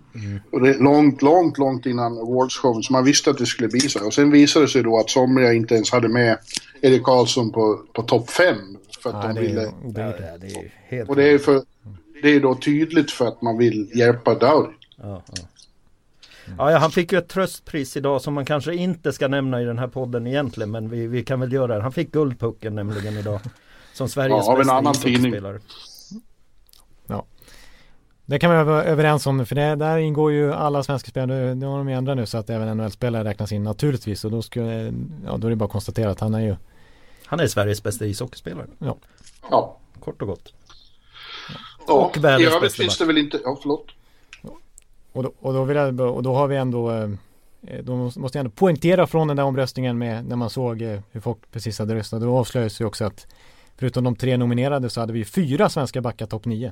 [0.51, 2.83] Och det är långt, långt, långt innan awardshowen.
[2.83, 4.05] Så man visste att det skulle bli så.
[4.05, 6.37] Och sen visade det sig då att somliga inte ens hade med
[6.81, 8.57] Erik Karlsson på, på topp fem.
[9.03, 9.71] För att Ja, de det är ville...
[9.87, 11.61] det är helt Och det är, för,
[12.21, 14.73] det är då tydligt för att man vill hjälpa Dowdy.
[14.95, 15.43] Ja, ja.
[16.57, 19.65] Ja, ja, han fick ju ett tröstpris idag som man kanske inte ska nämna i
[19.65, 21.81] den här podden egentligen men vi, vi kan väl göra det.
[21.83, 23.39] Han fick Guldpucken nämligen idag.
[23.93, 25.35] Som Sveriges Ja, av en bästa annan tidning.
[28.25, 31.65] Det kan vi vara överens om för det, där ingår ju alla svenska spelare, det
[31.65, 34.93] har de ju ändrat nu så att även NHL-spelare räknas in naturligtvis och då, skulle,
[35.25, 36.55] ja, då är det bara att konstatera att han är ju
[37.25, 38.67] Han är Sveriges bästa ishockeyspelare.
[39.49, 39.77] Ja.
[39.99, 40.53] Kort och gott.
[41.87, 41.93] ja.
[41.93, 43.39] Och världens I övrigt bästa finns det väl inte...
[43.43, 43.87] Ja, förlåt.
[45.11, 47.09] Och då, och då, vill jag, och då har vi ändå eh,
[47.83, 51.21] då måste jag ändå poängtera från den där omröstningen med när man såg eh, hur
[51.21, 52.21] folk precis hade röstat.
[52.21, 53.27] Då avslöjades ju också att
[53.77, 56.71] förutom de tre nominerade så hade vi fyra svenska backar topp nio.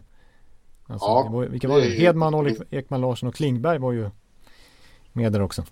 [0.93, 1.89] Alltså, Ja, det var, vilka var det?
[1.89, 4.09] Hedman, Oliver Ekman Larsson och Klingberg var ju
[5.13, 5.63] med där också.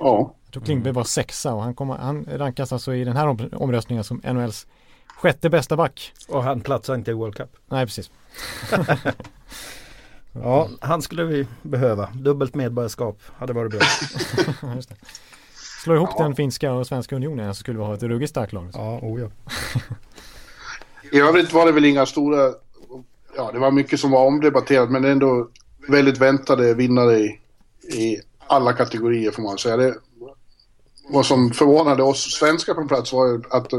[0.00, 0.34] Ja.
[0.44, 3.50] Jag tror Klingberg var sexa och han, kom, han rankas alltså i den här om,
[3.52, 4.66] omröstningen som NHLs
[5.06, 6.12] sjätte bästa back.
[6.28, 7.56] Och han platsar inte i World Cup.
[7.66, 8.10] Nej, precis.
[10.42, 12.08] Ja, han skulle vi behöva.
[12.14, 13.80] Dubbelt medborgarskap hade varit bra.
[14.74, 14.96] Just det.
[15.84, 18.70] Slå ihop den finska och svenska unionen så skulle vi ha ett ruggigt starkt lag.
[18.72, 19.28] Ja, oh ja.
[21.12, 22.52] I övrigt var det väl inga stora...
[23.36, 25.48] Ja, det var mycket som var omdebatterat men ändå
[25.88, 27.40] väldigt väntade vinnare i,
[27.92, 29.76] i alla kategorier får man säga.
[29.76, 29.94] Det,
[31.08, 33.72] vad som förvånade oss svenskar på plats var ju att,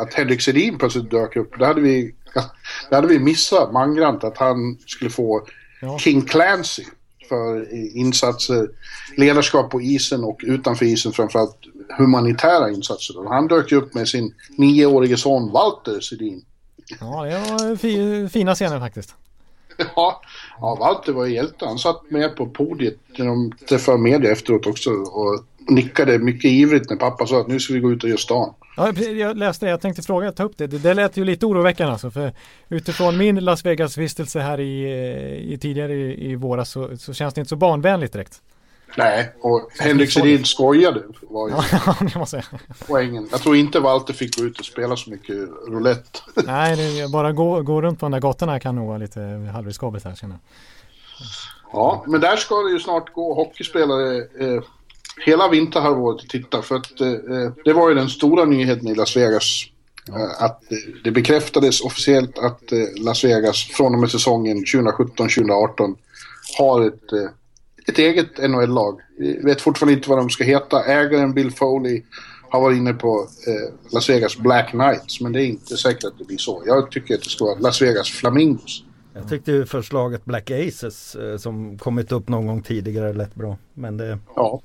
[0.00, 1.58] att Henrik Sedin plötsligt dök upp.
[1.58, 2.14] Det hade vi,
[2.90, 5.46] det hade vi missat mangrant att han skulle få
[5.80, 5.98] ja.
[5.98, 6.84] King Clancy
[7.28, 8.68] för insatser,
[9.16, 11.58] ledarskap på isen och utanför isen framförallt
[11.98, 13.28] humanitära insatser.
[13.28, 16.44] Han dök upp med sin nioårige son Walter Sedin.
[17.00, 19.14] Ja, det var fina scener faktiskt.
[19.96, 20.22] Ja,
[20.60, 21.66] ja, Walter var ju hjälte.
[21.66, 26.90] Han satt med på podiet när de träffade media efteråt också och nickade mycket ivrigt
[26.90, 28.54] när pappa sa att nu ska vi gå ut och göra stan.
[28.76, 29.70] Ja, jag läste det.
[29.70, 30.66] Jag tänkte fråga, ta upp det.
[30.66, 32.10] Det, det lät ju lite oroväckande alltså.
[32.10, 32.32] För
[32.68, 37.40] utifrån min Las Vegas-vistelse här i, i tidigare i, i våras så, så, känns det
[37.40, 38.42] inte så barnvänligt direkt.
[38.96, 41.54] Nej, och Henrik Sedin skojade var ju
[42.14, 42.26] ja,
[42.86, 43.28] poängen.
[43.30, 45.36] Jag tror inte Walter fick gå ut och spela så mycket
[45.68, 46.18] roulette.
[46.46, 49.20] Nej, det, bara gå, gå runt på de där gatorna kan nog vara lite
[49.54, 50.40] halvriskabelt här känner jag.
[51.72, 54.62] Ja, men där ska det ju snart gå hockeyspelare eh,
[55.26, 56.62] hela vinterhalvåret och titta.
[56.62, 59.64] För att eh, det var ju den stora nyheten i Las Vegas.
[60.06, 60.14] Ja.
[60.14, 60.62] Eh, att
[61.04, 65.96] det bekräftades officiellt att eh, Las Vegas från och med säsongen 2017-2018
[66.58, 67.30] har ett, eh,
[67.86, 69.00] ett eget NHL-lag.
[69.44, 70.84] Vet fortfarande inte vad de ska heta.
[70.84, 72.02] Ägaren Bill Foley
[72.50, 76.18] har varit inne på eh, Las Vegas Black Knights, men det är inte säkert att
[76.18, 76.62] det blir så.
[76.66, 78.84] Jag tycker att det ska vara Las Vegas Flamingos.
[79.14, 83.58] Jag tyckte förslaget Black Aces eh, som kommit upp någon gång tidigare lät bra.
[83.74, 84.18] Men det...
[84.36, 84.60] Ja.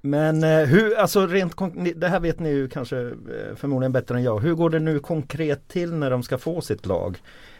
[0.00, 1.54] Men eh, hur, alltså rent
[1.96, 4.40] det här vet ni ju kanske eh, förmodligen bättre än jag.
[4.40, 7.18] Hur går det nu konkret till när de ska få sitt lag?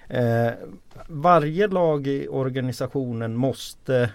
[0.09, 0.51] Eh,
[1.09, 4.11] varje lag i organisationen måste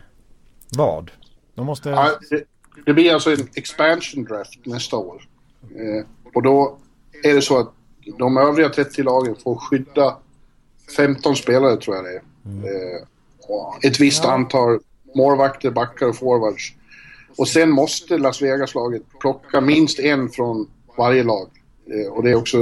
[0.77, 1.11] vad?
[1.55, 1.89] De måste...
[1.89, 2.43] Ja, det,
[2.85, 5.23] det, blir alltså en expansion draft nästa år.
[5.61, 6.77] Eh, och då
[7.23, 7.73] är det så att
[8.17, 10.17] de övriga 30 lagen får skydda
[10.95, 12.21] 15 spelare tror jag det är.
[12.45, 12.63] Mm.
[12.63, 13.01] Eh,
[13.81, 14.31] ett visst ja.
[14.31, 14.79] antal
[15.15, 16.73] målvakter, backar och forwards.
[17.37, 20.67] Och sen måste Las Vegas-laget plocka minst en från
[20.97, 21.49] varje lag.
[21.93, 22.57] Eh, och det är också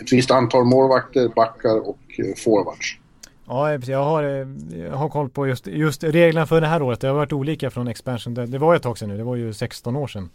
[0.00, 2.98] ett visst antal målvakter, backar och eh, forwards.
[3.46, 4.46] Ja, jag har, eh,
[4.78, 7.00] jag har koll på just, just reglerna för det här året.
[7.00, 8.34] Det har varit olika från expansion.
[8.34, 10.30] Det, det var ett tag sedan nu, det var ju 16 år sedan.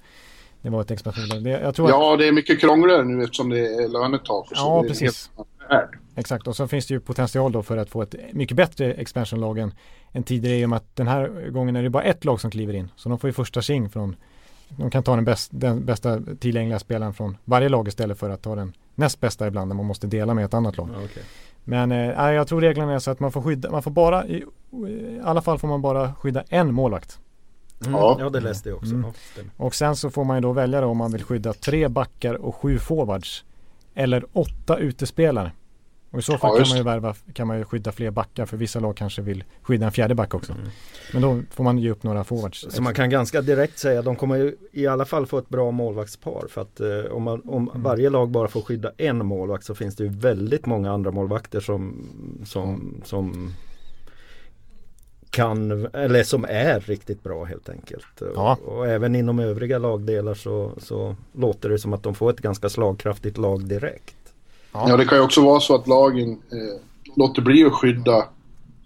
[0.61, 1.43] Det var ett expansion.
[1.43, 2.19] Det, jag tror ja, att...
[2.19, 4.47] det är mycket krångligare nu eftersom det är lönetak.
[4.51, 5.31] ja, precis.
[6.15, 9.57] Exakt, och så finns det ju potential då för att få ett mycket bättre expansionlag
[9.57, 9.73] än,
[10.11, 12.51] än tidigare i och med att den här gången är det bara ett lag som
[12.51, 12.91] kliver in.
[12.95, 14.15] Så de får ju första sing från,
[14.69, 18.41] de kan ta den, bäst, den bästa tillgängliga spelaren från varje lag istället för att
[18.41, 20.89] ta den näst bästa ibland när man måste dela med ett annat lag.
[20.89, 21.23] okay.
[21.69, 24.45] Men eh, jag tror reglerna är så att man får skydda, man får bara, i,
[24.87, 27.19] i alla fall får man bara skydda en målvakt.
[27.81, 27.93] Mm.
[27.93, 28.17] Ja.
[28.19, 28.93] ja, det läste jag också.
[28.93, 29.11] Mm.
[29.57, 32.33] och sen så får man ju då välja då om man vill skydda tre backar
[32.33, 33.45] och sju forwards.
[33.93, 35.51] Eller åtta utespelare.
[36.11, 38.45] Och i så fall ja, kan, man ju värva, kan man ju skydda fler backar
[38.45, 40.51] för vissa lag kanske vill skydda en fjärde back också.
[40.51, 40.65] Mm.
[41.13, 42.65] Men då får man ge upp några forwards.
[42.69, 45.49] Så man kan ganska direkt säga att de kommer ju i alla fall få ett
[45.49, 46.45] bra målvaktspar.
[46.49, 47.83] För att eh, om, man, om mm.
[47.83, 51.59] varje lag bara får skydda en målvakt så finns det ju väldigt många andra målvakter
[51.59, 52.09] som,
[52.45, 53.01] som, mm.
[53.05, 53.53] som
[55.29, 58.21] kan, eller som är riktigt bra helt enkelt.
[58.35, 58.57] Ja.
[58.65, 62.39] Och, och, även inom övriga lagdelar så, så låter det som att de får ett
[62.39, 64.15] ganska slagkraftigt lag direkt.
[64.71, 64.89] Ja.
[64.89, 66.81] ja, det kan ju också vara så att lagen eh,
[67.15, 68.25] låter bli att skydda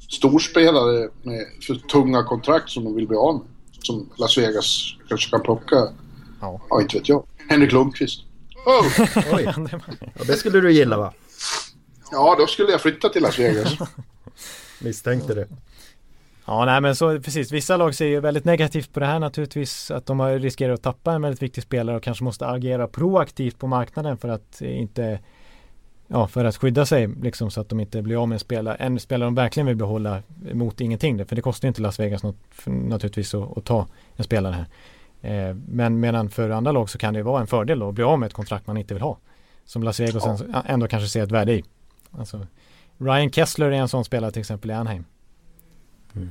[0.09, 3.43] storspelare med för tunga kontrakt som de vill bli av med.
[3.81, 5.75] Som Las Vegas kanske kan plocka.
[6.41, 7.25] Ja, ja inte vet jag.
[7.49, 8.21] Henrik Lundqvist.
[8.65, 8.85] Oh!
[9.33, 9.53] Oj.
[9.99, 11.13] Ja, det skulle du gilla va?
[12.11, 13.73] Ja, då skulle jag flytta till Las Vegas.
[14.81, 15.47] Misstänkte det.
[16.45, 17.51] Ja, nej men så precis.
[17.51, 19.91] Vissa lag ser ju väldigt negativt på det här naturligtvis.
[19.91, 23.67] Att de riskerar att tappa en väldigt viktig spelare och kanske måste agera proaktivt på
[23.67, 25.19] marknaden för att inte
[26.07, 28.75] ja, för att skydda sig liksom så att de inte blir av med en spelare.
[28.75, 30.23] En spelare de verkligen vill behålla
[30.53, 31.25] mot ingenting.
[31.25, 34.65] För det kostar inte Las Vegas något för, naturligtvis att, att, ta en spelare
[35.21, 35.49] här.
[35.49, 38.03] Eh, men medan för andra lag så kan det vara en fördel då att bli
[38.03, 39.17] av med ett kontrakt man inte vill ha.
[39.65, 40.63] Som Las Vegas ja.
[40.65, 41.63] ändå kanske ser ett värde i.
[42.11, 42.47] Alltså,
[42.97, 45.05] Ryan Kessler är en sån spelare till exempel i Anaheim.
[46.15, 46.29] Mm.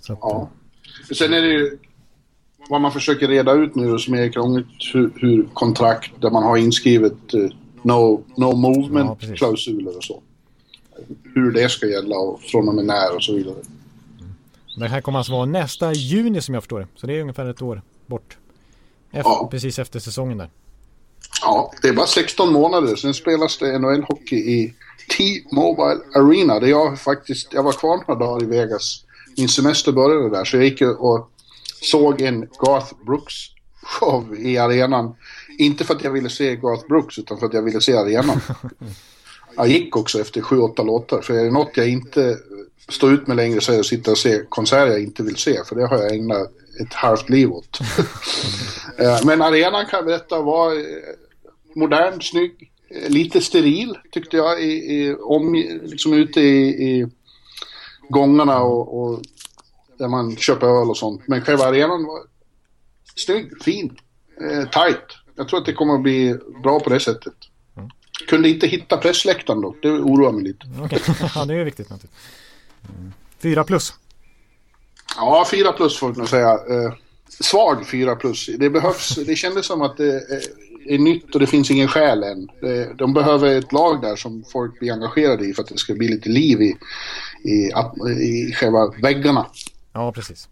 [0.00, 0.48] Så att, ja.
[1.14, 1.78] Sen är det ju
[2.68, 6.56] vad man försöker reda ut nu som är krångligt hur, hur kontrakt där man har
[6.56, 7.50] inskrivet eh,
[7.82, 10.22] no, no movement-klausuler och så.
[11.34, 13.54] Hur det ska gälla och från och med när och så vidare.
[13.54, 14.32] Mm.
[14.76, 16.86] Det här kommer alltså vara nästa juni som jag förstår det.
[16.96, 18.36] Så det är ungefär ett år bort.
[19.12, 19.48] Efter, ja.
[19.50, 20.50] Precis efter säsongen där.
[21.42, 22.96] Ja, det är bara 16 månader.
[22.96, 24.74] Sen spelas det NHL-hockey i
[25.16, 26.60] T-Mobile Arena.
[26.60, 29.04] Där jag faktiskt, jag var kvar några dagar i Vegas.
[29.36, 31.30] Min semester började där så jag gick och
[31.82, 33.34] såg en Garth Brooks
[33.82, 35.14] show i arenan
[35.58, 38.40] inte för att jag ville se Garth Brooks utan för att jag ville se arenan.
[39.56, 41.20] jag gick också efter sju, åtta låtar.
[41.20, 42.38] För är det något jag inte
[42.88, 45.36] står ut med längre så är det att sitta och se konserter jag inte vill
[45.36, 45.64] se.
[45.64, 47.78] För det har jag ägnat ett halvt liv åt.
[48.98, 50.84] Eh, men arenan kan jag berätta var eh,
[51.74, 54.62] modern, snygg, eh, lite steril tyckte jag.
[54.62, 57.06] I, i, om, liksom ute i, i
[58.08, 59.22] gångarna och, och
[59.98, 61.22] där man köper öl och sånt.
[61.26, 62.20] Men själva arenan var
[63.14, 63.96] snygg, fin,
[64.40, 65.17] eh, tight.
[65.38, 67.34] Jag tror att det kommer att bli bra på det sättet.
[68.28, 70.66] Kunde inte hitta pressläktaren dock, det oroar mig lite.
[70.84, 71.00] Okej,
[71.34, 72.20] ja det är viktigt naturligtvis.
[73.38, 73.94] Fyra plus.
[75.16, 76.50] Ja, fyra plus får man säga.
[76.50, 76.92] Eh,
[77.28, 78.50] svag fyra plus.
[78.58, 80.14] Det behövs, det kändes som att det
[80.88, 82.48] är, nytt och det finns ingen själ än.
[82.96, 86.08] De behöver ett lag där som folk blir engagerade i för att det ska bli
[86.08, 86.76] lite liv i,
[87.44, 87.72] i,
[88.22, 89.46] i själva väggarna.
[89.92, 90.48] Ja, precis.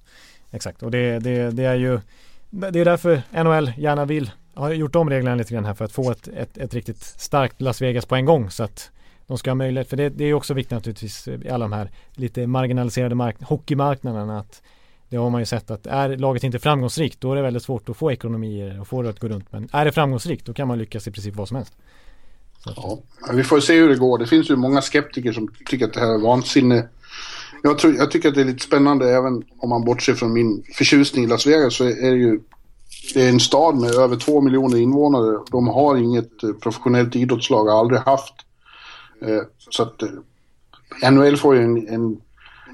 [0.50, 2.00] Exakt, och det, det, det är ju
[2.50, 5.92] det är därför NHL gärna vill har gjort om reglerna lite grann här för att
[5.92, 8.90] få ett, ett, ett riktigt starkt Las Vegas på en gång så att
[9.26, 11.90] de ska ha möjlighet, för det, det är också viktigt naturligtvis i alla de här
[12.14, 14.62] lite marginaliserade mark hockeymarknaderna att
[15.08, 17.88] det har man ju sett att är laget inte framgångsrikt då är det väldigt svårt
[17.88, 19.52] att få ekonomier och få det att gå runt.
[19.52, 21.72] Men är det framgångsrikt då kan man lyckas i princip vad som helst.
[22.76, 22.98] Ja,
[23.32, 24.18] vi får se hur det går.
[24.18, 26.88] Det finns ju många skeptiker som tycker att det här är vansinne.
[27.62, 30.64] Jag, tror, jag tycker att det är lite spännande även om man bortser från min
[30.74, 32.40] förtjusning i Las Vegas så är det ju
[33.14, 35.38] det är en stad med över två miljoner invånare.
[35.50, 38.34] De har inget eh, professionellt idrottslag, har aldrig haft.
[39.22, 42.20] Eh, så att eh, NHL får ju en, en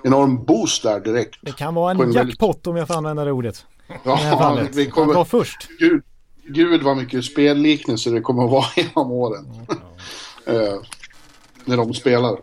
[0.04, 1.38] enorm boost där direkt.
[1.42, 2.66] Det kan vara en, en jackpot väldigt...
[2.66, 3.66] om jag får använda det ordet.
[4.04, 5.14] Ja, vi kommer...
[5.14, 5.68] var först.
[5.78, 6.02] Gud,
[6.46, 9.46] gud vad mycket spelliknelser det kommer att vara genom åren.
[10.48, 10.54] uh,
[11.64, 12.38] när de spelar.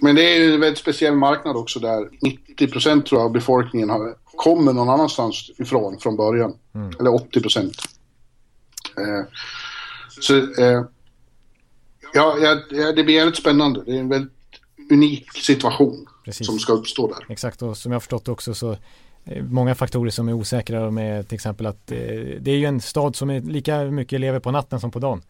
[0.00, 3.32] Men det är ju en väldigt speciell marknad också där 90 procent tror jag av
[3.32, 6.54] befolkningen har, kommer någon annanstans ifrån från början.
[6.74, 6.92] Mm.
[7.00, 7.76] Eller 80 procent.
[8.98, 9.24] Uh,
[10.20, 10.34] så
[12.14, 13.82] ja, ja, det blir väldigt spännande.
[13.86, 14.32] Det är en väldigt
[14.90, 16.06] unik situation.
[16.24, 16.46] Precis.
[16.46, 17.26] som ska uppstå där.
[17.28, 18.76] Exakt och som jag har förstått också så
[19.24, 21.98] eh, många faktorer som är osäkra med till exempel att eh,
[22.40, 25.22] det är ju en stad som är lika mycket lever på natten som på dagen.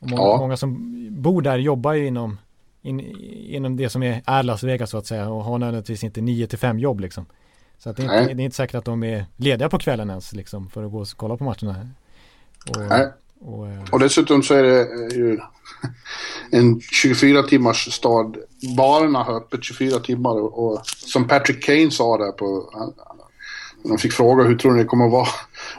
[0.00, 0.36] Och många, ja.
[0.36, 2.38] många som bor där jobbar ju inom,
[2.82, 3.00] in,
[3.48, 6.46] inom det som är, är Las Vegas så att säga och har nödvändigtvis inte 9
[6.46, 7.26] till 5 jobb liksom.
[7.82, 10.10] Så att det, är inte, det är inte säkert att de är lediga på kvällen
[10.10, 11.88] ens liksom för att gå och kolla på matcherna.
[12.68, 13.08] Och, Nej.
[13.40, 15.38] Och, eh, och dessutom så är det ju
[16.50, 18.36] en 24 timmars stad.
[18.76, 22.70] Barerna har öppet 24 timmar och, och som Patrick Kane sa där på...
[23.84, 25.28] De fick fråga hur tror ni det kommer att vara,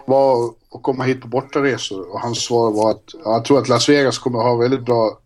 [0.06, 3.90] vara att komma hit på bortaresor och hans svar var att jag tror att Las
[3.90, 5.20] Vegas kommer att ha väldigt bra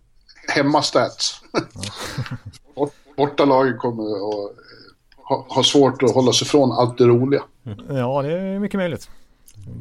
[0.48, 1.42] hemmastats.
[3.18, 4.58] Bortalaget kommer att
[5.30, 7.44] ha, ha svårt att hålla sig från allt det roliga.
[7.90, 9.10] Ja, det är mycket möjligt.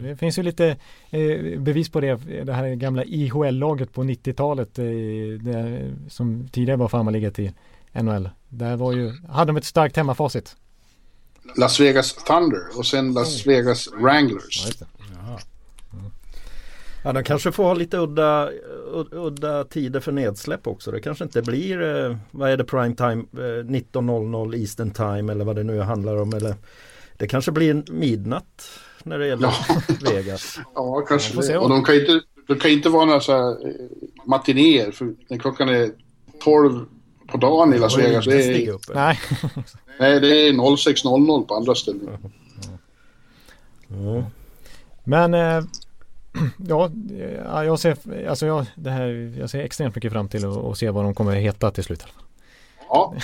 [0.01, 0.77] Det finns ju lite
[1.10, 2.14] eh, bevis på det.
[2.44, 4.85] Det här gamla IHL-laget på 90-talet eh,
[6.09, 7.52] som tidigare var farmarligat i
[7.93, 8.31] NHL.
[8.48, 10.56] Där var ju, hade de ett starkt hemmafacit.
[11.56, 14.66] Las Vegas Thunder och sen Las Vegas Wranglers.
[14.66, 14.95] Ja, mm.
[17.07, 18.51] Ja, de kanske får ha lite udda,
[19.11, 20.91] udda tider för nedsläpp också.
[20.91, 25.45] Det kanske inte blir, eh, vad är det, prime time, eh, 19.00 Eastern time eller
[25.45, 26.35] vad det nu handlar om.
[26.35, 26.55] Eller
[27.16, 28.70] det kanske blir midnatt
[29.03, 29.81] när det gäller ja.
[30.12, 30.59] Vegas.
[30.74, 31.59] Ja, kanske det.
[31.59, 33.74] Och de kan inte, de kan inte vara några så här eh,
[34.24, 35.91] matinéer för när klockan är
[36.41, 36.85] 12
[37.28, 38.24] på dagen i Las Vegas.
[38.24, 39.20] Det är, nej.
[40.01, 42.09] nej, det är 06.00 på andra ställen.
[43.91, 44.24] Mm.
[45.05, 45.65] Men äh,
[46.68, 46.90] ja,
[47.64, 51.04] jag ser, alltså jag, det här, jag ser extremt mycket fram till att se vad
[51.04, 52.06] de kommer heta till slut.
[52.88, 53.14] Ja,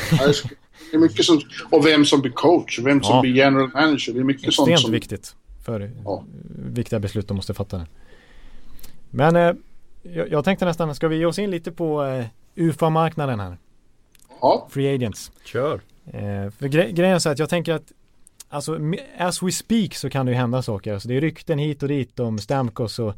[0.91, 1.41] det är mycket som,
[1.71, 3.21] och vem som blir coach, vem som ja.
[3.21, 4.13] blir general manager.
[4.13, 4.93] Det är mycket extremt sånt som...
[4.93, 6.25] viktigt för ja.
[6.55, 7.87] viktiga beslut de måste fatta.
[9.11, 9.53] Men eh,
[10.03, 13.59] jag, jag, tänkte nästan, ska vi ge oss in lite på eh, UFA-marknaden här?
[14.41, 14.69] Ja.
[14.71, 15.33] Free Agents.
[15.45, 15.81] Kör.
[16.07, 17.93] Eh, för gre grejen är så att jag tänker att
[18.53, 18.79] Alltså
[19.19, 20.93] as we speak så kan det ju hända saker.
[20.93, 23.15] Alltså, det är rykten hit och dit om Stamkos och,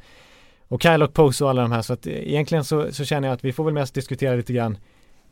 [0.69, 1.83] och Kyle Pose och alla de här.
[1.83, 4.53] Så att eh, egentligen så, så känner jag att vi får väl mest diskutera lite
[4.53, 4.79] grann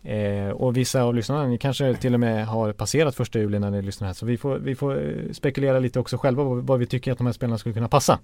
[0.04, 3.70] Eh, och vissa av lyssnarna, ni kanske till och med har passerat första juli när
[3.70, 4.14] ni lyssnar här.
[4.14, 7.18] Så vi får, vi får eh, spekulera lite också själva vad, vad vi tycker att
[7.18, 8.18] de här spelarna skulle kunna passa.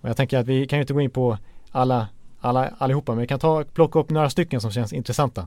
[0.00, 1.38] Och jag tänker att vi kan ju inte gå in på
[1.70, 2.08] alla,
[2.40, 5.46] alla allihopa, men vi kan ta, plocka upp några stycken som känns intressanta.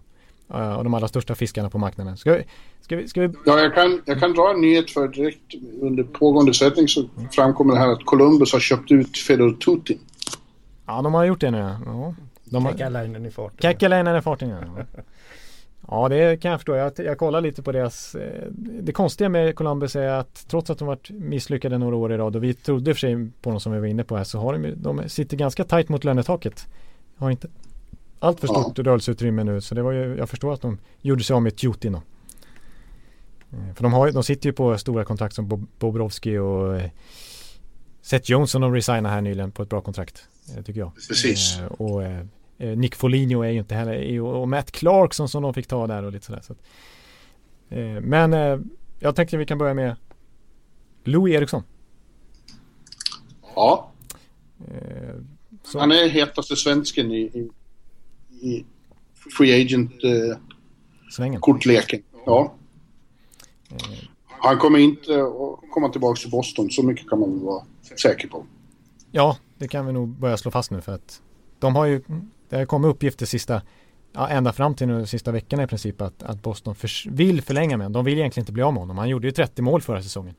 [0.53, 2.18] Uh, och de allra största fiskarna på marknaden.
[2.18, 2.44] Ska vi,
[2.82, 3.30] ska vi, ska vi...
[3.45, 7.74] Ja, jag kan, jag kan dra en nyhet för direkt under pågående sättning så framkommer
[7.74, 9.99] det här att Columbus har köpt ut Fedor Tutin.
[10.86, 11.57] Ja, de har gjort det nu.
[11.57, 12.15] Ja.
[12.44, 12.72] De har...
[12.72, 13.57] Käkäläinen i farten.
[13.61, 14.86] Käkäläinen i farten, ja.
[15.90, 16.76] Ja det kan jag förstå.
[16.76, 18.48] Jag, jag kollar lite på deras eh,
[18.82, 22.36] Det konstiga med Columbus är att trots att de varit misslyckade några år i rad
[22.36, 24.53] och vi trodde för sig på dem som vi var inne på här så har
[24.53, 26.68] de de sitter ganska tajt mot lönetaket.
[27.18, 27.48] Har inte
[28.19, 28.84] allt för stort ja.
[28.84, 31.91] rörelseutrymme nu så det var ju, jag förstår att de gjorde sig av med Tjutin
[31.91, 32.02] då.
[33.52, 36.89] Eh, för de, har, de sitter ju på stora kontrakt som Bobrovski och eh,
[38.02, 40.30] Seth Johnson de resignar här nyligen på ett bra kontrakt.
[40.56, 40.91] Eh, tycker jag.
[40.95, 41.60] Precis.
[41.69, 42.02] och
[42.57, 46.11] Nick Foligno är ju inte heller, och Matt Clarkson som de fick ta där och
[46.11, 46.41] lite sådär.
[46.41, 46.60] Så att,
[48.03, 48.31] men
[48.99, 49.95] jag tänkte vi kan börja med
[51.03, 51.64] Louis Eriksson.
[53.56, 53.91] Ja.
[55.64, 55.80] Så.
[55.80, 57.49] Han är hetaste svensken i, i,
[58.42, 58.66] i
[59.38, 62.00] Free Agent-kortleken.
[62.00, 62.54] Eh, ja.
[64.28, 67.64] Han kommer inte att komma tillbaka till Boston, så mycket kan man vara
[68.02, 68.46] säker på.
[69.12, 71.22] Ja, det kan vi nog börja slå fast nu för att
[71.60, 72.02] de har ju,
[72.50, 73.62] det har kommit uppgifter sista,
[74.14, 77.42] ja, ända fram till nu de sista veckorna i princip att, att Boston för, vill
[77.42, 77.94] förlänga med honom.
[77.94, 78.98] De vill egentligen inte bli av med honom.
[78.98, 80.36] Han gjorde ju 30 mål förra säsongen.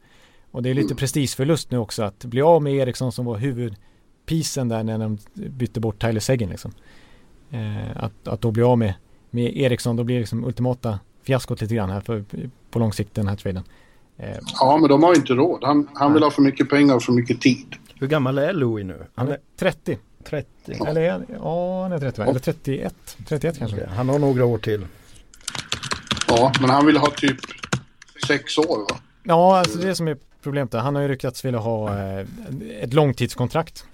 [0.50, 0.96] Och det är lite mm.
[0.96, 5.80] prestigeförlust nu också att bli av med Eriksson som var huvudpisen där när de bytte
[5.80, 6.72] bort Tyler Seguin liksom.
[7.50, 8.94] Eh, att, att då bli av med,
[9.30, 12.24] med Eriksson, då blir det liksom ultimata fiaskot lite grann här för,
[12.70, 13.62] på lång sikt den här traden.
[14.16, 15.64] Eh, ja, men de har inte råd.
[15.64, 17.74] Han, han vill ha för mycket pengar och för mycket tid.
[17.94, 19.06] Hur gammal är Louis nu?
[19.14, 19.98] Han är 30.
[20.24, 20.48] 30.
[20.64, 20.86] Ja.
[20.86, 21.02] Eller
[21.42, 22.94] ja, han är 30 Eller 31.
[23.28, 23.76] 31 kanske.
[23.76, 23.88] Okay.
[23.88, 24.86] Han har några år till.
[26.28, 27.38] Ja, men han vill ha typ
[28.26, 28.98] sex år va?
[29.22, 30.78] Ja, alltså det som är problemet där.
[30.78, 32.26] Han har ju ryckats vilja ha eh,
[32.80, 33.84] ett långtidskontrakt.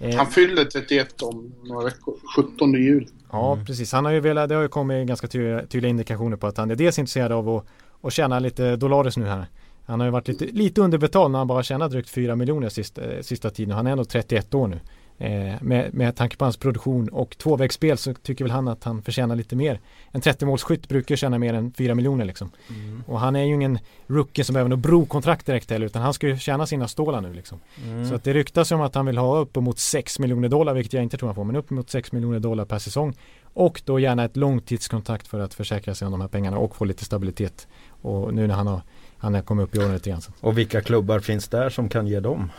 [0.00, 3.06] Eh, han fyller 31 om några veckor, 17 juli.
[3.32, 3.66] Ja, mm.
[3.66, 3.92] precis.
[3.92, 6.70] Han har ju velat, det har ju kommit ganska tydliga, tydliga indikationer på att han
[6.70, 7.66] är dels intresserad av att,
[8.02, 9.46] att tjäna lite dollares nu här.
[9.86, 13.02] Han har ju varit lite, lite underbetald när han bara tjänat drygt 4 miljoner sista,
[13.22, 13.74] sista tiden.
[13.74, 14.80] Han är ändå 31 år nu.
[15.18, 19.02] Eh, med, med tanke på hans produktion och tvåvägsspel så tycker väl han att han
[19.02, 19.80] förtjänar lite mer.
[20.10, 22.50] En 30-målsskytt brukar tjäna mer än 4 miljoner liksom.
[22.68, 23.02] Mm.
[23.06, 26.28] Och han är ju ingen rookie som behöver något brokontrakt direkt heller utan han ska
[26.28, 27.60] ju tjäna sina stålar nu liksom.
[27.84, 28.08] Mm.
[28.08, 31.02] Så att det ryktas om att han vill ha uppemot 6 miljoner dollar vilket jag
[31.02, 33.14] inte tror han får men uppemot 6 miljoner dollar per säsong.
[33.42, 36.84] Och då gärna ett långtidskontrakt för att försäkra sig om de här pengarna och få
[36.84, 37.68] lite stabilitet.
[38.02, 38.80] Och nu när han har
[39.18, 40.20] han har kommit upp i åren lite grann.
[40.40, 42.50] Och vilka klubbar finns där som kan ge dem?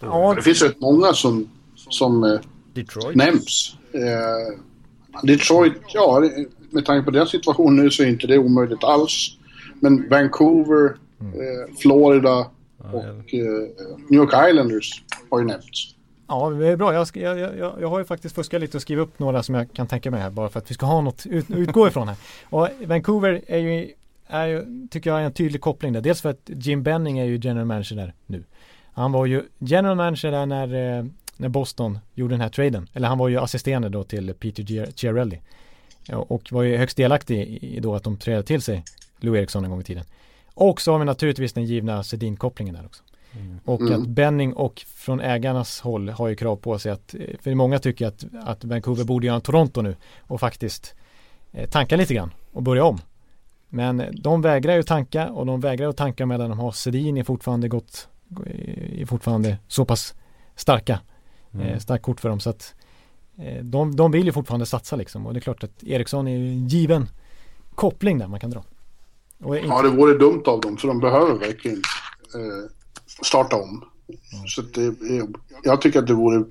[0.00, 2.40] Ja, det finns rätt många som, som eh,
[2.74, 3.16] Detroit.
[3.16, 3.76] nämns.
[3.92, 4.58] Eh,
[5.22, 6.22] Detroit, ja,
[6.70, 9.36] med tanke på deras situation nu så är inte det omöjligt alls.
[9.80, 11.32] Men Vancouver, mm.
[11.32, 12.50] eh, Florida
[12.92, 13.68] och eh,
[14.10, 15.94] New York Islanders har ju nämnts.
[16.28, 16.94] Ja, det är bra.
[16.94, 19.54] Jag, ska, jag, jag, jag har ju faktiskt fuskat lite och skrivit upp några som
[19.54, 22.08] jag kan tänka mig här bara för att vi ska ha något ut, utgå ifrån
[22.08, 22.16] här.
[22.50, 23.90] Och Vancouver är ju,
[24.26, 26.00] är ju, tycker jag, är en tydlig koppling där.
[26.00, 28.44] Dels för att Jim Benning är ju general manager där nu.
[28.92, 31.04] Han var ju general manager där när, eh,
[31.36, 32.88] när Boston gjorde den här traden.
[32.92, 35.40] Eller han var ju assisterande då till Peter Chiarelli.
[36.12, 38.84] Och var ju högst delaktig i då att de trädde till sig
[39.20, 40.04] Lou Eriksson en gång i tiden.
[40.54, 43.02] Och så har vi naturligtvis den givna Sedin-kopplingen där också.
[43.32, 43.60] Mm.
[43.64, 44.02] Och mm.
[44.02, 47.78] att Benning och från ägarnas håll har ju krav på sig att, eh, för många
[47.78, 50.94] tycker att, att Vancouver borde göra en Toronto nu och faktiskt
[51.52, 52.98] eh, tanka lite grann och börja om.
[53.68, 57.24] Men de vägrar ju tanka och de vägrar att tanka medan de har Sedin är
[57.24, 58.08] fortfarande gott
[59.00, 60.14] är fortfarande så pass
[60.56, 61.00] starka.
[61.54, 61.66] Mm.
[61.66, 62.74] Eh, starkt kort för dem så att
[63.38, 66.36] eh, de, de vill ju fortfarande satsa liksom och det är klart att Eriksson är
[66.36, 67.08] ju en given
[67.74, 68.64] koppling där man kan dra.
[69.44, 69.58] Inte...
[69.66, 71.82] Ja, det vore dumt av dem för de behöver verkligen
[72.34, 72.70] eh,
[73.24, 73.84] starta om.
[74.32, 74.46] Mm.
[74.46, 74.94] Så det,
[75.64, 76.44] jag tycker att det vore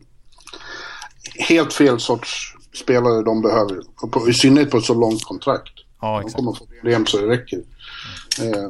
[1.50, 3.82] helt fel sorts spelare de behöver.
[4.12, 5.74] På, I synnerhet på ett så långt kontrakt.
[6.02, 6.36] Ja, exakt.
[6.36, 7.62] De kommer få problem så det räcker.
[8.42, 8.54] Mm.
[8.54, 8.70] Eh,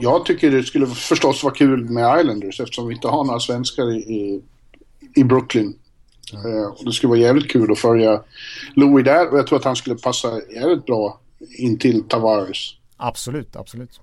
[0.00, 3.90] jag tycker det skulle förstås vara kul med Islanders eftersom vi inte har några svenskar
[3.92, 4.42] i,
[5.14, 5.74] i Brooklyn.
[6.32, 6.46] Mm.
[6.46, 8.22] Uh, och det skulle vara jävligt kul att följa
[8.74, 11.20] Louis där och jag tror att han skulle passa jävligt bra
[11.58, 12.74] in till Tavares.
[12.96, 14.00] Absolut, absolut.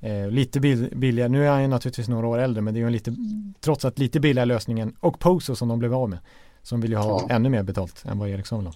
[0.00, 2.86] Eh, lite billigare, nu är han ju naturligtvis några år äldre men det är ju
[2.86, 3.16] en lite,
[3.60, 6.18] trots att lite billigare lösningen och Poso som de blev av med.
[6.62, 7.34] Som vill ju ha ja.
[7.34, 8.74] ännu mer betalt än vad Eriksson vill ha.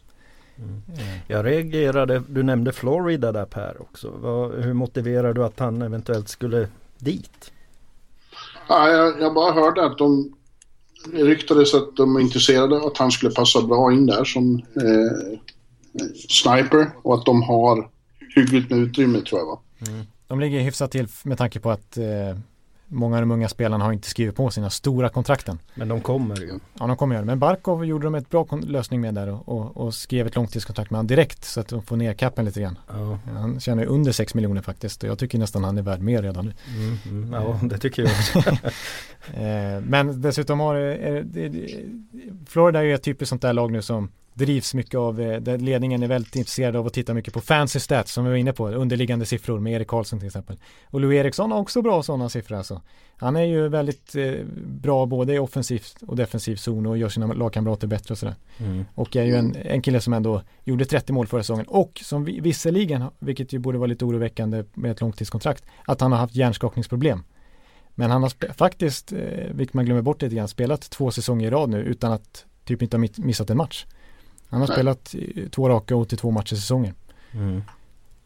[0.59, 0.83] Mm.
[1.29, 4.11] Jag reagerade, du nämnde Florida där Per också.
[4.11, 6.69] Vad, hur motiverar du att han eventuellt skulle
[6.99, 7.53] dit?
[8.69, 10.35] Ja, jag, jag bara hörde att de
[11.13, 15.39] ryktades att de var intresserade att han skulle passa bra in där som eh,
[16.29, 17.89] sniper och att de har
[18.35, 19.61] hyggligt med utrymme tror jag va.
[19.89, 20.07] Mm.
[20.27, 22.39] De ligger hyfsat till med tanke på att eh,
[22.95, 25.59] Många av de unga spelarna har inte skrivit på sina stora kontrakten.
[25.75, 26.59] Men de kommer ju.
[26.79, 27.27] Ja, de kommer göra det.
[27.27, 30.91] Men Barkov gjorde de ett bra lösning med där och, och, och skrev ett långtidskontrakt
[30.91, 32.79] med honom direkt så att de får ner kappen lite grann.
[32.89, 33.19] Ja.
[33.33, 36.45] Han tjänar under 6 miljoner faktiskt och jag tycker nästan han är värd mer redan
[36.45, 36.53] nu.
[36.77, 38.57] Mm, mm, ja, det tycker jag också.
[39.35, 40.75] Eh, men dessutom har
[42.47, 45.59] Florida är ju ett typiskt sånt där lag nu som drivs mycket av, eh, där
[45.59, 48.53] ledningen är väldigt intresserad av att titta mycket på fancy stats som vi var inne
[48.53, 50.57] på, underliggande siffror med Erik Karlsson till exempel.
[50.87, 52.83] Och Louis Eriksson har också bra sådana siffror alltså.
[53.17, 57.27] Han är ju väldigt eh, bra både i offensivt och defensiv zon och gör sina
[57.27, 58.35] lagkamrater bättre och sådär.
[58.59, 58.85] Mm.
[58.95, 62.25] Och är ju en, en kille som ändå gjorde 30 mål förra säsongen och som
[62.25, 67.23] visserligen, vilket ju borde vara lite oroväckande med ett långtidskontrakt, att han har haft hjärnskakningsproblem.
[67.95, 69.19] Men han har faktiskt, eh,
[69.51, 72.83] vilket man glömmer bort lite grann, spelat två säsonger i rad nu utan att typ
[72.83, 73.87] inte ha missat en match.
[74.55, 75.15] Han har spelat
[75.51, 76.95] två raka 82 matcher i säsongen.
[77.33, 77.63] Mm.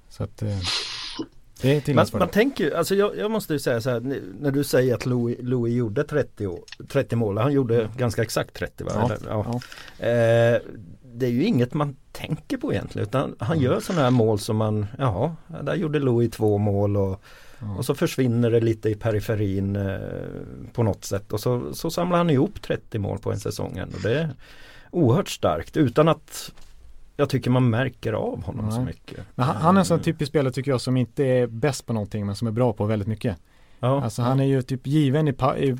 [0.09, 0.59] Så att eh,
[1.63, 4.01] det är till man, man tänker alltså jag, jag, måste ju säga så här
[4.41, 7.91] när du säger att Louis, Louis gjorde 30, år, 30 mål, han gjorde mm.
[7.97, 8.91] ganska exakt 30 va?
[8.95, 9.47] Ja, ja.
[9.99, 10.07] ja.
[10.07, 10.61] Eh,
[11.03, 13.65] det är ju inget man tänker på egentligen utan han mm.
[13.65, 17.23] gör sådana här mål som man, jaha, där gjorde Louis två mål och
[17.79, 19.99] och så försvinner det lite i periferin eh,
[20.73, 23.81] på något sätt och så, så samlar han ihop 30 mål på en säsong.
[23.81, 24.31] Och det
[24.91, 26.53] oerhört starkt utan att
[27.17, 28.75] jag tycker man märker av honom Nej.
[28.75, 29.19] så mycket.
[29.35, 31.93] Men han, han, är en sån typisk spelare tycker jag som inte är bäst på
[31.93, 33.37] någonting men som är bra på väldigt mycket.
[33.81, 34.03] Ja.
[34.03, 35.77] Alltså han är ju typ given i, i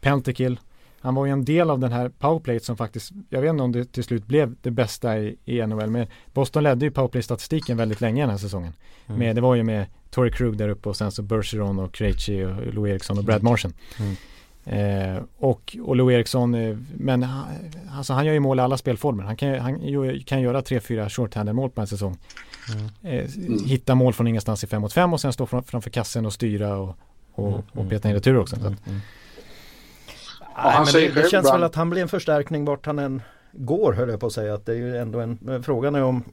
[0.00, 0.60] Pentakill.
[1.00, 3.72] Han var ju en del av den här powerplay som faktiskt, jag vet inte om
[3.72, 8.00] det till slut blev det bästa i, i NHL, men Boston ledde ju powerplay-statistiken väldigt
[8.00, 8.72] länge den här säsongen.
[9.06, 9.18] Mm.
[9.18, 12.44] Med, det var ju med Torrey Krug där uppe och sen så Bergeron och Krejci
[12.44, 13.72] och Lou Eriksson och Brad Martian.
[13.98, 14.16] Mm.
[14.68, 17.46] Eh, och, Lou Eriksson, eh, men han,
[17.90, 19.24] alltså han gör ju mål i alla spelformer.
[19.24, 19.80] Han kan, han
[20.26, 22.18] kan göra 3-4 short-handed mål på en säsong.
[22.74, 23.18] Mm.
[23.18, 23.30] Eh,
[23.66, 26.32] hitta mål från ingenstans i 5 mot 5 och sen stå fram, framför kassen och
[26.32, 26.96] styra och,
[27.34, 27.62] och, mm.
[27.72, 28.56] och peta in retur också.
[28.56, 28.66] Mm.
[28.66, 29.00] mm.
[30.64, 33.22] Nej, men det, det känns väl att han blir en förstärkning vart han än
[33.52, 34.54] går höll jag på att säga.
[34.54, 36.24] Att det är ju ändå en, frågan är om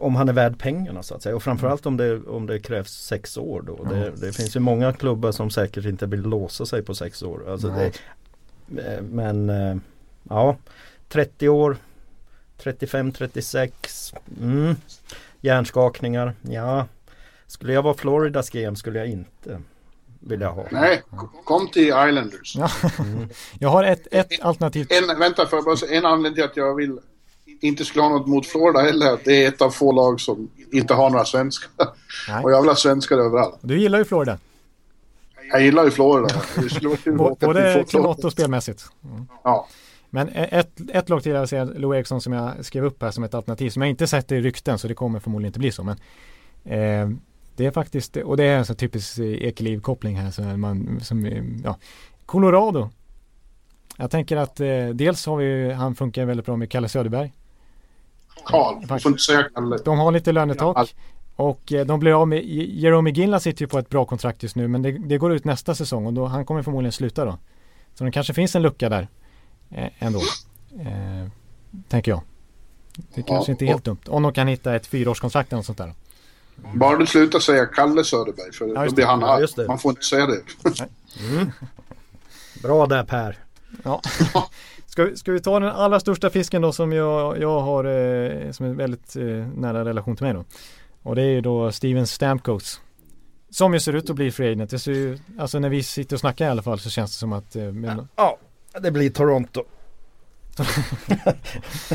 [0.00, 2.90] om han är värd pengarna så att säga och framförallt om det, om det krävs
[2.90, 3.84] sex år då.
[3.84, 3.94] Mm.
[3.94, 7.50] Det, det, finns ju många klubbar som säkert inte vill låsa sig på sex år.
[7.50, 7.92] Alltså det,
[8.82, 9.76] eh, men eh,
[10.22, 10.56] ja
[11.08, 11.76] 30 år
[12.62, 14.74] 35-36 mm,
[15.40, 16.86] Hjärnskakningar, ja
[17.46, 19.60] Skulle jag vara Floridas GM skulle jag inte
[20.20, 20.66] vilja ha.
[20.70, 21.02] Nej,
[21.44, 22.56] kom till Islanders.
[22.56, 22.70] Ja.
[22.98, 23.28] Mm.
[23.58, 24.86] Jag har ett, ett alternativ.
[24.90, 26.98] En, vänta, för en anledning till att jag vill
[27.60, 29.18] inte skulle ha något mot Florida heller.
[29.24, 31.70] Det är ett av få lag som inte har några svenskar.
[32.28, 32.44] Nej.
[32.44, 33.58] Och jag vill ha svenskar överallt.
[33.60, 34.38] Du gillar ju Florida.
[35.52, 36.34] Jag gillar ju Florida.
[37.40, 38.86] Både klimat och spelmässigt.
[39.04, 39.26] Mm.
[39.44, 39.68] Ja.
[40.10, 43.24] Men ett, ett lag till jag säga Lou Eriksson som jag skrev upp här som
[43.24, 45.84] ett alternativ som jag inte sett i rykten så det kommer förmodligen inte bli så.
[45.84, 45.96] Men
[46.64, 47.16] eh,
[47.56, 50.30] det är faktiskt, och det är en sån typisk Ekeliv-koppling här.
[50.30, 51.26] Så man, som,
[51.64, 51.76] ja.
[52.26, 52.90] Colorado.
[53.96, 57.32] Jag tänker att eh, dels har vi, han funkar väldigt bra med Kalle Söderberg.
[58.44, 59.78] Karl, du får inte säga Kalle.
[59.84, 60.94] De har lite lönetak.
[61.36, 64.56] Och eh, de blir av med, Jerome Ginla sitter ju på ett bra kontrakt just
[64.56, 67.38] nu men det, det, går ut nästa säsong och då, han kommer förmodligen sluta då.
[67.94, 69.08] Så det kanske finns en lucka där
[69.70, 70.20] eh, ändå.
[70.80, 71.28] Eh,
[71.88, 72.20] tänker jag.
[73.14, 74.00] Det kanske ja, inte är helt dumt.
[74.06, 75.94] Om de kan hitta ett fyraårskontrakt eller något sånt där.
[76.74, 79.46] Bara du slutar säga Kalle Söderberg för ja, då blir han arg.
[79.56, 80.40] Ja, Man får inte säga det.
[81.30, 81.50] Mm.
[82.62, 83.38] Bra där Per.
[83.82, 84.00] Ja.
[84.90, 88.50] Ska, vi, ska vi ta den allra största fisken då som jag, jag har eh,
[88.50, 89.24] som är väldigt eh,
[89.56, 90.44] nära relation till mig då.
[91.02, 92.80] Och det är ju då Steven Stamkos.
[93.50, 94.70] Som ju ser ut att bli free agent.
[94.70, 97.18] Det ser ju, alltså när vi sitter och snackar i alla fall så känns det
[97.18, 97.56] som att...
[97.56, 98.08] Eh, men...
[98.16, 98.38] Ja,
[98.80, 99.64] det blir Toronto.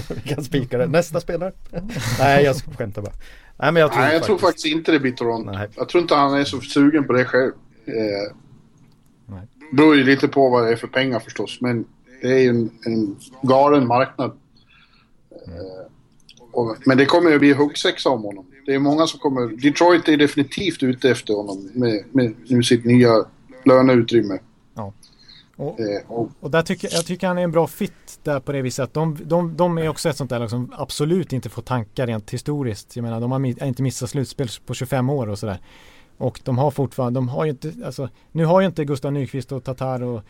[0.09, 0.87] vi kan spika det.
[0.87, 1.51] Nästa spelare?
[2.19, 3.13] Nej, jag skämtar bara.
[3.57, 4.39] Nej, men jag tror, Nej, jag faktiskt...
[4.39, 5.51] tror faktiskt inte det blir Toronto.
[5.51, 5.69] Nej.
[5.75, 7.51] Jag tror inte han är så sugen på det själv.
[7.85, 8.35] Eh,
[9.25, 9.47] Nej.
[9.71, 11.57] beror ju lite på vad det är för pengar förstås.
[11.61, 11.85] Men
[12.25, 14.31] det är ju en, en galen marknad.
[15.31, 15.91] Eh,
[16.51, 18.45] och, men det kommer ju bli huggsexa om honom.
[18.65, 19.61] Det är många som kommer...
[19.61, 23.25] Detroit är definitivt ute efter honom med, med, med sitt nya
[23.65, 24.39] löneutrymme.
[24.75, 24.93] Ja.
[25.55, 28.51] Och, eh, och, och, där tycker jag tycker han är en bra fit där på
[28.51, 31.49] det viset att de, de, de är också ett sånt där lag som absolut inte
[31.49, 32.95] får tankar rent historiskt.
[32.95, 35.59] Jag menar de har inte missat slutspel på 25 år och sådär.
[36.17, 39.51] Och de har fortfarande, de har ju inte, alltså nu har ju inte Gustav Nyqvist
[39.51, 40.21] och Tatar och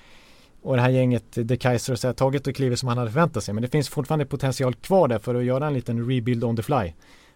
[0.65, 3.43] och det här gänget, De Kaiser, så här, tagit och klivit som han hade förväntat
[3.43, 3.53] sig.
[3.53, 6.63] Men det finns fortfarande potential kvar där för att göra en liten rebuild on the
[6.63, 6.93] fly.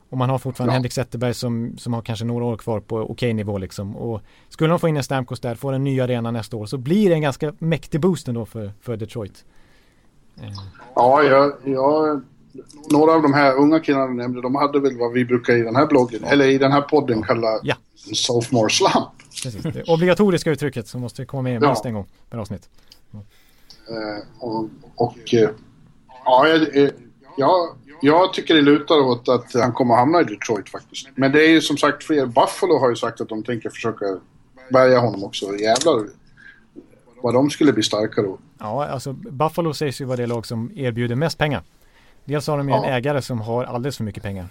[0.10, 0.76] Och man har fortfarande ja.
[0.76, 3.96] Henrik Zetterberg som, som har kanske några år kvar på okej okay nivå liksom.
[3.96, 6.78] Och skulle de få in en Stamkos där, få en ny arena nästa år så
[6.78, 9.46] blir det en ganska mäktig boost ändå för, för Detroit.
[10.96, 12.22] Ja, jag, jag,
[12.92, 15.62] några av de här unga killarna du nämnde, de hade väl vad vi brukar i
[15.62, 17.76] den här bloggen, eller i den här podden kalla ja.
[18.14, 19.10] sophomore slump.
[19.44, 22.70] Precis, det obligatoriska uttrycket som måste komma med minst en gång per avsnitt.
[23.90, 25.50] Eh, och, och eh,
[26.26, 26.92] ja, jag,
[27.38, 27.70] jag,
[28.02, 31.08] jag tycker det lutar åt att han kommer att hamna i Detroit faktiskt.
[31.16, 32.26] Men det är ju som sagt fler.
[32.26, 34.06] Buffalo har ju sagt att de tänker försöka
[34.70, 35.58] bärga honom också.
[35.58, 36.08] Jävlar
[37.22, 38.38] vad de skulle bli starka då.
[38.60, 41.64] Ja, alltså Buffalo sägs ju vara det lag som erbjuder mest pengar.
[42.26, 44.46] Dels har de ju en ägare som har alldeles för mycket pengar.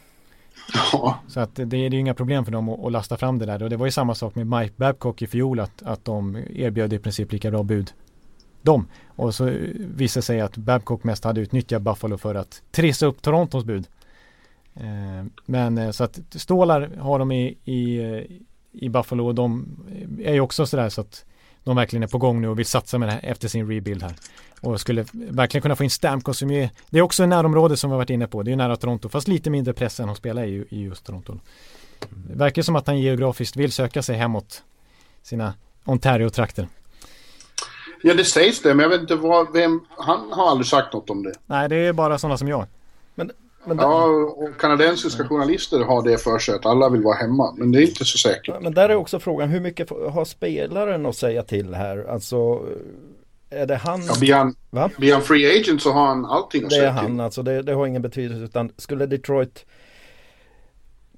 [0.93, 1.19] Ja.
[1.29, 3.47] Så att det, det är ju inga problem för dem att, att lasta fram det
[3.47, 3.63] där.
[3.63, 6.93] Och det var ju samma sak med Mike Babcock i fjol att, att de erbjöd
[6.93, 7.93] i princip lika bra bud.
[8.63, 8.87] De.
[9.07, 13.65] Och så visade sig att Babcock mest hade utnyttjat Buffalo för att trissa upp Torontos
[13.65, 13.87] bud.
[14.75, 18.23] Eh, men eh, så att stålar har de i, i, eh,
[18.73, 19.67] i Buffalo och de
[20.25, 21.25] är ju också sådär så att
[21.65, 24.03] de verkligen är på gång nu och vill satsa med det här efter sin rebuild
[24.03, 24.15] här.
[24.61, 27.91] Och skulle verkligen kunna få in Stamkos som är, det är också en närområde som
[27.91, 28.43] vi har varit inne på.
[28.43, 31.39] Det är nära Toronto, fast lite mindre press än att spela i, i just Toronto.
[32.11, 34.63] Det verkar som att han geografiskt vill söka sig hemåt
[35.23, 35.55] sina
[35.85, 36.69] Ontario-trakter.
[38.03, 41.11] Ja, det sägs det, men jag vet inte vad, vem, han har aldrig sagt något
[41.11, 41.33] om det.
[41.47, 42.67] Nej, det är bara sådana som jag.
[43.15, 43.31] Men,
[43.65, 44.05] men, Ja,
[44.37, 47.89] och kanadensiska journalister har det för sig att alla vill vara hemma, men det är
[47.89, 48.63] inte så säkert.
[48.63, 52.07] men där är också frågan, hur mycket har spelaren att säga till här?
[52.11, 52.61] Alltså,
[53.51, 54.03] är det han?
[54.07, 54.91] Ja, blir, han, Va?
[54.99, 57.21] blir han free agent så har han allting att Det är säga han till.
[57.21, 59.67] alltså, det, det har ingen betydelse utan skulle Detroit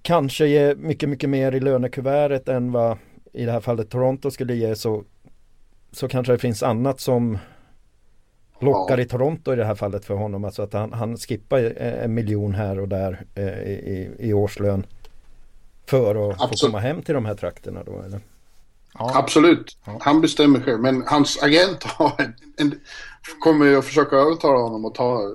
[0.02, 2.98] kanske ge mycket, mycket mer i lönekuvertet än vad
[3.32, 5.04] i det här fallet Toronto skulle ge så,
[5.92, 7.38] så kanske det finns annat som
[8.60, 9.02] lockar Ja.
[9.02, 10.44] i Toronto i det här fallet för honom.
[10.44, 14.86] Alltså att han, han skippar eh, en miljon här och där eh, i, i årslön
[15.86, 16.60] för att få Absolut.
[16.72, 18.20] komma hem till de här trakterna då eller?
[18.98, 20.80] Ja, Absolut, han bestämmer själv.
[20.80, 22.80] Men hans agent har en, en,
[23.40, 25.28] kommer ju att försöka övertala honom att ta eh,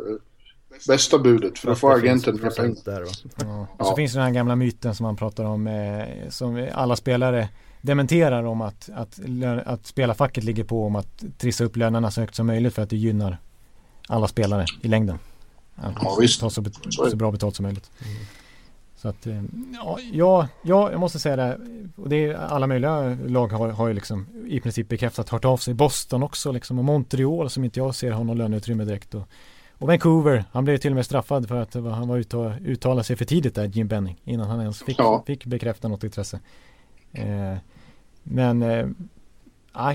[0.87, 1.59] bästa budet.
[1.59, 2.75] För då får agenten mer pengar.
[2.85, 3.67] där ja.
[3.77, 3.95] Och så Ja.
[3.95, 7.49] finns det den här gamla myten som man pratar om eh, som alla spelare
[7.85, 9.19] dementerar om att, att,
[9.65, 12.89] att spelarfacket ligger på om att trissa upp lönerna så högt som möjligt för att
[12.89, 13.37] det gynnar
[14.07, 15.19] alla spelare i längden.
[15.75, 16.39] Att Ja, visst.
[16.39, 17.91] ta så, bet- Så bra betalt som möjligt.
[18.97, 19.43] Så att, eh,
[19.73, 21.59] ja, ja, ja, jag måste säga det.
[21.95, 25.57] Och det är alla möjliga lag har, har ju liksom i princip bekräftat hört av
[25.57, 25.73] sig.
[25.73, 29.15] Boston också liksom och Montreal som inte jag ser har någon löneutrymme direkt.
[29.15, 29.27] Och,
[29.77, 33.03] och Vancouver, han blev till och med straffad för att han var ute och uttalade
[33.03, 35.23] sig för tidigt där, Jim Benning, innan han ens fick, Ja.
[35.27, 36.39] fick bekräfta något intresse.
[37.11, 37.57] Eh,
[38.27, 38.87] men eh,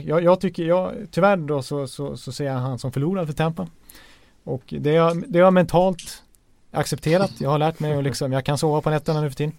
[0.04, 3.34] jag, jag tycker, jag, tyvärr då så, så, så ser jag han som förlorad för
[3.34, 3.66] Tampa.
[4.44, 6.22] Och det har det har mentalt
[6.70, 7.32] accepterat.
[7.40, 9.52] Jag har lärt mig och liksom, jag kan sova på nätterna nu för tiden.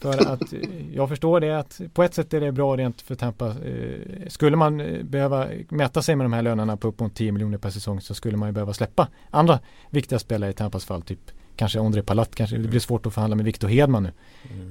[0.00, 0.60] För att eh,
[0.94, 3.46] jag förstår det att på ett sätt är det bra rent för Tampa.
[3.48, 7.32] Eh, Skulle man eh, behöva mäta sig med de här lönerna på upp mot 10
[7.32, 9.58] miljoner per säsong så skulle man ju behöva släppa andra
[9.90, 11.02] viktiga spelare i Tampas fall.
[11.02, 11.20] Typ
[11.56, 14.12] kanske Ondrej Palat, kanske det blir svårt att förhandla med Victor Hedman nu.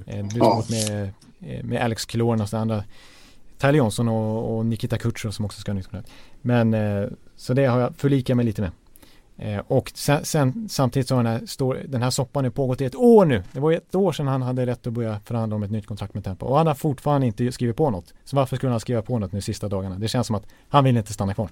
[0.06, 1.12] Eh, Det blir svårt med,
[1.64, 2.84] med Alex Killorn och så andra.
[3.58, 6.12] Tyler Johnson och, och Nikita Kutjerov som också ska ha nytt kontrakt.
[6.42, 8.70] Men eh, så det har jag förlikat mig lite med.
[9.38, 12.80] Eh, och sen, sen, samtidigt så har den här, stor, den här soppan nu pågått
[12.80, 13.42] i ett år nu.
[13.52, 16.14] Det var ett år sedan han hade rätt att börja förhandla om ett nytt kontrakt
[16.14, 16.46] med Tempo.
[16.46, 18.14] Och han har fortfarande inte skrivit på något.
[18.24, 19.98] Så varför skulle han skriva på något nu sista dagarna?
[19.98, 21.48] Det känns som att han vill inte stanna kvar.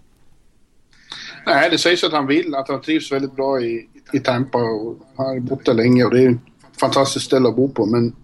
[1.46, 4.96] Nej, det sägs att han vill, att han trivs väldigt bra i, i Tampa och
[5.16, 7.86] han har bott där länge och det är ett fantastiskt ställe att bo på.
[7.86, 8.16] Men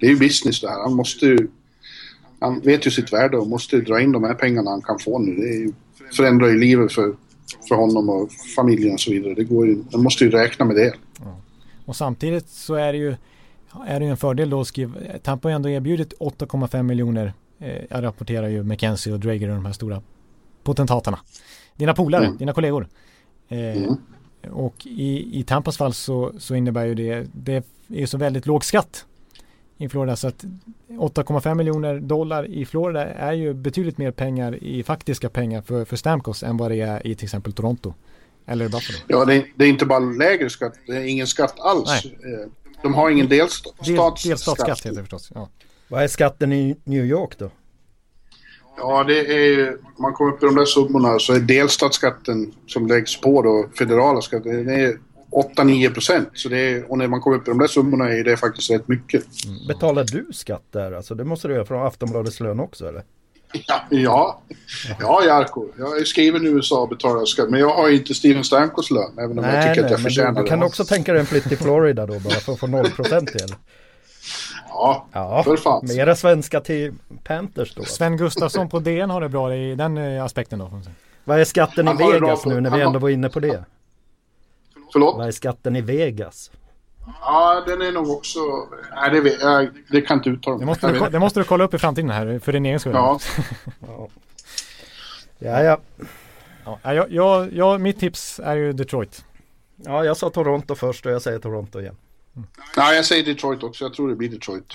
[0.00, 0.82] det är ju business det här.
[0.82, 1.48] Han måste ju...
[2.42, 4.98] Han vet ju sitt värde och måste ju dra in de här pengarna han kan
[4.98, 5.34] få nu.
[5.34, 5.72] Det ju,
[6.16, 7.14] förändrar ju livet för,
[7.68, 9.34] för honom och familjen och så vidare.
[9.34, 10.94] Det går ju, man måste ju räkna med det.
[11.84, 13.14] Och samtidigt så är det ju
[13.86, 14.94] är det en fördel då att skriva.
[15.22, 17.32] Tampa har ändå erbjudit 8,5 miljoner.
[17.58, 20.02] Eh, jag rapporterar ju McKenzie och Drager och de här stora
[20.62, 21.18] potentaterna.
[21.76, 22.36] Dina polare, Mm.
[22.38, 22.88] dina kollegor.
[23.48, 23.94] Eh, Mm.
[24.52, 28.64] Och i, i Tampas fall så, så innebär ju det, det är så väldigt låg
[28.64, 29.06] skatt
[29.78, 30.44] i Florida så att
[30.88, 35.96] 8,5 miljoner dollar i Florida är ju betydligt mer pengar i faktiska pengar för, för
[35.96, 37.94] Stamkos än vad det är i till exempel Toronto.
[38.46, 38.98] Eller Buffalo.
[39.08, 42.04] Ja, det, det är inte bara lägre skatt, det är ingen skatt alls.
[42.04, 42.10] Eh,
[42.82, 44.22] De har ingen Del, delstatsskatt.
[44.24, 45.30] delstatsskatt heter det förstås.
[45.34, 45.48] Ja.
[45.88, 47.50] Vad är skatten i New York då?
[48.76, 49.76] Ja, det är...
[49.98, 54.20] Man kommer upp i de där summorna så är delstatsskatten som läggs på då, federala
[54.20, 54.98] skatten, det är
[55.32, 56.28] 8-9 procent.
[56.34, 58.70] Så det är, och när man kommer upp i de där summorna är det faktiskt
[58.70, 59.24] rätt mycket.
[59.68, 60.92] Betalar du skatt där?
[60.92, 63.02] Alltså det måste du göra från Aftonbladets lön också eller?
[63.66, 64.40] Ja, ja,
[65.00, 65.66] ja Jarko.
[65.78, 67.50] Jag är skriven i USA och betalar skatt.
[67.50, 70.04] Men jag har ju inte Steven Stamkos lön, även om jag tycker att jag men
[70.10, 70.48] förtjänar du, du det.
[70.48, 73.54] kan också tänka dig en flytt till Florida då bara för att få 0% till.
[74.68, 75.86] Ja, Ja, för fan.
[75.88, 76.92] mera svenska till
[77.24, 77.84] Panthers då.
[77.84, 80.80] Sven Gustafsson på DN har det bra i den eh, aspekten då.
[81.24, 83.64] Vad är skatten i det Vegas nu när vi ändå var inne på det?
[84.92, 85.16] Förlåt?
[85.16, 86.50] Vad är skatten i Vegas?
[87.20, 88.38] Ja, den är nog också...
[88.94, 90.66] Nej, det, vet, jag, det kan inte uttala Det mig.
[90.66, 92.66] måste, Jag du, vet ko- det måste du kolla upp i framtiden här för din
[92.66, 92.92] egen skull.
[92.94, 93.18] Ja,
[95.38, 95.78] Ja, ja.
[96.82, 99.24] Ja, jag, jag, jag, mitt tips är ju Detroit.
[99.76, 101.96] ja, jag sa Toronto först och jag säger Toronto igen.
[102.76, 103.84] Nej, jag säger Detroit också.
[103.84, 104.74] Jag tror det blir Detroit.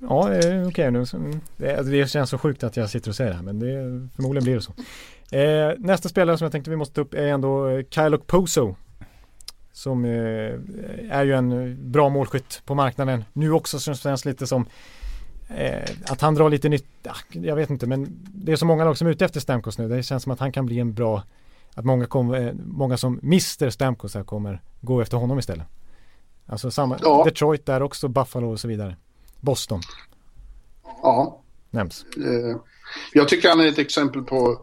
[0.00, 1.06] Ja, eh, okej nu.
[1.06, 3.42] så- mm, Det, alltså, det känns så sjukt att jag sitter och säger det här
[3.44, 4.72] men det, förmodligen blir det så.
[5.36, 8.76] Eh, nästa spelare som jag tänkte vi måste ta upp är ändå eh, Kyle Poso.
[9.74, 10.10] Som eh,
[11.10, 13.24] är ju en bra målskytt på marknaden.
[13.32, 14.66] Nu också som känns lite som
[15.48, 17.16] eh, att han drar lite nytta.
[17.28, 19.88] Jag vet inte men det är så många lag som är ute efter Stamkos nu.
[19.88, 21.22] Det känns som att han kan bli en bra
[21.74, 25.66] att många, kom, eh, många som mister Stamkos här kommer gå efter honom istället.
[26.46, 27.24] Alltså samma, ja.
[27.24, 28.96] Detroit där också, Buffalo och så vidare.
[29.40, 29.80] Boston.
[31.02, 31.40] Ja.
[31.70, 32.06] Nämns.
[32.16, 32.56] Eh,
[33.12, 34.62] jag tycker han är ett exempel på,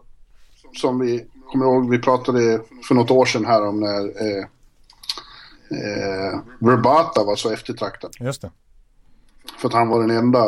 [0.72, 4.28] som vi kommer ihåg, vi pratade för något år sedan här om när
[5.72, 8.10] eh, Verbata var så eftertraktad.
[8.20, 8.50] Just det.
[9.58, 10.44] För att han var den enda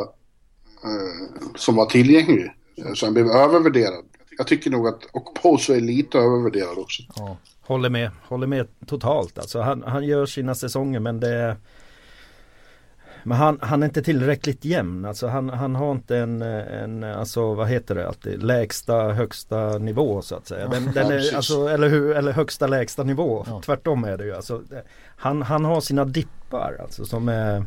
[0.85, 2.53] eh, som var tillgänglig.
[2.95, 4.05] Så han blev övervärderad.
[4.39, 7.03] Jag tycker nog att Okposo är lite övervärderad också.
[7.17, 7.37] Ja.
[7.61, 9.39] Håller med, håller med totalt.
[9.39, 11.57] Alltså han, han gör sina säsonger men det är
[13.25, 15.05] men han, han är inte tillräckligt jämn.
[15.05, 20.23] Alltså han, han har inte en, en, alltså vad heter det alltid, lägsta högsta nivå
[20.23, 20.69] så att säga.
[20.69, 23.45] Den, den är, alltså, eller, hur, eller högsta lägsta nivå.
[23.49, 23.63] Ja.
[23.65, 24.35] Tvärtom är det ju.
[24.35, 24.63] Alltså,
[25.17, 27.65] han, han har sina dippar alltså som är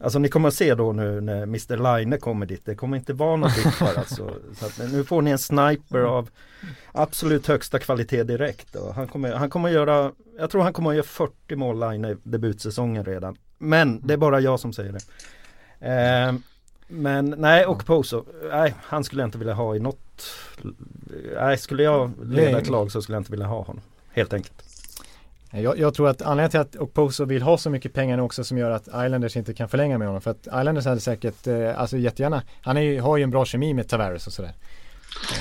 [0.00, 2.62] Alltså ni kommer att se då nu när Mr Line kommer dit.
[2.64, 4.34] Det kommer inte vara något dippar alltså.
[4.54, 6.30] Så att, nu får ni en sniper av
[6.92, 8.76] absolut högsta kvalitet direkt.
[8.76, 12.04] Och han, kommer, han kommer göra, jag tror han kommer att göra 40 mål Line
[12.04, 13.36] i debutsäsongen redan.
[13.58, 15.00] Men det är bara jag som säger det.
[15.80, 16.34] Eh,
[16.88, 19.98] men nej och Poso, nej han skulle jag inte vilja ha i något
[21.40, 23.82] Nej skulle jag leda ett lag så skulle jag inte vilja ha honom.
[24.12, 24.62] Helt enkelt.
[25.50, 28.44] Jag, jag, tror att anledningen till att Oposo vill ha så mycket pengar nu också
[28.44, 30.22] som gör att Islanders inte kan förlänga med honom.
[30.22, 33.74] För att Islanders hade säkert, eh, alltså jättegärna, han är, har ju en bra kemi
[33.74, 34.52] med Tavares och sådär.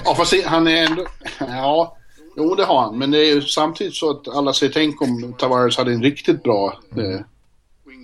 [0.05, 1.05] Ja fast han är ändå,
[1.39, 1.97] ja,
[2.37, 2.97] jo det har han.
[2.97, 6.43] Men det är ju samtidigt så att alla säger tänk om Tavares hade en riktigt
[6.43, 7.15] bra mm.
[7.15, 7.21] eh,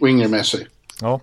[0.01, 0.67] winger med sig.
[1.01, 1.21] Ja.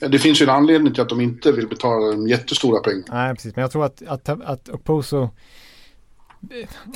[0.00, 3.04] Det finns ju en anledning till att de inte vill betala dem jättestora pengar.
[3.08, 3.56] Nej, precis.
[3.56, 5.28] Men jag tror att, att, att Oposo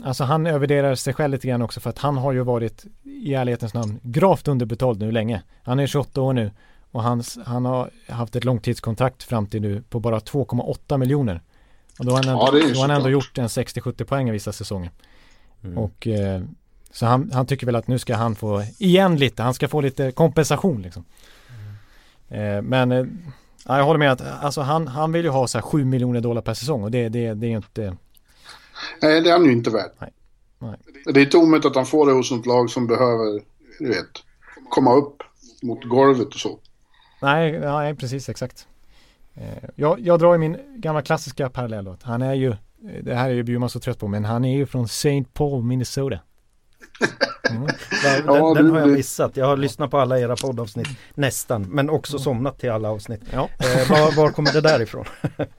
[0.05, 3.35] Alltså han övervärderar sig själv lite grann också för att han har ju varit i
[3.35, 5.43] ärlighetens namn gravt underbetald nu länge.
[5.63, 6.51] Han är 28 år nu
[6.91, 11.41] och hans, han har haft ett långtidskontrakt fram till nu på bara 2,8 miljoner.
[11.99, 14.33] Och då har han ändå, ja, då har han ändå gjort en 60-70 poäng i
[14.33, 14.91] vissa säsonger.
[15.65, 15.79] Mm.
[15.79, 16.43] Och eh,
[16.95, 19.81] så han, han, tycker väl att nu ska han få igen lite, han ska få
[19.81, 21.05] lite kompensation liksom.
[22.29, 22.57] Mm.
[22.57, 23.07] Eh, men eh,
[23.67, 26.43] jag håller med att alltså han, han vill ju ha så här 7 miljoner dollar
[26.43, 27.97] per säsong och det, det, det är ju inte
[29.03, 29.91] Nej, det är han ju inte värd.
[29.99, 30.11] Nej.
[30.59, 30.77] Nej.
[31.05, 33.43] Det är inte omöjligt att han får det hos något lag som behöver,
[33.79, 34.07] du vet,
[34.71, 35.23] komma upp
[35.63, 36.59] mot golvet och så.
[37.23, 38.67] Nej, nej precis, exakt.
[39.35, 41.97] Eh, jag, jag drar ju min gamla klassiska parallell då.
[42.03, 42.55] Han är ju,
[43.03, 45.25] det här är ju Bjurman så trött på, men han är ju från St.
[45.33, 46.19] Paul, Minnesota.
[47.51, 47.67] Mm.
[48.03, 49.37] Den, ja, den, har jag missat.
[49.37, 53.21] Jag har lyssnat på alla era poddavsnitt nästan men också somnat till alla avsnitt.
[53.33, 53.49] Ja.
[53.59, 55.05] Eh, var, var, kommer det där ifrån?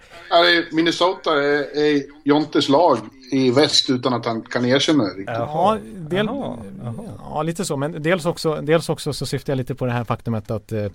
[0.71, 2.97] Minnesota är, är Jontes lag
[3.31, 5.27] i väst utan att han kan erkänna det riktigt.
[5.27, 6.57] Ja, del, Jaha.
[6.83, 6.93] Jaha.
[7.19, 7.77] ja, lite så.
[7.77, 10.83] Men dels också, dels också så syftar jag lite på det här faktumet att eh,
[10.83, 10.91] eh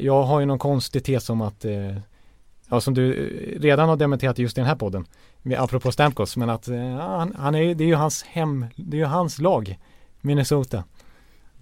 [0.00, 1.96] jag har ju någon konstig tes om att eh,
[2.68, 3.12] ja, som du
[3.60, 5.06] redan har dementerat just i den här podden
[5.54, 8.98] apropå Stamkos, men att ja, han, han, är, det är ju hans hem, det är
[8.98, 9.78] ju hans lag,
[10.20, 10.84] Minnesota.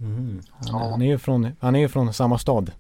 [0.01, 0.43] Mm.
[0.51, 0.91] Han, ja.
[0.91, 2.71] han, är ju från, han är ju från samma stad.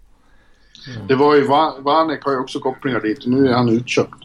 [0.89, 1.06] Mm.
[1.06, 1.47] Det var ju,
[1.82, 4.24] Vanek har ju också kopplingar dit, nu är han utköpt.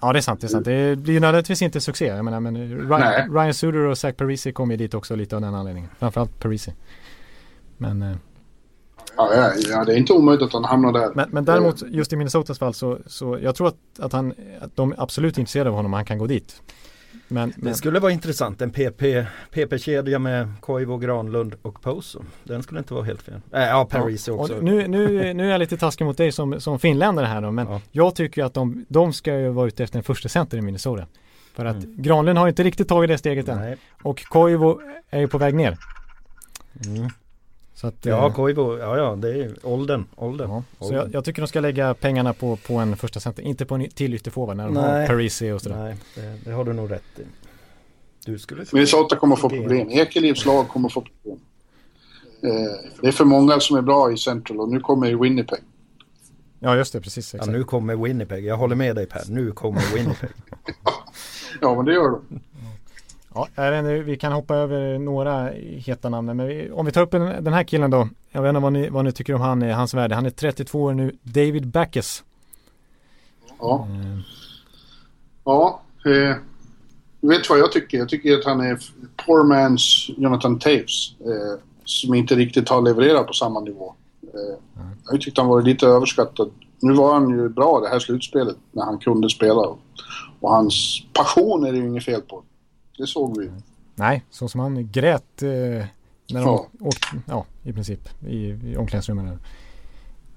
[0.00, 0.64] Ja det är sant, det är sant.
[0.64, 2.06] Det blir ju nödvändigtvis inte succé.
[2.06, 5.42] Jag menar, men Ryan, Ryan Suder och Zach Parisi kom ju dit också lite av
[5.42, 5.90] den anledningen.
[5.98, 6.74] Framförallt Parisi.
[7.76, 8.16] Men eh,
[9.18, 11.12] Ja, ja, det är inte omöjligt att han hamnar där.
[11.14, 14.76] Men, men däremot just i Minnesotas fall så, så jag tror att, att, han, att
[14.76, 16.62] de är absolut intresserade av honom och han kan gå dit.
[17.28, 17.74] Men, det men...
[17.74, 19.02] skulle vara intressant, en PP,
[19.50, 22.22] PP-kedja med Koivu, Granlund och Poso.
[22.44, 23.40] Den skulle inte vara helt fel.
[23.52, 24.58] Äh, ja, Paris ja, också.
[24.60, 27.66] Nu, nu, nu är jag lite taskig mot dig som, som finländare här då, men
[27.66, 27.80] ja.
[27.90, 31.06] jag tycker att de, de ska ju vara ute efter en första center i Minnesota.
[31.54, 32.02] För att mm.
[32.02, 33.72] Granlund har inte riktigt tagit det steget Nej.
[33.72, 33.78] än.
[34.02, 34.74] Och Koivu
[35.10, 35.78] är ju på väg ner.
[36.86, 37.08] Mm.
[37.80, 40.04] Så att, ja, eh, Koivu, ja ja, det är åldern.
[40.16, 43.42] åldern, ja, Så jag, jag, tycker de ska lägga pengarna på, på en första center,
[43.42, 45.00] inte på en till ytterforward när de Nej.
[45.00, 45.76] har Parisi och sådär.
[45.76, 47.22] Nej, det, det, har du nog rätt i.
[48.24, 49.88] Du skulle Minnesota kommer få problem.
[49.90, 51.40] Ekelivs lag kommer få problem.
[52.42, 52.50] Eh,
[53.00, 55.60] det är för många som är bra i Central och nu kommer Winnipeg.
[56.58, 57.34] Ja, just det, precis.
[57.34, 58.44] Ja, nu kommer Winnipeg.
[58.44, 59.22] Jag håller med dig Per.
[59.28, 60.30] Nu kommer Winnipeg.
[61.60, 62.40] ja, men det gör de.
[63.54, 66.36] Ja, inte, vi kan hoppa över några heta namn.
[66.36, 68.08] Men vi, om vi tar upp en, den här killen då.
[68.30, 70.14] Jag vet inte vad ni, vad ni tycker om han, hans värde.
[70.14, 71.12] Han är 32 år nu.
[71.22, 72.24] David Backes.
[73.58, 73.86] Ja.
[73.90, 74.20] Mm.
[75.44, 75.80] Ja.
[76.06, 76.36] Eh,
[77.20, 77.98] vet vad jag tycker?
[77.98, 78.78] Jag tycker att han är
[79.26, 81.14] poor man's Jonathan Taves.
[81.20, 83.94] Eh, som inte riktigt har levererat på samma nivå.
[84.22, 84.96] Eh, mm.
[85.10, 86.50] Jag tyckte han var lite överskattad.
[86.80, 89.76] Nu var han ju bra det här slutspelet när han kunde spela.
[90.40, 92.42] Och hans passion är det ju inget fel på.
[92.98, 93.50] Det såg vi.
[93.94, 95.86] Nej, så som han grät eh, När
[96.30, 96.66] de ja.
[96.80, 99.38] åkt, ja, i princip i, i omklädningsrummen.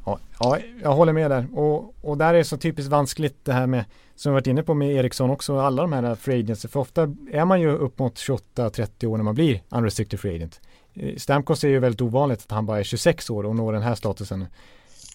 [0.05, 1.47] Ja, ja, jag håller med där.
[1.53, 3.85] Och, och där är så typiskt vanskligt det här med,
[4.15, 6.65] som vi varit inne på med Eriksson också, alla de här free agents.
[6.69, 7.01] För ofta
[7.31, 10.61] är man ju upp mot 28-30 år när man blir unrestricted free agent.
[10.93, 13.81] Eh, Stamkos är ju väldigt ovanligt att han bara är 26 år och når den
[13.81, 14.45] här statusen.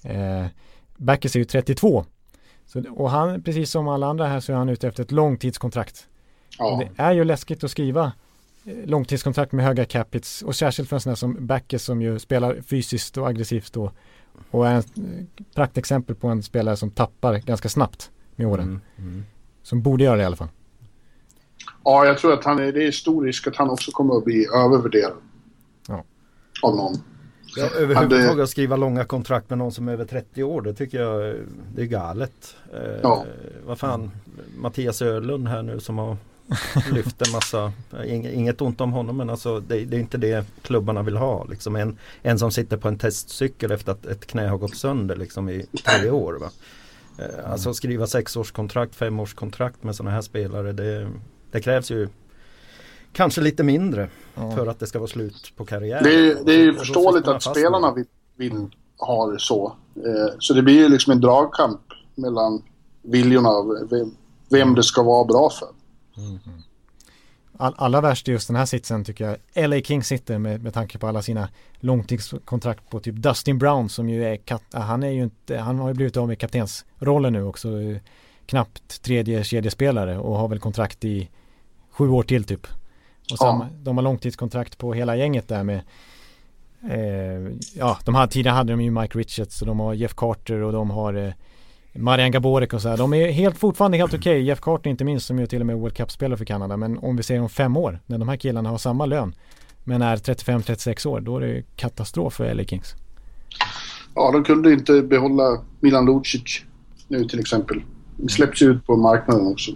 [0.05, 0.47] Eh,
[0.97, 2.05] Backes är ju 32.
[2.67, 6.09] Så, och han, precis som alla andra här så är han ute efter ett långtidskontrakt.
[6.59, 6.83] Ja.
[6.97, 8.13] det är ju läskigt att skriva
[8.65, 12.19] eh, långtidskontrakt med höga capits och särskilt för en sån här som Backes som ju
[12.19, 13.93] spelar fysiskt och aggressivt då
[14.51, 14.83] och är en
[15.55, 18.81] praktexempel på en spelare som tappar ganska snabbt med åren.
[18.99, 19.25] Mm, mm.
[19.63, 20.49] Som borde göra det i alla fall.
[21.85, 24.25] Ja, jag tror att han är, det är stor risk att han också kommer att
[24.25, 25.13] bli övervärderad.
[25.89, 26.05] Ja.
[26.63, 26.95] Av någon.
[27.57, 28.43] Ja, överhuvudtaget hade...
[28.43, 31.37] att skriva långa kontrakt med någon som är över 30 år, det tycker jag
[31.75, 32.57] det är galet.
[32.73, 33.25] Eh, ja.
[33.67, 34.11] vad fan,
[34.57, 36.17] Mattias Ölund här nu som har
[36.93, 37.73] lyft en massa,
[38.33, 41.45] inget ont om honom men alltså det, det, är inte det klubbarna vill ha.
[41.45, 45.17] Liksom en, en som sitter på en testcykel efter att ett knä har gått sönder
[45.17, 46.33] liksom i tre år.
[46.33, 46.51] Va?
[47.19, 51.09] Eh, alltså skriva sexårskontrakt, femårskontrakt med sådana här spelare det,
[51.51, 52.09] det krävs ju
[53.13, 54.51] kanske lite mindre ja.
[54.51, 56.05] för att det ska vara slut på karriären.
[56.05, 58.07] Det, det är ju förståeligt att spelarna vill,
[58.37, 59.77] vill ha det så.
[59.97, 61.81] Eh, så det blir ju liksom en dragkamp
[62.15, 62.63] mellan
[63.03, 64.11] viljorna av vem,
[64.51, 65.69] vem det ska vara bra för.
[66.19, 66.39] Mm.
[67.59, 70.75] All, allra värst är just den här sitsen tycker jag LA King sitter med, med
[70.75, 71.49] tanke på alla sina
[71.81, 74.39] långtidskontrakt på typ Dustin Brown som ju är,
[74.79, 77.69] han är ju inte, han har ju blivit av med kaptensrollen nu också
[78.47, 81.31] knappt tredje kedjespelare och har väl kontrakt i
[81.91, 82.67] sju år till typ.
[83.33, 83.69] Och sen, ja.
[83.83, 85.81] de har långtidskontrakt på hela gänget där med
[86.91, 90.63] eh, ja, de här tidigare hade de ju Mike Richards och de har Jeff Carter
[90.63, 91.33] och de har eh,
[91.99, 92.97] Marian Gaborek och så här.
[92.97, 94.33] De är helt, fortfarande helt okej.
[94.33, 94.43] Okay.
[94.43, 96.77] Jeff Carter inte minst som ju till och med World Cup-spelare för Kanada.
[96.77, 99.35] Men om vi ser om fem år när de här killarna har samma lön
[99.85, 102.95] men är 35-36 år då är det katastrof för LA Kings.
[104.15, 106.63] Ja, de kunde inte behålla Milan Lucic
[107.09, 107.83] nu till exempel.
[108.17, 109.73] Det släpps ut på marknaden också.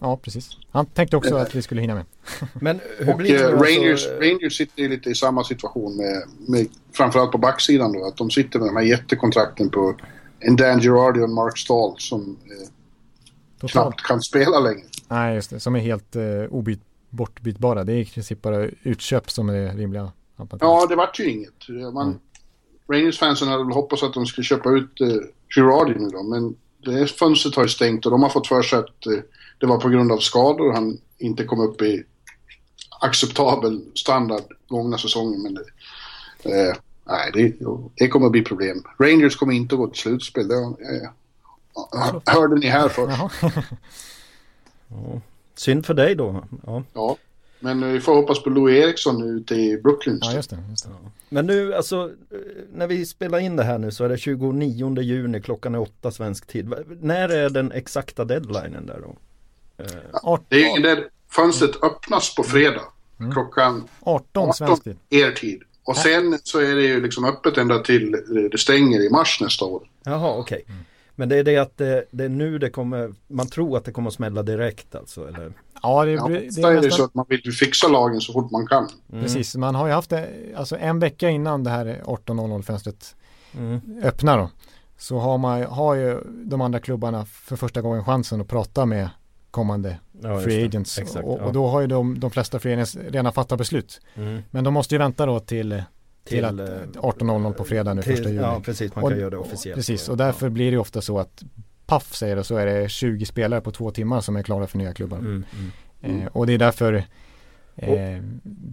[0.00, 0.50] Ja, precis.
[0.70, 2.04] Han tänkte också att vi skulle hinna med.
[2.52, 4.20] Men hur blir det och, Rangers, alltså...
[4.20, 8.04] Rangers sitter lite i samma situation med, med framförallt på backsidan då.
[8.04, 9.94] Att de sitter med de här jättekontrakten på
[10.40, 12.36] en Dan Girardi och en Mark Stahl som
[13.62, 14.84] eh, knappt kan spela längre.
[15.08, 15.60] Nej, just det.
[15.60, 16.80] Som är helt eh, obyt,
[17.10, 17.84] bortbytbara.
[17.84, 20.12] Det är i princip bara utköp som är rimliga.
[20.60, 21.68] Ja, det vart ju inget.
[21.68, 22.18] Man, mm.
[22.88, 25.08] Rangers-fansen hade väl hoppats att de skulle köpa ut eh,
[25.54, 28.78] Girardi nu då, men det fönstret har ju stängt och de har fått för sig
[28.78, 29.18] att eh,
[29.58, 32.04] det var på grund av skador han inte kom upp i
[33.00, 35.42] acceptabel standard gångna säsongen.
[35.42, 36.74] Men det, eh,
[37.10, 37.54] nej, det,
[37.94, 38.82] det kommer att bli problem.
[38.98, 40.48] Rangers kommer inte att gå till slutspel.
[40.48, 41.10] Det, eh,
[42.26, 43.18] hörde ni här först.
[44.88, 45.20] ja.
[45.54, 46.44] Synd för dig då.
[46.66, 46.82] Ja.
[46.94, 47.16] ja.
[47.60, 50.18] Men vi får hoppas på Louis Eriksson ute i Brooklyn.
[50.22, 50.90] Ja, just det, just det.
[51.28, 52.10] Men nu alltså,
[52.74, 56.10] när vi spelar in det här nu så är det 29 juni, klockan är åtta
[56.10, 56.74] svensk tid.
[57.00, 59.14] När är den exakta deadlinen där då?
[60.12, 62.82] Ja, det är där fönstret öppnas på fredag.
[63.20, 63.32] Mm.
[63.32, 64.96] Klockan 18, 18 svensk tid.
[65.10, 65.62] Er tid.
[65.90, 68.16] Och sen så är det ju liksom öppet ända till
[68.52, 69.82] det stänger i mars nästa år.
[70.04, 70.62] Jaha, okej.
[70.62, 70.74] Okay.
[70.74, 70.84] Mm.
[71.14, 73.92] Men det är det att det, det, är nu det kommer, man tror att det
[73.92, 75.28] kommer att smälla direkt alltså?
[75.28, 75.52] Eller?
[75.82, 76.74] Ja, det, ja, det, det är, nästan...
[76.82, 78.88] det så att man vill fixa lagen så fort man kan.
[79.12, 79.22] Mm.
[79.22, 83.16] Precis, man har ju haft det, alltså en vecka innan det här 18.00 fönstret
[83.58, 83.80] mm.
[84.02, 84.50] öppnar då.
[84.98, 89.08] Så har, man, har ju de andra klubbarna för första gången chansen att prata med
[89.50, 90.98] kommande ja, free agents.
[90.98, 94.00] Exakt, och, och, då har ju de, de flesta free agents redan fattat beslut.
[94.14, 94.42] Mm.
[94.50, 95.82] Men de måste ju vänta då till
[96.24, 98.42] till, till 18.00 eh, på fredag nu, till, första juni.
[98.42, 99.76] Ja, precis, man kan och, göra det officiellt.
[99.76, 100.50] Precis, och därför ja.
[100.50, 101.42] blir det ofta så att
[101.86, 104.78] Paff säger det, så är det 20 spelare på två timmar som är klara för
[104.78, 105.18] nya klubbar.
[105.18, 105.44] Mm,
[106.02, 106.20] mm.
[106.20, 107.04] Eh, och det är därför
[107.76, 108.22] eh,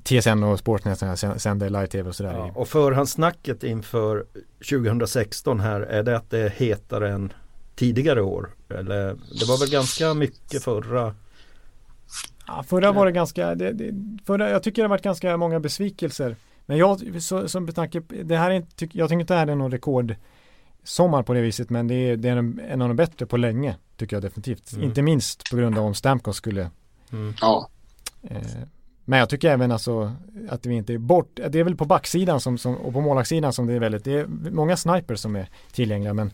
[0.03, 0.99] TSN och Sportnet
[1.41, 2.33] sänder live-tv och sådär.
[2.33, 4.25] Ja, och förhandssnacket inför
[4.69, 7.33] 2016 här, är det att det är hetare än
[7.77, 8.49] tidigare år?
[8.69, 9.07] Eller
[9.39, 11.15] det var väl ganska mycket förra
[12.47, 13.93] Ja, förra var det ganska, det, det,
[14.25, 16.35] förra, jag tycker det har varit ganska många besvikelser.
[16.65, 19.55] Men jag, så, som betanke, det här är inte, jag tycker inte det här är
[19.55, 23.25] någon rekordsommar på det viset, men det är, det är en, en av de bättre
[23.25, 24.73] på länge, tycker jag definitivt.
[24.73, 24.83] Mm.
[24.83, 26.69] Inte minst på grund av om Stamkos skulle
[27.11, 27.33] mm.
[27.41, 27.69] Ja.
[28.23, 28.41] Eh,
[29.05, 30.11] men jag tycker även alltså
[30.49, 33.53] att vi inte är bort, det är väl på backsidan som, som, och på målvaktssidan
[33.53, 36.31] som det är väldigt, det är många snipers som är tillgängliga men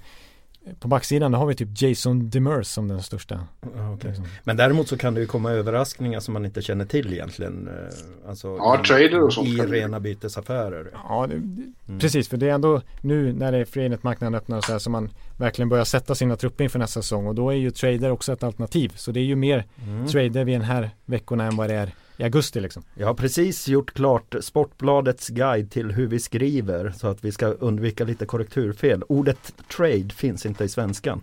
[0.80, 3.48] på backsidan då har vi typ Jason Demers som den största.
[3.96, 4.10] Okay.
[4.10, 4.26] Liksom.
[4.44, 7.68] Men däremot så kan det ju komma överraskningar som man inte känner till egentligen.
[7.68, 9.48] Eh, alltså ja, i, trader och sånt.
[9.48, 10.90] I rena bytesaffärer.
[10.94, 11.74] Ja, det, mm.
[12.00, 12.30] precis.
[12.30, 13.94] För det är ändå nu när det är free
[14.36, 17.28] öppnar och så här som man verkligen börjar sätta sina trupper inför nästa säsong.
[17.28, 18.92] Och då är ju trader också ett alternativ.
[18.96, 20.08] Så det är ju mer mm.
[20.08, 22.84] trader vid den här veckorna än vad det är i augusti liksom.
[22.94, 27.48] Jag har precis gjort klart Sportbladets guide till hur vi skriver så att vi ska
[27.48, 29.04] undvika lite korrekturfel.
[29.08, 31.22] Ordet trade finns inte i svenskan.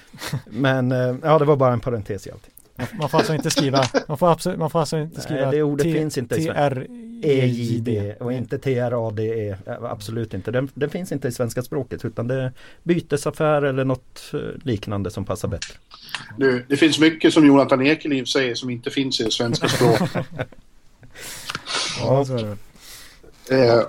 [0.46, 2.52] Men eh, ja, det var bara en parentes i allting.
[2.92, 5.62] Man får alltså inte skriva, man får, absolut, man får alltså inte skriva Nej, det
[5.62, 6.84] ordet T finns inte i svenska.
[7.22, 9.58] EJD och inte TRADE.
[9.82, 10.50] Absolut inte.
[10.50, 12.52] Den, den, finns inte i svenska språket utan det är
[12.82, 15.74] bytesaffär eller något eh, liknande som passar bättre.
[16.36, 20.26] Du, det finns mycket som Jonathan Ekeliv säger som inte finns i det svenska språket.
[22.00, 22.56] ja, så är det.
[23.50, 23.82] Eh,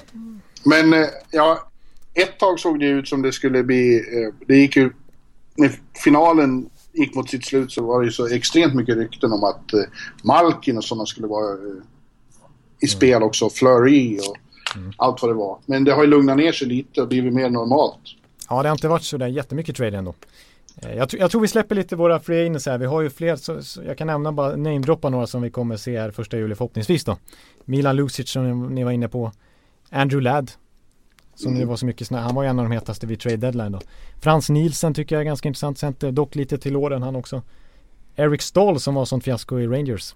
[0.63, 1.69] men eh, ja,
[2.13, 4.89] ett tag såg det ut som det skulle bli, eh, det gick ju,
[6.03, 9.73] finalen gick mot sitt slut så var det ju så extremt mycket rykten om att
[9.73, 9.79] eh,
[10.23, 11.83] Malkin och sådana skulle vara eh,
[12.79, 13.23] i spel mm.
[13.23, 13.49] också.
[13.49, 14.37] Flurry och
[14.77, 14.93] mm.
[14.97, 15.57] allt vad det var.
[15.65, 17.99] Men det har ju lugnat ner sig lite och blivit mer normalt.
[18.49, 20.13] Ja, det har inte varit så där jättemycket trade ändå.
[20.81, 22.77] Eh, jag, jag, tror vi släpper lite våra free agents här.
[22.77, 25.77] Vi har ju fler, så, så jag kan nämna bara namedroppa några som vi kommer
[25.77, 27.17] se här första juli förhoppningsvis då.
[27.65, 29.31] Milan Lucic som ni var inne på.
[29.89, 30.51] Andrew Ladd
[31.35, 31.59] som mm.
[31.59, 32.19] det var så mycket snö.
[32.19, 33.81] Han var ju en av de hetaste vid trade deadline då.
[34.21, 36.11] Frans Nielsen tycker jag är ganska intressant center.
[36.11, 37.41] Dock lite till åren han också.
[38.15, 40.15] Eric Stahl som var sånt fiasko i Rangers.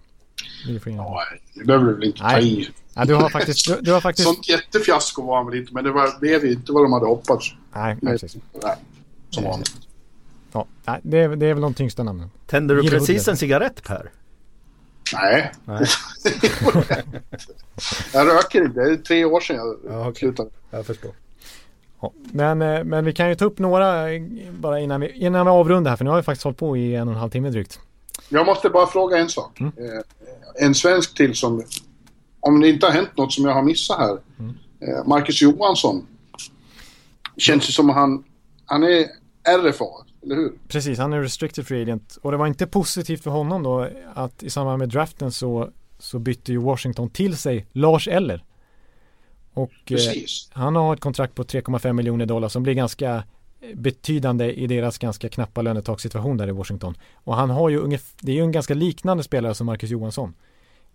[0.85, 1.23] Ja,
[1.53, 2.69] det behöver du väl inte ta i.
[2.94, 4.27] Ja, du har faktiskt, du, du, har faktiskt...
[4.27, 7.53] Sånt jättefiasko var han väl inte, men det var, blev inte vad de hade hoppats.
[7.73, 8.38] Nej, precis.
[8.64, 8.76] Nej,
[9.30, 9.76] som vanligt.
[10.52, 10.68] Ja,
[11.03, 12.30] det, är, det är väl de tyngsta namnen.
[12.45, 14.11] Tänder du precis en cigarett Per?
[15.13, 15.51] Nej.
[15.65, 15.85] Nej.
[18.13, 18.79] jag röker inte.
[18.79, 20.19] Det är tre år sedan jag ja, okay.
[20.19, 20.49] slutade.
[20.71, 21.11] Jag förstår.
[22.01, 24.21] Ja, men, eh, men vi kan ju ta upp några eh,
[24.51, 26.95] bara innan vi, innan vi avrundar här för nu har vi faktiskt hållit på i
[26.95, 27.79] en och en halv timme drygt.
[28.29, 29.59] Jag måste bara fråga en sak.
[29.59, 29.71] Mm.
[29.77, 31.63] Eh, en svensk till som,
[32.39, 34.17] om det inte har hänt något som jag har missat här.
[34.39, 34.55] Mm.
[35.05, 36.07] Marcus Johansson.
[37.38, 38.23] Känns det som han,
[38.65, 39.05] han är
[39.47, 39.85] RFA
[40.28, 40.52] eller hur?
[40.68, 42.18] Precis, han är restricted free agent.
[42.22, 46.20] Och det var inte positivt för honom då att i samband med draften så, så
[46.20, 48.44] bytte ju Washington till sig Lars Eller.
[49.54, 49.98] Och eh,
[50.52, 53.24] han har ett kontrakt på 3,5 miljoner dollar som blir ganska
[53.74, 56.98] betydande i deras ganska knappa lönetakssituation där i Washington.
[57.14, 60.34] Och han har ju ungefär, det är ju en ganska liknande spelare som Marcus Johansson.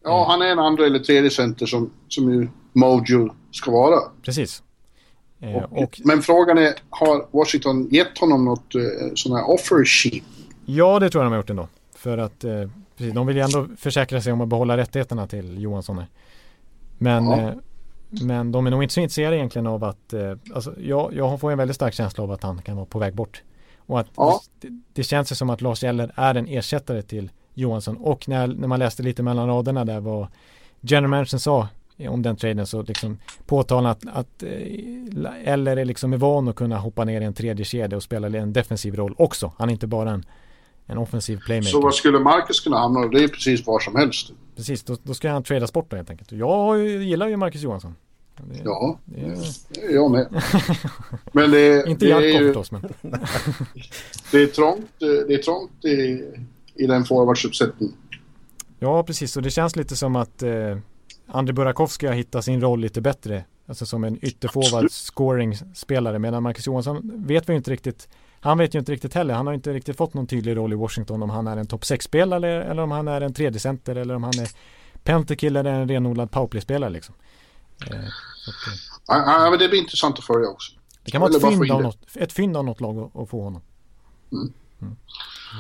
[0.05, 4.01] Ja, han är en andra eller tredje center som, som ju Mojo ska vara.
[4.23, 4.63] Precis.
[5.43, 8.81] Eh, och, och, men frågan är, har Washington gett honom något eh,
[9.15, 10.25] sån här offer sheet?
[10.65, 11.69] Ja, det tror jag de har gjort ändå.
[11.95, 15.63] För att eh, precis, de vill ju ändå försäkra sig om att behålla rättigheterna till
[15.63, 16.03] Johansson.
[16.99, 17.41] Men, ja.
[17.41, 17.55] eh,
[18.23, 21.53] men de är nog inte så intresserade egentligen av att, eh, alltså, jag, jag får
[21.53, 23.43] en väldigt stark känsla av att han kan vara på väg bort.
[23.87, 24.41] Och att ja.
[24.61, 27.97] det, det känns som att Lars Eller är en ersättare till Johansson.
[27.97, 30.27] Och när, när man läste lite mellan raderna där vad
[30.81, 31.69] general managern sa
[32.09, 36.57] om den traden så liksom påtala att, att eh, Eller är liksom är van att
[36.57, 39.53] kunna hoppa ner i en tredje kedja och spela en defensiv roll också.
[39.59, 40.25] Han är inte bara en,
[40.87, 41.71] en offensiv playmaker.
[41.71, 43.07] Så vad skulle Marcus kunna hamna?
[43.07, 44.33] Det är precis var som helst.
[44.57, 46.33] Precis, då, då ska han tradas bort då helt enkelt.
[46.33, 47.95] Jag gillar ju Marcus Johansson.
[48.37, 50.43] Det, ja, det är jag med.
[51.33, 52.83] Men det, inte Jarkov förstås men.
[54.33, 56.25] det är trångt, det är trångt i,
[56.75, 57.97] i den forwardsuppsättningen.
[58.79, 59.37] Ja, precis.
[59.37, 60.79] Och det känns lite som att eh,
[61.27, 63.45] André Burakovsky har hittat sin roll lite bättre.
[63.67, 66.19] Alltså som en ytterforward scoring-spelare.
[66.19, 68.09] Medan Marcus Johansson vet vi inte riktigt.
[68.41, 69.35] Han vet ju inte riktigt heller.
[69.35, 71.23] Han har inte riktigt fått någon tydlig roll i Washington.
[71.23, 74.23] Om han är en topp 6-spelare eller om han är en tredje center eller om
[74.23, 74.49] han är
[75.05, 77.15] pentakill eller en renodlad powerplay-spelare liksom.
[77.91, 80.73] Eh, att, ja, men det blir intressant att följa också.
[81.05, 83.43] Det kan vara ett fynd, av något, ett fynd av något lag att, att få
[83.43, 83.63] honom.
[84.33, 84.53] Mm.
[84.83, 84.97] Mm.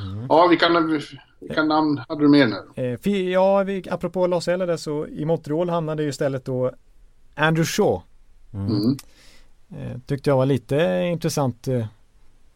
[0.01, 0.27] Mm.
[0.29, 1.01] Ja, vi kan
[1.41, 2.99] vilka namn hade du med nu?
[3.05, 6.73] Eh, ja, vi, apropå Los Eller så i Montreal hamnade ju istället då
[7.35, 8.03] Andrew Shaw.
[8.55, 8.97] Mm.
[9.71, 11.87] Eh, tyckte jag var lite intressant eh,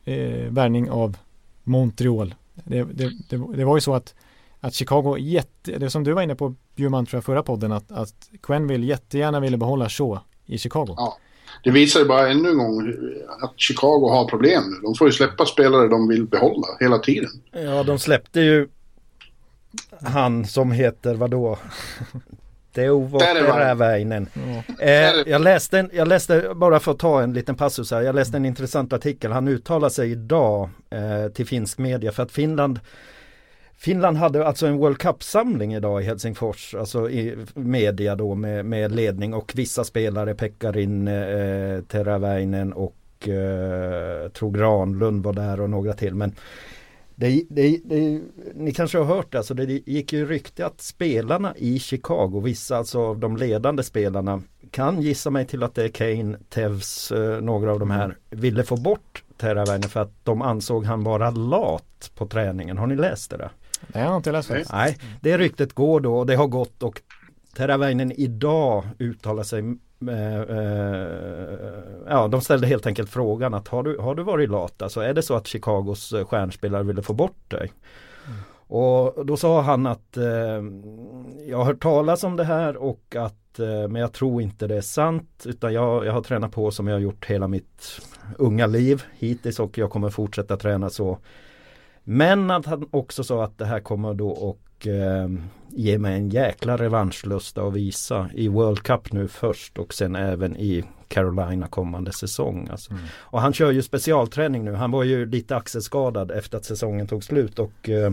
[0.05, 1.17] eh, värvning av
[1.65, 2.35] Montreal.
[2.55, 4.15] Det, det, det, det, var ju så att,
[4.61, 7.93] att Chicago jätte, det som du var inne på Bjurman tror jag förra podden att,
[7.93, 10.95] att Quenville jättegärna ville behålla Shaw i Chicago.
[10.97, 11.19] Ja.
[11.65, 12.95] Det visar ju bara ännu en gång
[13.41, 14.77] att Chicago har problem nu.
[14.83, 17.31] De får ju släppa spelare de vill behålla hela tiden.
[17.53, 18.69] Ja, de släppte ju
[20.01, 21.59] han som heter vadå?
[22.77, 24.28] Teuvo Teräväinen.
[24.78, 24.91] Eh,
[25.27, 28.47] jag, läste jag läste, bara för att ta en liten passus här, jag läste en
[28.47, 29.33] intressant artikel.
[29.33, 32.81] Han uttalar sig idag eh, till finsk media för att Finland
[33.78, 38.93] Finland hade alltså en World Cup-samling idag i Helsingfors, alltså i media då med, med
[38.93, 45.93] ledning och vissa spelare, Pekkarin, eh, Teräväinen och eh, tror Granlund var där och några
[45.93, 46.15] till.
[46.15, 46.35] Men
[47.15, 48.20] det, det, det,
[48.55, 52.77] ni kanske har hört det, alltså det gick ju rykte att spelarna i Chicago, vissa
[52.77, 57.40] alltså av de ledande spelarna, kan gissa mig till att det är Kane, Tevs, eh,
[57.40, 62.11] några av de här, ville få bort Teräväinen för att de ansåg han vara lat
[62.15, 62.78] på träningen.
[62.78, 63.51] Har ni läst det där?
[63.86, 64.65] Nej, jag inte läst det.
[64.73, 67.03] Nej, det ryktet går då och det har gått och
[67.57, 69.61] Teravainen idag uttalar sig
[70.09, 71.78] eh, eh,
[72.09, 74.82] Ja, de ställde helt enkelt frågan att har du, har du varit lat?
[74.82, 77.73] Alltså är det så att Chicagos eh, stjärnspelare ville få bort dig?
[78.27, 78.39] Mm.
[78.69, 80.24] Och då sa han att eh,
[81.47, 84.77] jag har hört talas om det här och att eh, men jag tror inte det
[84.77, 88.01] är sant utan jag, jag har tränat på som jag har gjort hela mitt
[88.39, 91.19] unga liv hittills och jag kommer fortsätta träna så.
[92.09, 95.28] Men att han också sa att det här kommer då och eh,
[95.69, 100.57] ge mig en jäkla revanschlusta att visa i World Cup nu först och sen även
[100.57, 102.69] i Carolina kommande säsong.
[102.70, 102.91] Alltså.
[102.91, 103.05] Mm.
[103.12, 104.73] Och han kör ju specialträning nu.
[104.73, 108.11] Han var ju lite axelskadad efter att säsongen tog slut och eh,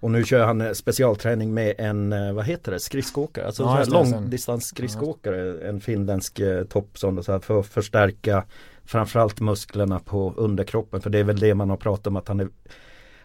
[0.00, 3.46] och nu kör han specialträning med en, eh, vad heter det, skridskoåkare.
[3.46, 5.68] Alltså ja, långdistans skridskoåkare.
[5.68, 8.44] En finländsk eh, topp så här, för att förstärka
[8.88, 11.00] framförallt musklerna på underkroppen.
[11.00, 12.48] För det är väl det man har pratat om att han är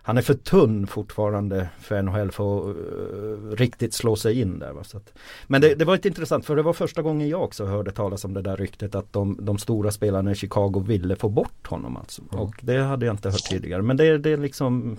[0.05, 4.71] han är för tunn fortfarande för NHL för att uh, riktigt slå sig in där.
[4.71, 4.83] Va?
[4.83, 5.13] Så att,
[5.47, 8.25] men det, det, var inte intressant för det var första gången jag också hörde talas
[8.25, 11.97] om det där ryktet att de, de stora spelarna i Chicago ville få bort honom.
[11.97, 12.21] Alltså.
[12.31, 12.43] Mm.
[12.43, 13.81] Och det hade jag inte hört tidigare.
[13.81, 14.97] Men det, det är liksom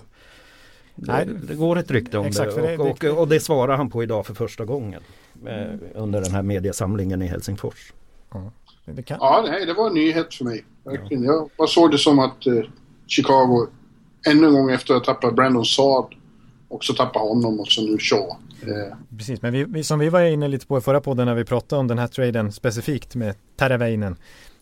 [0.95, 4.25] Nej, det går ett rykte om det, och, och, och, det svarar han på idag
[4.25, 5.01] för första gången
[5.47, 7.93] eh, under den här mediesamlingen i Helsingfors.
[8.85, 9.17] Ja, det kan...
[9.21, 10.65] ja nej, det var en nyhet för mig.
[10.83, 11.23] Verkligen.
[11.23, 12.53] Jag, jag såg det som att eh,
[13.07, 13.67] Chicago
[14.27, 16.05] ännu en gång efter att ha tappat Brandon Saad
[16.67, 18.29] också tappa honom och så nu Shaw.
[18.61, 18.97] Eh.
[19.17, 21.45] Precis, men vi, vi, som vi var inne lite på i förra podden när vi
[21.45, 24.15] pratade om den här traden specifikt med Teravainen.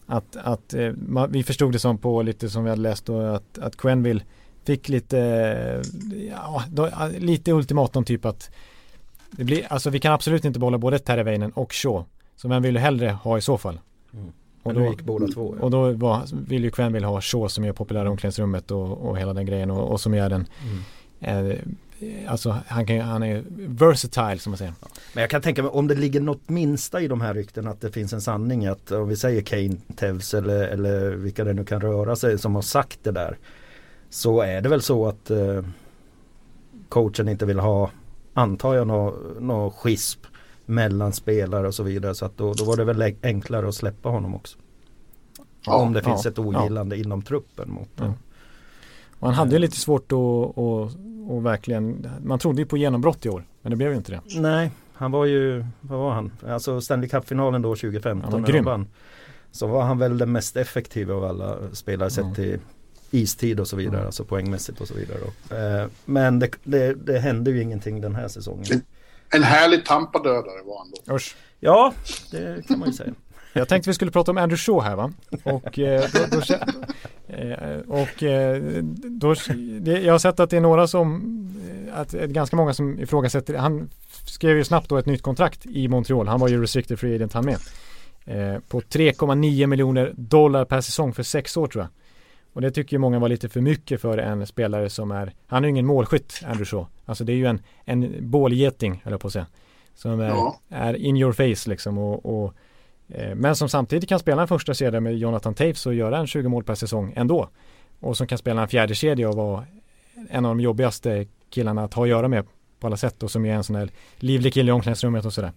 [0.05, 0.91] Att, att eh,
[1.29, 4.23] vi förstod det som på lite som vi hade läst då att, att Quenville
[4.65, 5.17] fick lite,
[6.31, 6.89] ja, då,
[7.19, 8.49] lite ultimatum typ att
[9.31, 12.05] det blir, alltså vi kan absolut inte behålla både Teravainen och Shaw.
[12.35, 13.79] Så vem vill du hellre ha i så fall?
[14.13, 14.31] Mm.
[14.63, 15.55] Och då gick båda två.
[15.59, 15.63] Ja.
[15.63, 19.09] Och då var, vill ju Quinn vill ha Shaw som är populär i omklädningsrummet och,
[19.09, 20.47] och hela den grejen och, och som är den
[21.21, 21.51] mm.
[21.51, 21.57] eh,
[22.27, 24.73] Alltså han, kan, han är versatile som man säger.
[25.13, 27.81] Men jag kan tänka mig om det ligger något minsta i de här rykten att
[27.81, 31.65] det finns en sanning att om vi säger Kane, Tevs eller, eller vilka det nu
[31.65, 33.37] kan röra sig som har sagt det där.
[34.09, 35.63] Så är det väl så att eh,
[36.89, 37.91] coachen inte vill ha,
[38.33, 39.13] antar jag, någon
[39.47, 40.25] nå schisp
[40.65, 42.15] mellan spelare och så vidare.
[42.15, 44.57] Så att då, då var det väl enklare att släppa honom också.
[45.65, 47.03] Ja, Om det ja, finns ett ogillande ja.
[47.03, 48.13] inom truppen mot ja.
[49.19, 50.91] Och han hade ju lite svårt att och,
[51.27, 53.43] och verkligen, man trodde ju på genombrott i år.
[53.61, 54.21] Men det blev ju inte det.
[54.41, 56.31] Nej, han var ju, vad var han?
[56.47, 58.31] Alltså Stanley Cup-finalen då 2015.
[58.31, 58.65] Han var grym.
[58.65, 58.87] Vann,
[59.51, 62.59] så var han väl den mest effektiva av alla spelare sett till
[63.11, 64.05] istid och så vidare, mm.
[64.05, 65.19] alltså poängmässigt och så vidare.
[65.49, 68.81] Eh, men det, det, det hände ju ingenting den här säsongen.
[69.33, 71.15] En, härlig Tampa-dödare var han då.
[71.15, 71.35] Usch.
[71.59, 71.93] Ja,
[72.31, 73.13] det kan man ju säga.
[73.55, 75.11] Jag tänkte vi skulle prata om Andrew Shaw här va?
[75.43, 76.55] Och, eh, då, då,
[77.35, 78.61] eh, och eh,
[78.93, 79.35] då,
[79.81, 81.37] jag har sett att det är några som,
[81.93, 83.89] att det är ganska många som ifrågasätter, han
[84.25, 87.33] skrev ju snabbt då ett nytt kontrakt i Montreal, han var ju restricted free agent
[87.33, 87.57] han med.
[88.67, 91.89] På 3,9 miljoner dollar per säsong för sex år tror jag.
[92.53, 95.63] Och det tycker ju många var lite för mycket för en spelare som är, han
[95.63, 96.87] är ju ingen målskytt, Andrew Shaw.
[97.05, 99.45] Alltså det är ju en, en bålgeting, höll jag på att säga.
[99.95, 100.59] Som är, ja.
[100.69, 102.53] är in your face liksom och, och
[103.07, 106.27] eh, men som samtidigt kan spela en första kedja med Jonathan Taves och göra en
[106.27, 107.49] 20 mål per säsong ändå.
[107.99, 109.65] Och som kan spela en fjärde kedja och vara
[110.29, 112.45] en av de jobbigaste killarna att ha att göra med
[112.79, 115.51] på alla sätt och som är en sån här livlig kille i omklädningsrummet och sådär.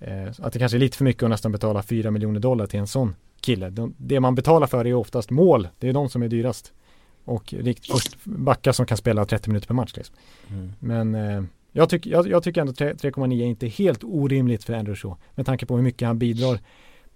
[0.00, 2.80] Eh, att det kanske är lite för mycket att nästan betala 4 miljoner dollar till
[2.80, 3.72] en sån kille.
[3.96, 5.68] det man betalar för är oftast mål.
[5.78, 6.72] Det är de som är dyrast.
[7.24, 7.54] Och
[7.92, 9.92] först backar som kan spela 30 minuter per match.
[9.96, 10.16] Liksom.
[10.48, 10.72] Mm.
[10.78, 14.96] Men eh, jag, tyck, jag, jag, tycker ändå 3,9 är inte helt orimligt för Andrew
[14.96, 15.16] Shaw.
[15.34, 16.60] Med tanke på hur mycket han bidrar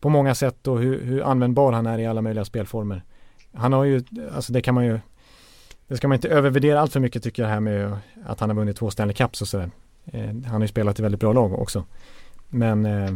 [0.01, 3.05] på många sätt och hur, hur användbar han är i alla möjliga spelformer.
[3.53, 4.03] Han har ju,
[4.35, 5.01] alltså det kan man ju
[5.89, 8.57] det ska man inte övervärdera allt för mycket tycker jag här med att han har
[8.57, 9.71] vunnit två Stanley Cups och sådär.
[10.05, 11.85] Eh, han har ju spelat i väldigt bra lag också.
[12.49, 13.15] Men eh,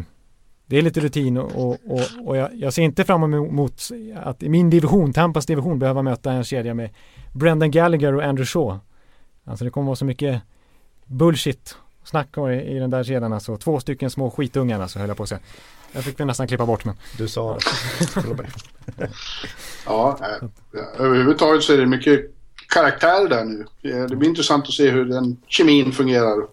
[0.68, 4.48] det är lite rutin och, och, och jag, jag, ser inte fram emot att i
[4.48, 6.90] min division, Tampas division, behöva möta en kedja med
[7.32, 8.78] Brendan Gallagher och Andrew Shaw.
[9.44, 10.42] Alltså det kommer vara så mycket
[11.04, 13.56] bullshit snack i, i den där kedjan alltså.
[13.56, 15.40] Två stycken små skitungar alltså höll jag på att säga.
[15.92, 16.94] Jag fick vi nästan klippa bort men.
[17.18, 18.48] Du sa det.
[19.86, 20.18] ja,
[20.98, 22.20] överhuvudtaget så är det mycket
[22.68, 23.66] karaktär där nu.
[23.82, 26.46] Det blir intressant att se hur den kemin fungerar.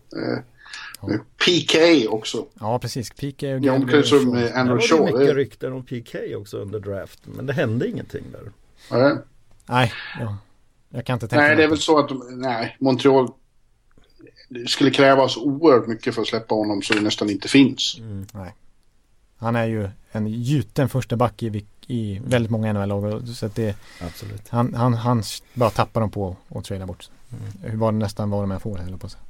[1.03, 1.17] Eh, Ja.
[1.45, 2.45] PK också.
[2.59, 3.09] Ja, precis.
[3.09, 4.25] PK och Andrew Shaw.
[4.25, 7.19] Det var mycket rykten om PK också under draft.
[7.23, 8.51] Men det hände ingenting där.
[8.91, 9.17] Nej.
[9.65, 10.37] Nej, ja.
[10.89, 13.31] jag kan inte tänka Nej, det är väl så att nej, Montreal
[14.49, 17.97] det skulle krävas oerhört mycket för att släppa honom så det nästan inte finns.
[17.99, 18.25] Mm.
[18.33, 18.55] Nej.
[19.37, 23.27] Han är ju en gjuten första back i, i väldigt många NHL-lag.
[23.27, 24.49] Så att det, Absolut.
[24.49, 25.23] Han, han, han
[25.53, 27.09] bara tappar dem på och tradar bort.
[27.31, 27.71] Mm.
[27.71, 29.21] Hur var det nästan vad de än får, eller på sig.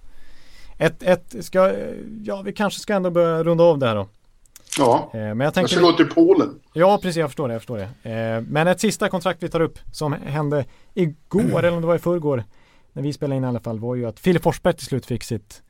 [0.78, 1.74] Ett, ett ska,
[2.24, 4.08] ja vi kanske ska ändå börja runda av det här då.
[4.78, 5.76] Ja, Eh, Men jag jag tänkte...
[5.76, 6.60] ska gå till Polen.
[6.74, 7.18] Ja, precis.
[7.18, 7.54] Jag förstår det.
[7.54, 8.12] Jag förstår det.
[8.12, 11.96] Eh, men ett sista kontrakt vi tar upp som hände igår, eller om det var
[11.96, 12.44] i förrgår,
[12.94, 15.24] när vi spelade in i alla fall, var ju att Filip Forsberg till slut fick
[15.24, 15.62] sitt,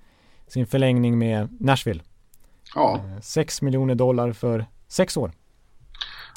[0.47, 2.01] sin förlängning med Nashville.
[2.75, 5.31] Ja, Eh, 6 miljoner dollar för sex år.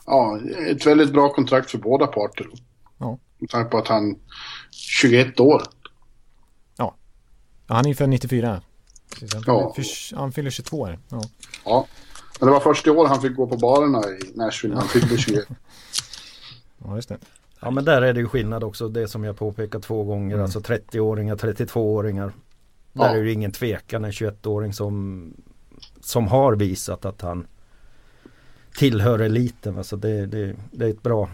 [0.06, 0.38] ja,
[0.70, 2.46] ett väldigt bra kontrakt för båda parter.
[2.98, 3.18] Ja.
[3.38, 4.16] Med tanke på att han
[4.70, 5.62] 21 år.
[7.68, 8.60] Han är ju född 94.
[9.10, 9.72] Precis, han, Ja.
[9.76, 10.98] fyller, han fyller 22 här.
[11.08, 11.22] Ja.
[11.64, 11.86] Ja.
[12.40, 15.18] Men det var första år han fick gå på barerna i Nashville när han fyllde
[15.18, 15.44] 21.
[16.84, 17.18] ja, just det.
[17.60, 20.34] Ja men där är det ju skillnad också det som jag påpekat två gånger.
[20.34, 20.44] Mm.
[20.44, 22.32] Alltså 30-åringar, 32-åringar.
[22.92, 23.08] Där Ja.
[23.08, 25.32] är det ju ingen tvekan en 21-åring som,
[26.00, 27.46] som har visat att han
[28.78, 29.78] tillhör eliten.
[29.78, 31.28] Alltså det, det, det är ett bra,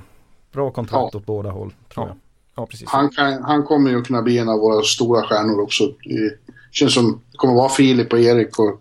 [0.53, 1.19] bra kontrakt Ja.
[1.19, 1.75] åt båda håll.
[1.95, 2.09] Tror Ja.
[2.09, 2.17] jag.
[2.57, 2.89] Ja, precis.
[2.89, 5.85] Han, kan, han kommer ju kunna bli en av våra stora stjärnor också.
[6.05, 6.39] Det
[6.73, 8.81] känns som det kommer vara Filip och Erik och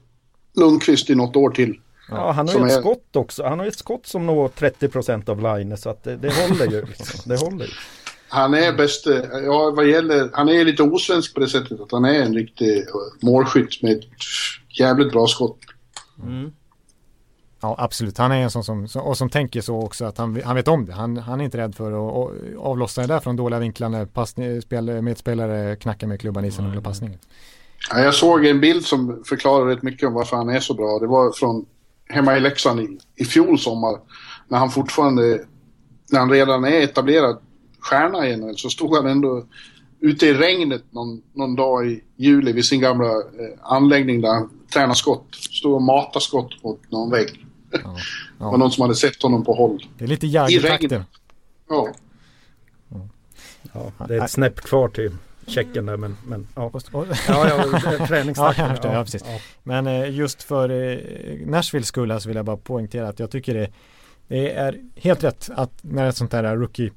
[0.55, 1.79] Lundqvist i något år till.
[2.09, 3.43] Ja, han har ju ett är- skott också.
[3.43, 6.71] Han har ju ett skott som når 30% av line så att det, det håller
[6.71, 6.85] ju.
[6.85, 7.19] Liksom.
[7.25, 7.71] Det håller ju.
[8.27, 9.07] Han är bäst,
[9.45, 12.83] ja vad gäller, han är lite osvensk på det sättet att han är en riktig
[13.21, 14.03] målskytt med ett
[14.79, 15.57] jävligt bra skott.
[17.63, 18.17] Ja, absolut.
[18.17, 20.67] Han är en sån som, som- och som tänker så också att han, han vet
[20.67, 20.93] om det.
[20.93, 24.61] Han, han är inte rädd för att avlossa det där från dåliga vinklar när passning,
[24.61, 27.17] spel, medspelare knackar med klubban i sig några passningar.
[27.89, 30.99] Ja, jag såg en bild som förklarar rätt mycket om varför han är så bra.
[30.99, 31.65] Det var från
[32.09, 33.99] hemma i Leksand i, i fjol sommar.
[34.47, 35.41] När han fortfarande,
[36.11, 37.37] när han redan är etablerad
[37.79, 39.43] stjärna i NHL så stod han ändå
[39.99, 43.13] ute i regnet någon, någon dag i juli vid sin gamla eh,
[43.61, 45.35] anläggning där han tränar skott.
[45.35, 47.45] Stod och matade skott mot någon vägg.
[47.83, 47.95] Ja.
[48.37, 49.85] Det var någon som hade sett honom på håll.
[49.97, 50.89] Det är lite I Jagger-takter.
[50.89, 51.03] regn.
[51.69, 51.87] Ja.
[53.73, 55.11] Ja, det är ett snäpp kvar till
[55.47, 56.71] Tjeckien där men, men ja.
[56.93, 58.77] Ja, ja, träningstakten.
[58.83, 58.93] Ja.
[58.93, 59.23] Ja, precis.
[59.63, 60.97] Men eh, just för eh,
[61.47, 63.69] Nashvilles skull så vill jag bara poängtera att jag tycker det,
[64.27, 66.91] det är helt rätt att när ett sånt här rookie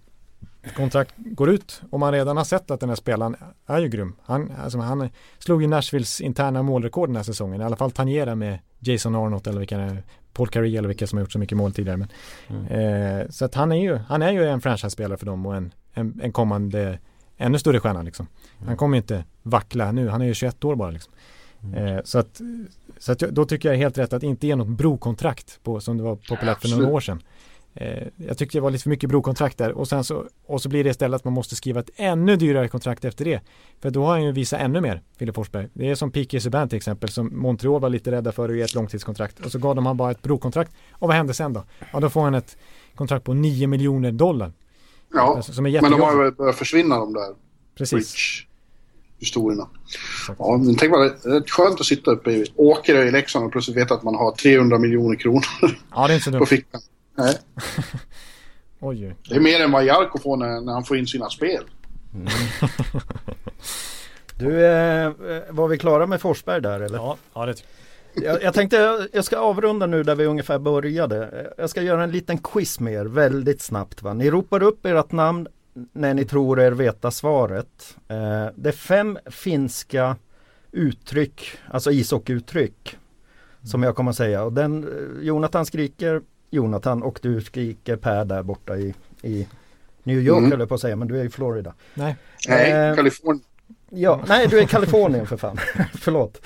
[0.77, 3.37] kontrakt går ut och man redan har sett att den här spelaren
[3.67, 4.17] är ju grym.
[4.23, 5.09] Han, alltså, han
[5.39, 7.61] slog ju Nashvilles interna målrekord den här säsongen.
[7.61, 10.03] I alla fall tangera med Jason Arnott eller vilka det
[10.37, 12.07] Paul Carey eller vilka som har gjort så mycket mål tidigare.
[12.49, 15.57] Men, eh, så att han är ju, han är ju en franchise-spelare för dem och
[15.57, 16.99] en, en, en kommande
[17.37, 18.27] ännu större stjärna liksom.
[18.67, 21.13] Han kommer inte vackla nu, han är ju 21 år bara liksom.
[21.75, 22.41] Eh, så att,
[22.99, 25.97] så att jag, då tycker jag helt rätt att inte ge något brokontrakt på, som
[25.97, 27.23] det var populärt för några år sedan.
[27.77, 30.69] Eh, jag tyckte det var lite för mycket brokontrakt där och sen så, och så
[30.69, 33.41] blir det istället att man måste skriva ett ännu dyrare kontrakt efter det.
[33.83, 35.69] För då har han ju visat ännu mer, Filip Forsberg.
[35.73, 36.41] Det är som P.K.
[36.41, 39.41] Subban till exempel, som Montreal var lite rädda för att ge ett långtidskontrakt.
[39.47, 40.73] Och så gav de han bara ett brokontrakt.
[40.93, 41.65] Och vad hände sen då?
[41.93, 42.57] Ja, då får han ett
[42.95, 44.53] kontrakt på 9 miljoner dollar.
[45.15, 45.37] ja.
[45.37, 47.35] Alltså, som är Men de har ju börjat försvinna de där
[47.79, 48.15] Precis.
[48.15, 49.69] Rich-historierna.
[50.21, 50.39] Exakt.
[50.39, 53.53] Ja, men tänk vad det är skönt att sitta uppe i Åkerö i Leksand och
[53.53, 55.45] plötsligt veta att man har 300 miljoner kronor
[55.95, 56.47] Ja, det är inte så på dumt.
[56.47, 56.81] fickan.
[57.17, 57.39] Nej,
[58.81, 59.17] Oj, oj.
[59.29, 61.65] det är mer än vad Jarko får när, när han får in sina spel.
[64.39, 65.13] Du, eh,
[65.51, 66.99] var vi klara med Forsberg där eller?
[66.99, 67.71] Ja, ja det tycker
[68.15, 71.53] Jag, jag tänkte jag ska avrunda nu där vi ungefär började.
[71.59, 74.03] Jag ska göra en liten quiz med er väldigt snabbt.
[74.03, 74.15] Va?
[74.15, 75.49] Ni ropar upp ert namn
[75.93, 77.97] när ni tror er veta svaret.
[78.09, 80.17] Eh, det är fem finska
[80.73, 82.99] uttryck, alltså ishockeyuttryck
[83.63, 84.45] som jag kommer att säga.
[84.45, 89.49] Och den, eh, Jonathan skriker Jonathan och du skriker Per där borta i, i
[90.03, 90.51] New York Mm.
[90.51, 91.75] höll jag på att säga, men du är i Florida.
[91.95, 92.17] Nej.
[92.49, 93.45] Nej, Eh, Kalifornien.
[93.91, 95.59] Ja, nej du är i Kalifornien för fan.
[95.95, 96.41] Förlåt.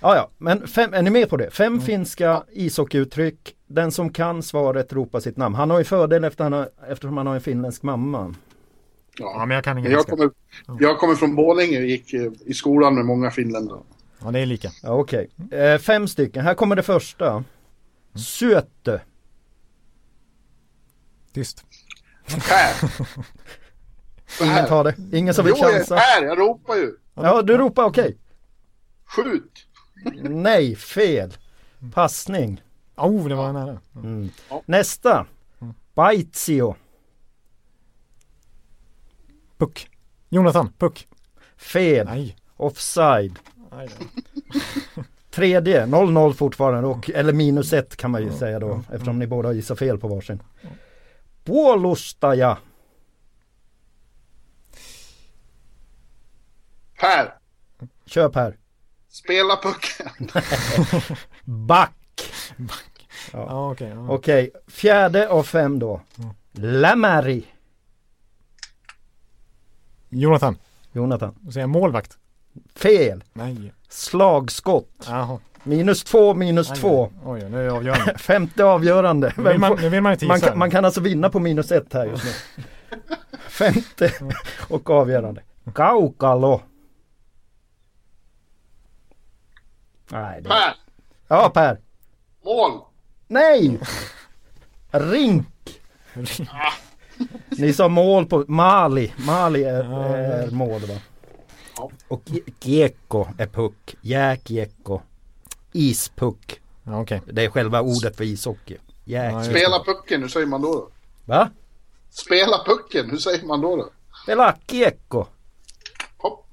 [0.00, 1.50] Ja, ja, men fem, är ni med på det?
[1.50, 3.54] Fem finska ishockeyuttryck.
[3.66, 5.54] Den som kan svaret ropar sitt namn.
[5.54, 8.34] Han har ju fördel efter han har, eftersom han har en finländsk mamma.
[9.18, 9.46] Ja, Ja.
[9.46, 10.30] men jag kan ingen Jag kommer,
[10.80, 13.78] jag kommer från Borlänge och gick eh, i skolan med många finländare.
[14.22, 14.70] Ja, det är lika.
[14.82, 16.44] Ja, Okej, eh, fem stycken.
[16.44, 17.44] Här kommer det första.
[18.16, 19.00] Söte.
[21.34, 21.64] Tyst.
[22.26, 22.90] Här!
[24.42, 25.18] Ingen tar det.
[25.18, 25.96] Ingen som vill Jo, jag- chansa.
[25.96, 26.24] här!
[26.24, 26.96] Jag ropar ju!
[27.14, 28.18] Ja, du ropar okej.
[29.04, 29.66] Skjut!
[30.22, 31.36] Nej, fel.
[31.94, 32.62] Passning.
[32.96, 33.80] Oh, det var nära.
[33.96, 34.30] Mm.
[34.48, 34.62] Ja.
[34.66, 35.26] Nästa.
[35.94, 36.76] Baitio.
[39.58, 39.88] Puck.
[40.28, 41.08] Jonathan, puck.
[41.56, 42.06] Fel.
[42.06, 42.36] Nej.
[42.56, 43.38] Offside.
[43.72, 43.88] Nej.
[45.30, 49.52] Tredje, 0-0 fortfarande och, eller minus ett kan man ju säga då eftersom ni båda
[49.52, 50.42] gissar fel på varsin.
[51.44, 52.58] Puolustaja.
[57.00, 57.34] Per!
[58.06, 58.58] Köp här.
[59.08, 60.28] Spela pucken!
[61.66, 61.94] Back.
[63.32, 63.88] Ja, okej.
[63.88, 64.08] ja.
[64.08, 66.00] Okej, fjärde av fem då.
[66.52, 67.44] Lamari.
[70.08, 70.58] Jonathan.
[70.92, 71.34] Jonathan.
[71.40, 72.18] Då säger jag målvakt.
[72.74, 73.24] Fel.
[73.32, 73.72] Nej.
[73.88, 74.90] Slagskott.
[75.06, 75.40] Jaha.
[75.64, 77.10] Minus två, minus Aj, två.
[77.24, 78.14] Oj, nu är det avgörande.
[78.18, 79.32] Femte avgörande.
[79.36, 81.72] Nu vill man, nu vill man inte man, kan, man kan alltså vinna på minus
[81.72, 82.30] ett här just nu.
[83.48, 84.12] Femte
[84.68, 85.42] och avgörande.
[85.74, 86.60] Kaukalo.
[90.08, 90.48] Nej, det...
[90.48, 90.74] Per!
[91.28, 91.80] Ja Per.
[92.44, 92.80] Mål!
[93.28, 93.80] Nej!
[94.90, 95.80] Rink.
[97.48, 99.12] Ni sa mål på Mali.
[99.26, 100.94] Mali är, Ja, är mål va?
[102.08, 102.22] Och
[102.60, 103.96] Geko är puck.
[104.00, 105.00] Jäkgeko.
[105.76, 106.60] Ispuck.
[106.84, 107.22] Ja, okej.
[107.26, 108.76] Det är själva ordet för ishockey.
[109.04, 110.74] Ja, Spela pucken, hur säger man då?
[110.74, 110.88] då?
[111.24, 111.50] Va?
[112.10, 113.76] Spela pucken, hur säger man då?
[113.76, 113.90] då?
[114.22, 115.26] Spela Kiekko.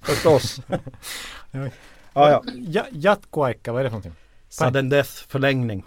[0.01, 0.59] Förstås.
[1.53, 1.69] Ja.
[2.13, 2.85] ja, ja.
[2.91, 4.15] Jatkoaika, vad är det för någonting?
[4.49, 5.85] Sudden death förlängning.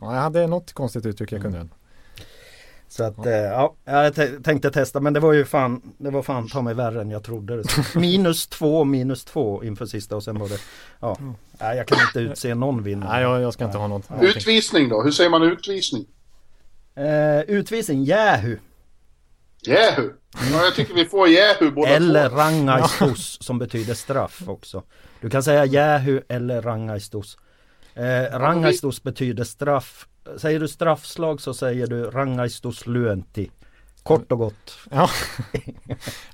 [0.00, 1.68] Ja, jag hade något konstigt uttryck jag kunde.
[2.90, 4.14] Så att eh, ja, jag
[4.44, 7.24] tänkte testa men det var ju fan, det var fan ta mig värre än jag
[7.24, 7.62] trodde.
[7.94, 10.58] minus två, minus två inför sista och sen var det,
[11.00, 11.16] ja,
[11.60, 13.12] nej, jag kan inte utse någon vinnare.
[13.12, 14.08] Nej, jag, jag ska inte ha något.
[14.10, 14.28] någonting.
[14.28, 16.06] Utvisning då, hur säger man utvisning?
[16.94, 18.58] Eh, utvisning, Jähu.
[19.62, 20.12] Jähu!
[20.52, 22.36] Ja, jag tycker vi får Jähu båda Eller två.
[22.38, 24.82] rangaistos som betyder straff också.
[25.20, 27.38] Du kan säga Jähu eller rangaistos.
[27.94, 30.06] Eh, rangaistos betyder straff.
[30.38, 33.50] Säger du straffslag så säger du rangaistos lyönti.
[34.02, 34.78] Kort och gott.
[34.90, 35.10] Ja.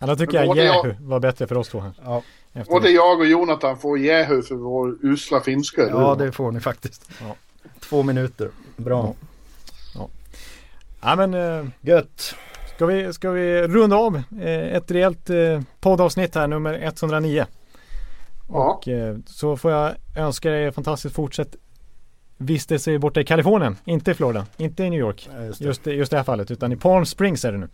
[0.01, 1.93] ja, då tycker jag Jehu var bättre för oss två här.
[2.05, 5.89] Ja, Efter Både jag och Jonathan får Jähu för vår usla finska.
[5.89, 6.25] ja hur?
[6.27, 7.11] det får ni faktiskt.
[7.21, 7.37] Ja.
[7.81, 8.51] Två minuter.
[8.77, 9.15] Bra.
[11.01, 12.35] Ja, men eh, Gött.
[12.75, 17.47] ska vi, ska vi runda av eh, ett rejält eh, poddavsnitt här, nummer 109.
[18.49, 18.73] Ja.
[18.75, 21.57] Och eh, så får jag önska dig fantastiskt fortsatt
[22.39, 25.29] vistelse borta i Kalifornien, inte i Florida, inte i New York.
[25.37, 25.65] Ja, just det.
[25.65, 27.69] Just, just det här fallet, utan i Palm Springs är det nu.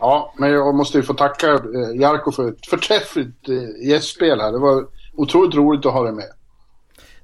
[0.00, 4.52] ja, men jag måste ju få tacka eh, Jarko för ett förträffligt eh, gästspel här.
[4.52, 6.28] Det var otroligt roligt att ha dig med.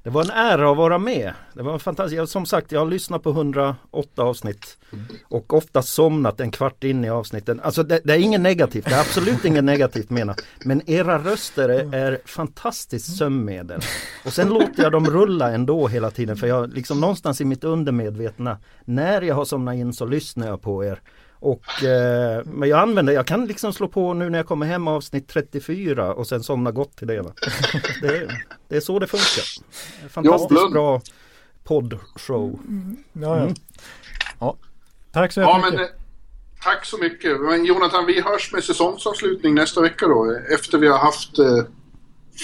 [0.05, 1.33] Det var en ära att vara med.
[1.55, 2.33] Det var fantastiskt.
[2.33, 4.79] Som sagt, jag har lyssnat på 108 avsnitt
[5.25, 7.61] och ofta somnat en kvart in i avsnitten.
[7.61, 10.41] Alltså det, det är inget negativt, det är absolut inget negativt menat.
[10.65, 13.81] Men era röster är, är fantastiskt sömnmedel.
[14.25, 17.65] Och sen låter jag dem rulla ändå hela tiden för jag liksom någonstans i mitt
[17.65, 21.01] undermedvetna när jag har somnat in så lyssnar jag på er.
[21.45, 24.89] Och, eh, men jag använder, jag kan liksom slå på nu när jag kommer hem
[24.89, 27.23] avsnitt 34 och sen somna gott till det.
[27.23, 27.33] Va?
[28.03, 28.29] Det,
[28.69, 29.45] det är så det funkar.
[30.09, 31.01] Fantastiskt bra
[31.65, 32.59] poddshow.
[33.13, 33.37] Ja, ja.
[33.43, 33.55] Mm.
[34.39, 34.57] ja.
[35.13, 35.81] Tack så Ja, jättemycket.
[35.81, 36.03] men eh,
[36.65, 37.41] tack så mycket.
[37.41, 40.31] Men Jonathan, vi hörs med säsongsavslutning nästa vecka då.
[40.33, 41.63] eh, Efter vi har haft eh,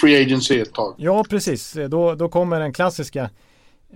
[0.01, 0.95] Free Agency ett tag.
[0.97, 1.77] Ja, precis.
[1.89, 3.29] Då, då kommer den klassiska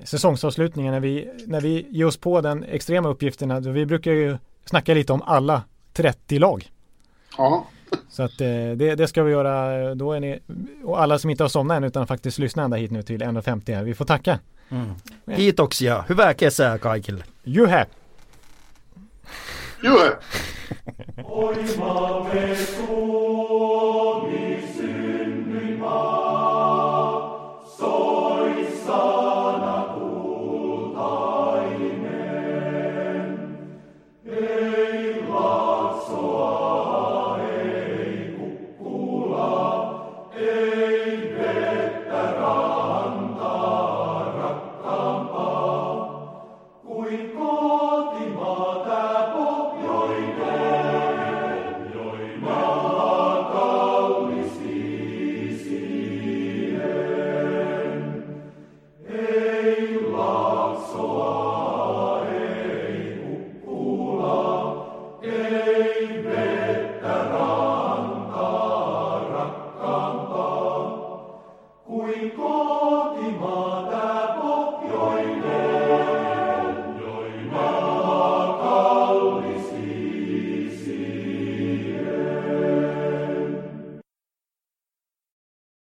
[0.03, 3.73] säsongsavslutningen när vi, när vi ger oss på den extrema uppgiften.
[3.73, 5.61] Vi brukar ju snacka lite om alla
[5.93, 6.69] 30 lag.
[7.37, 7.67] Ja.
[8.09, 9.95] Så att eh, det, det ska vi göra.
[9.95, 10.39] Då är ni,
[10.83, 13.75] och alla som inte har somnat än utan faktiskt lyssnar ända hit nu till 1.50
[13.75, 13.83] här.
[13.83, 14.39] Vi får tacka.
[15.35, 16.05] Kiitoksia.
[16.09, 17.23] Hyvää kesää kaikille.
[17.45, 17.87] You have.
[19.83, 19.97] Jo,
[21.23, 22.55] Oi maamme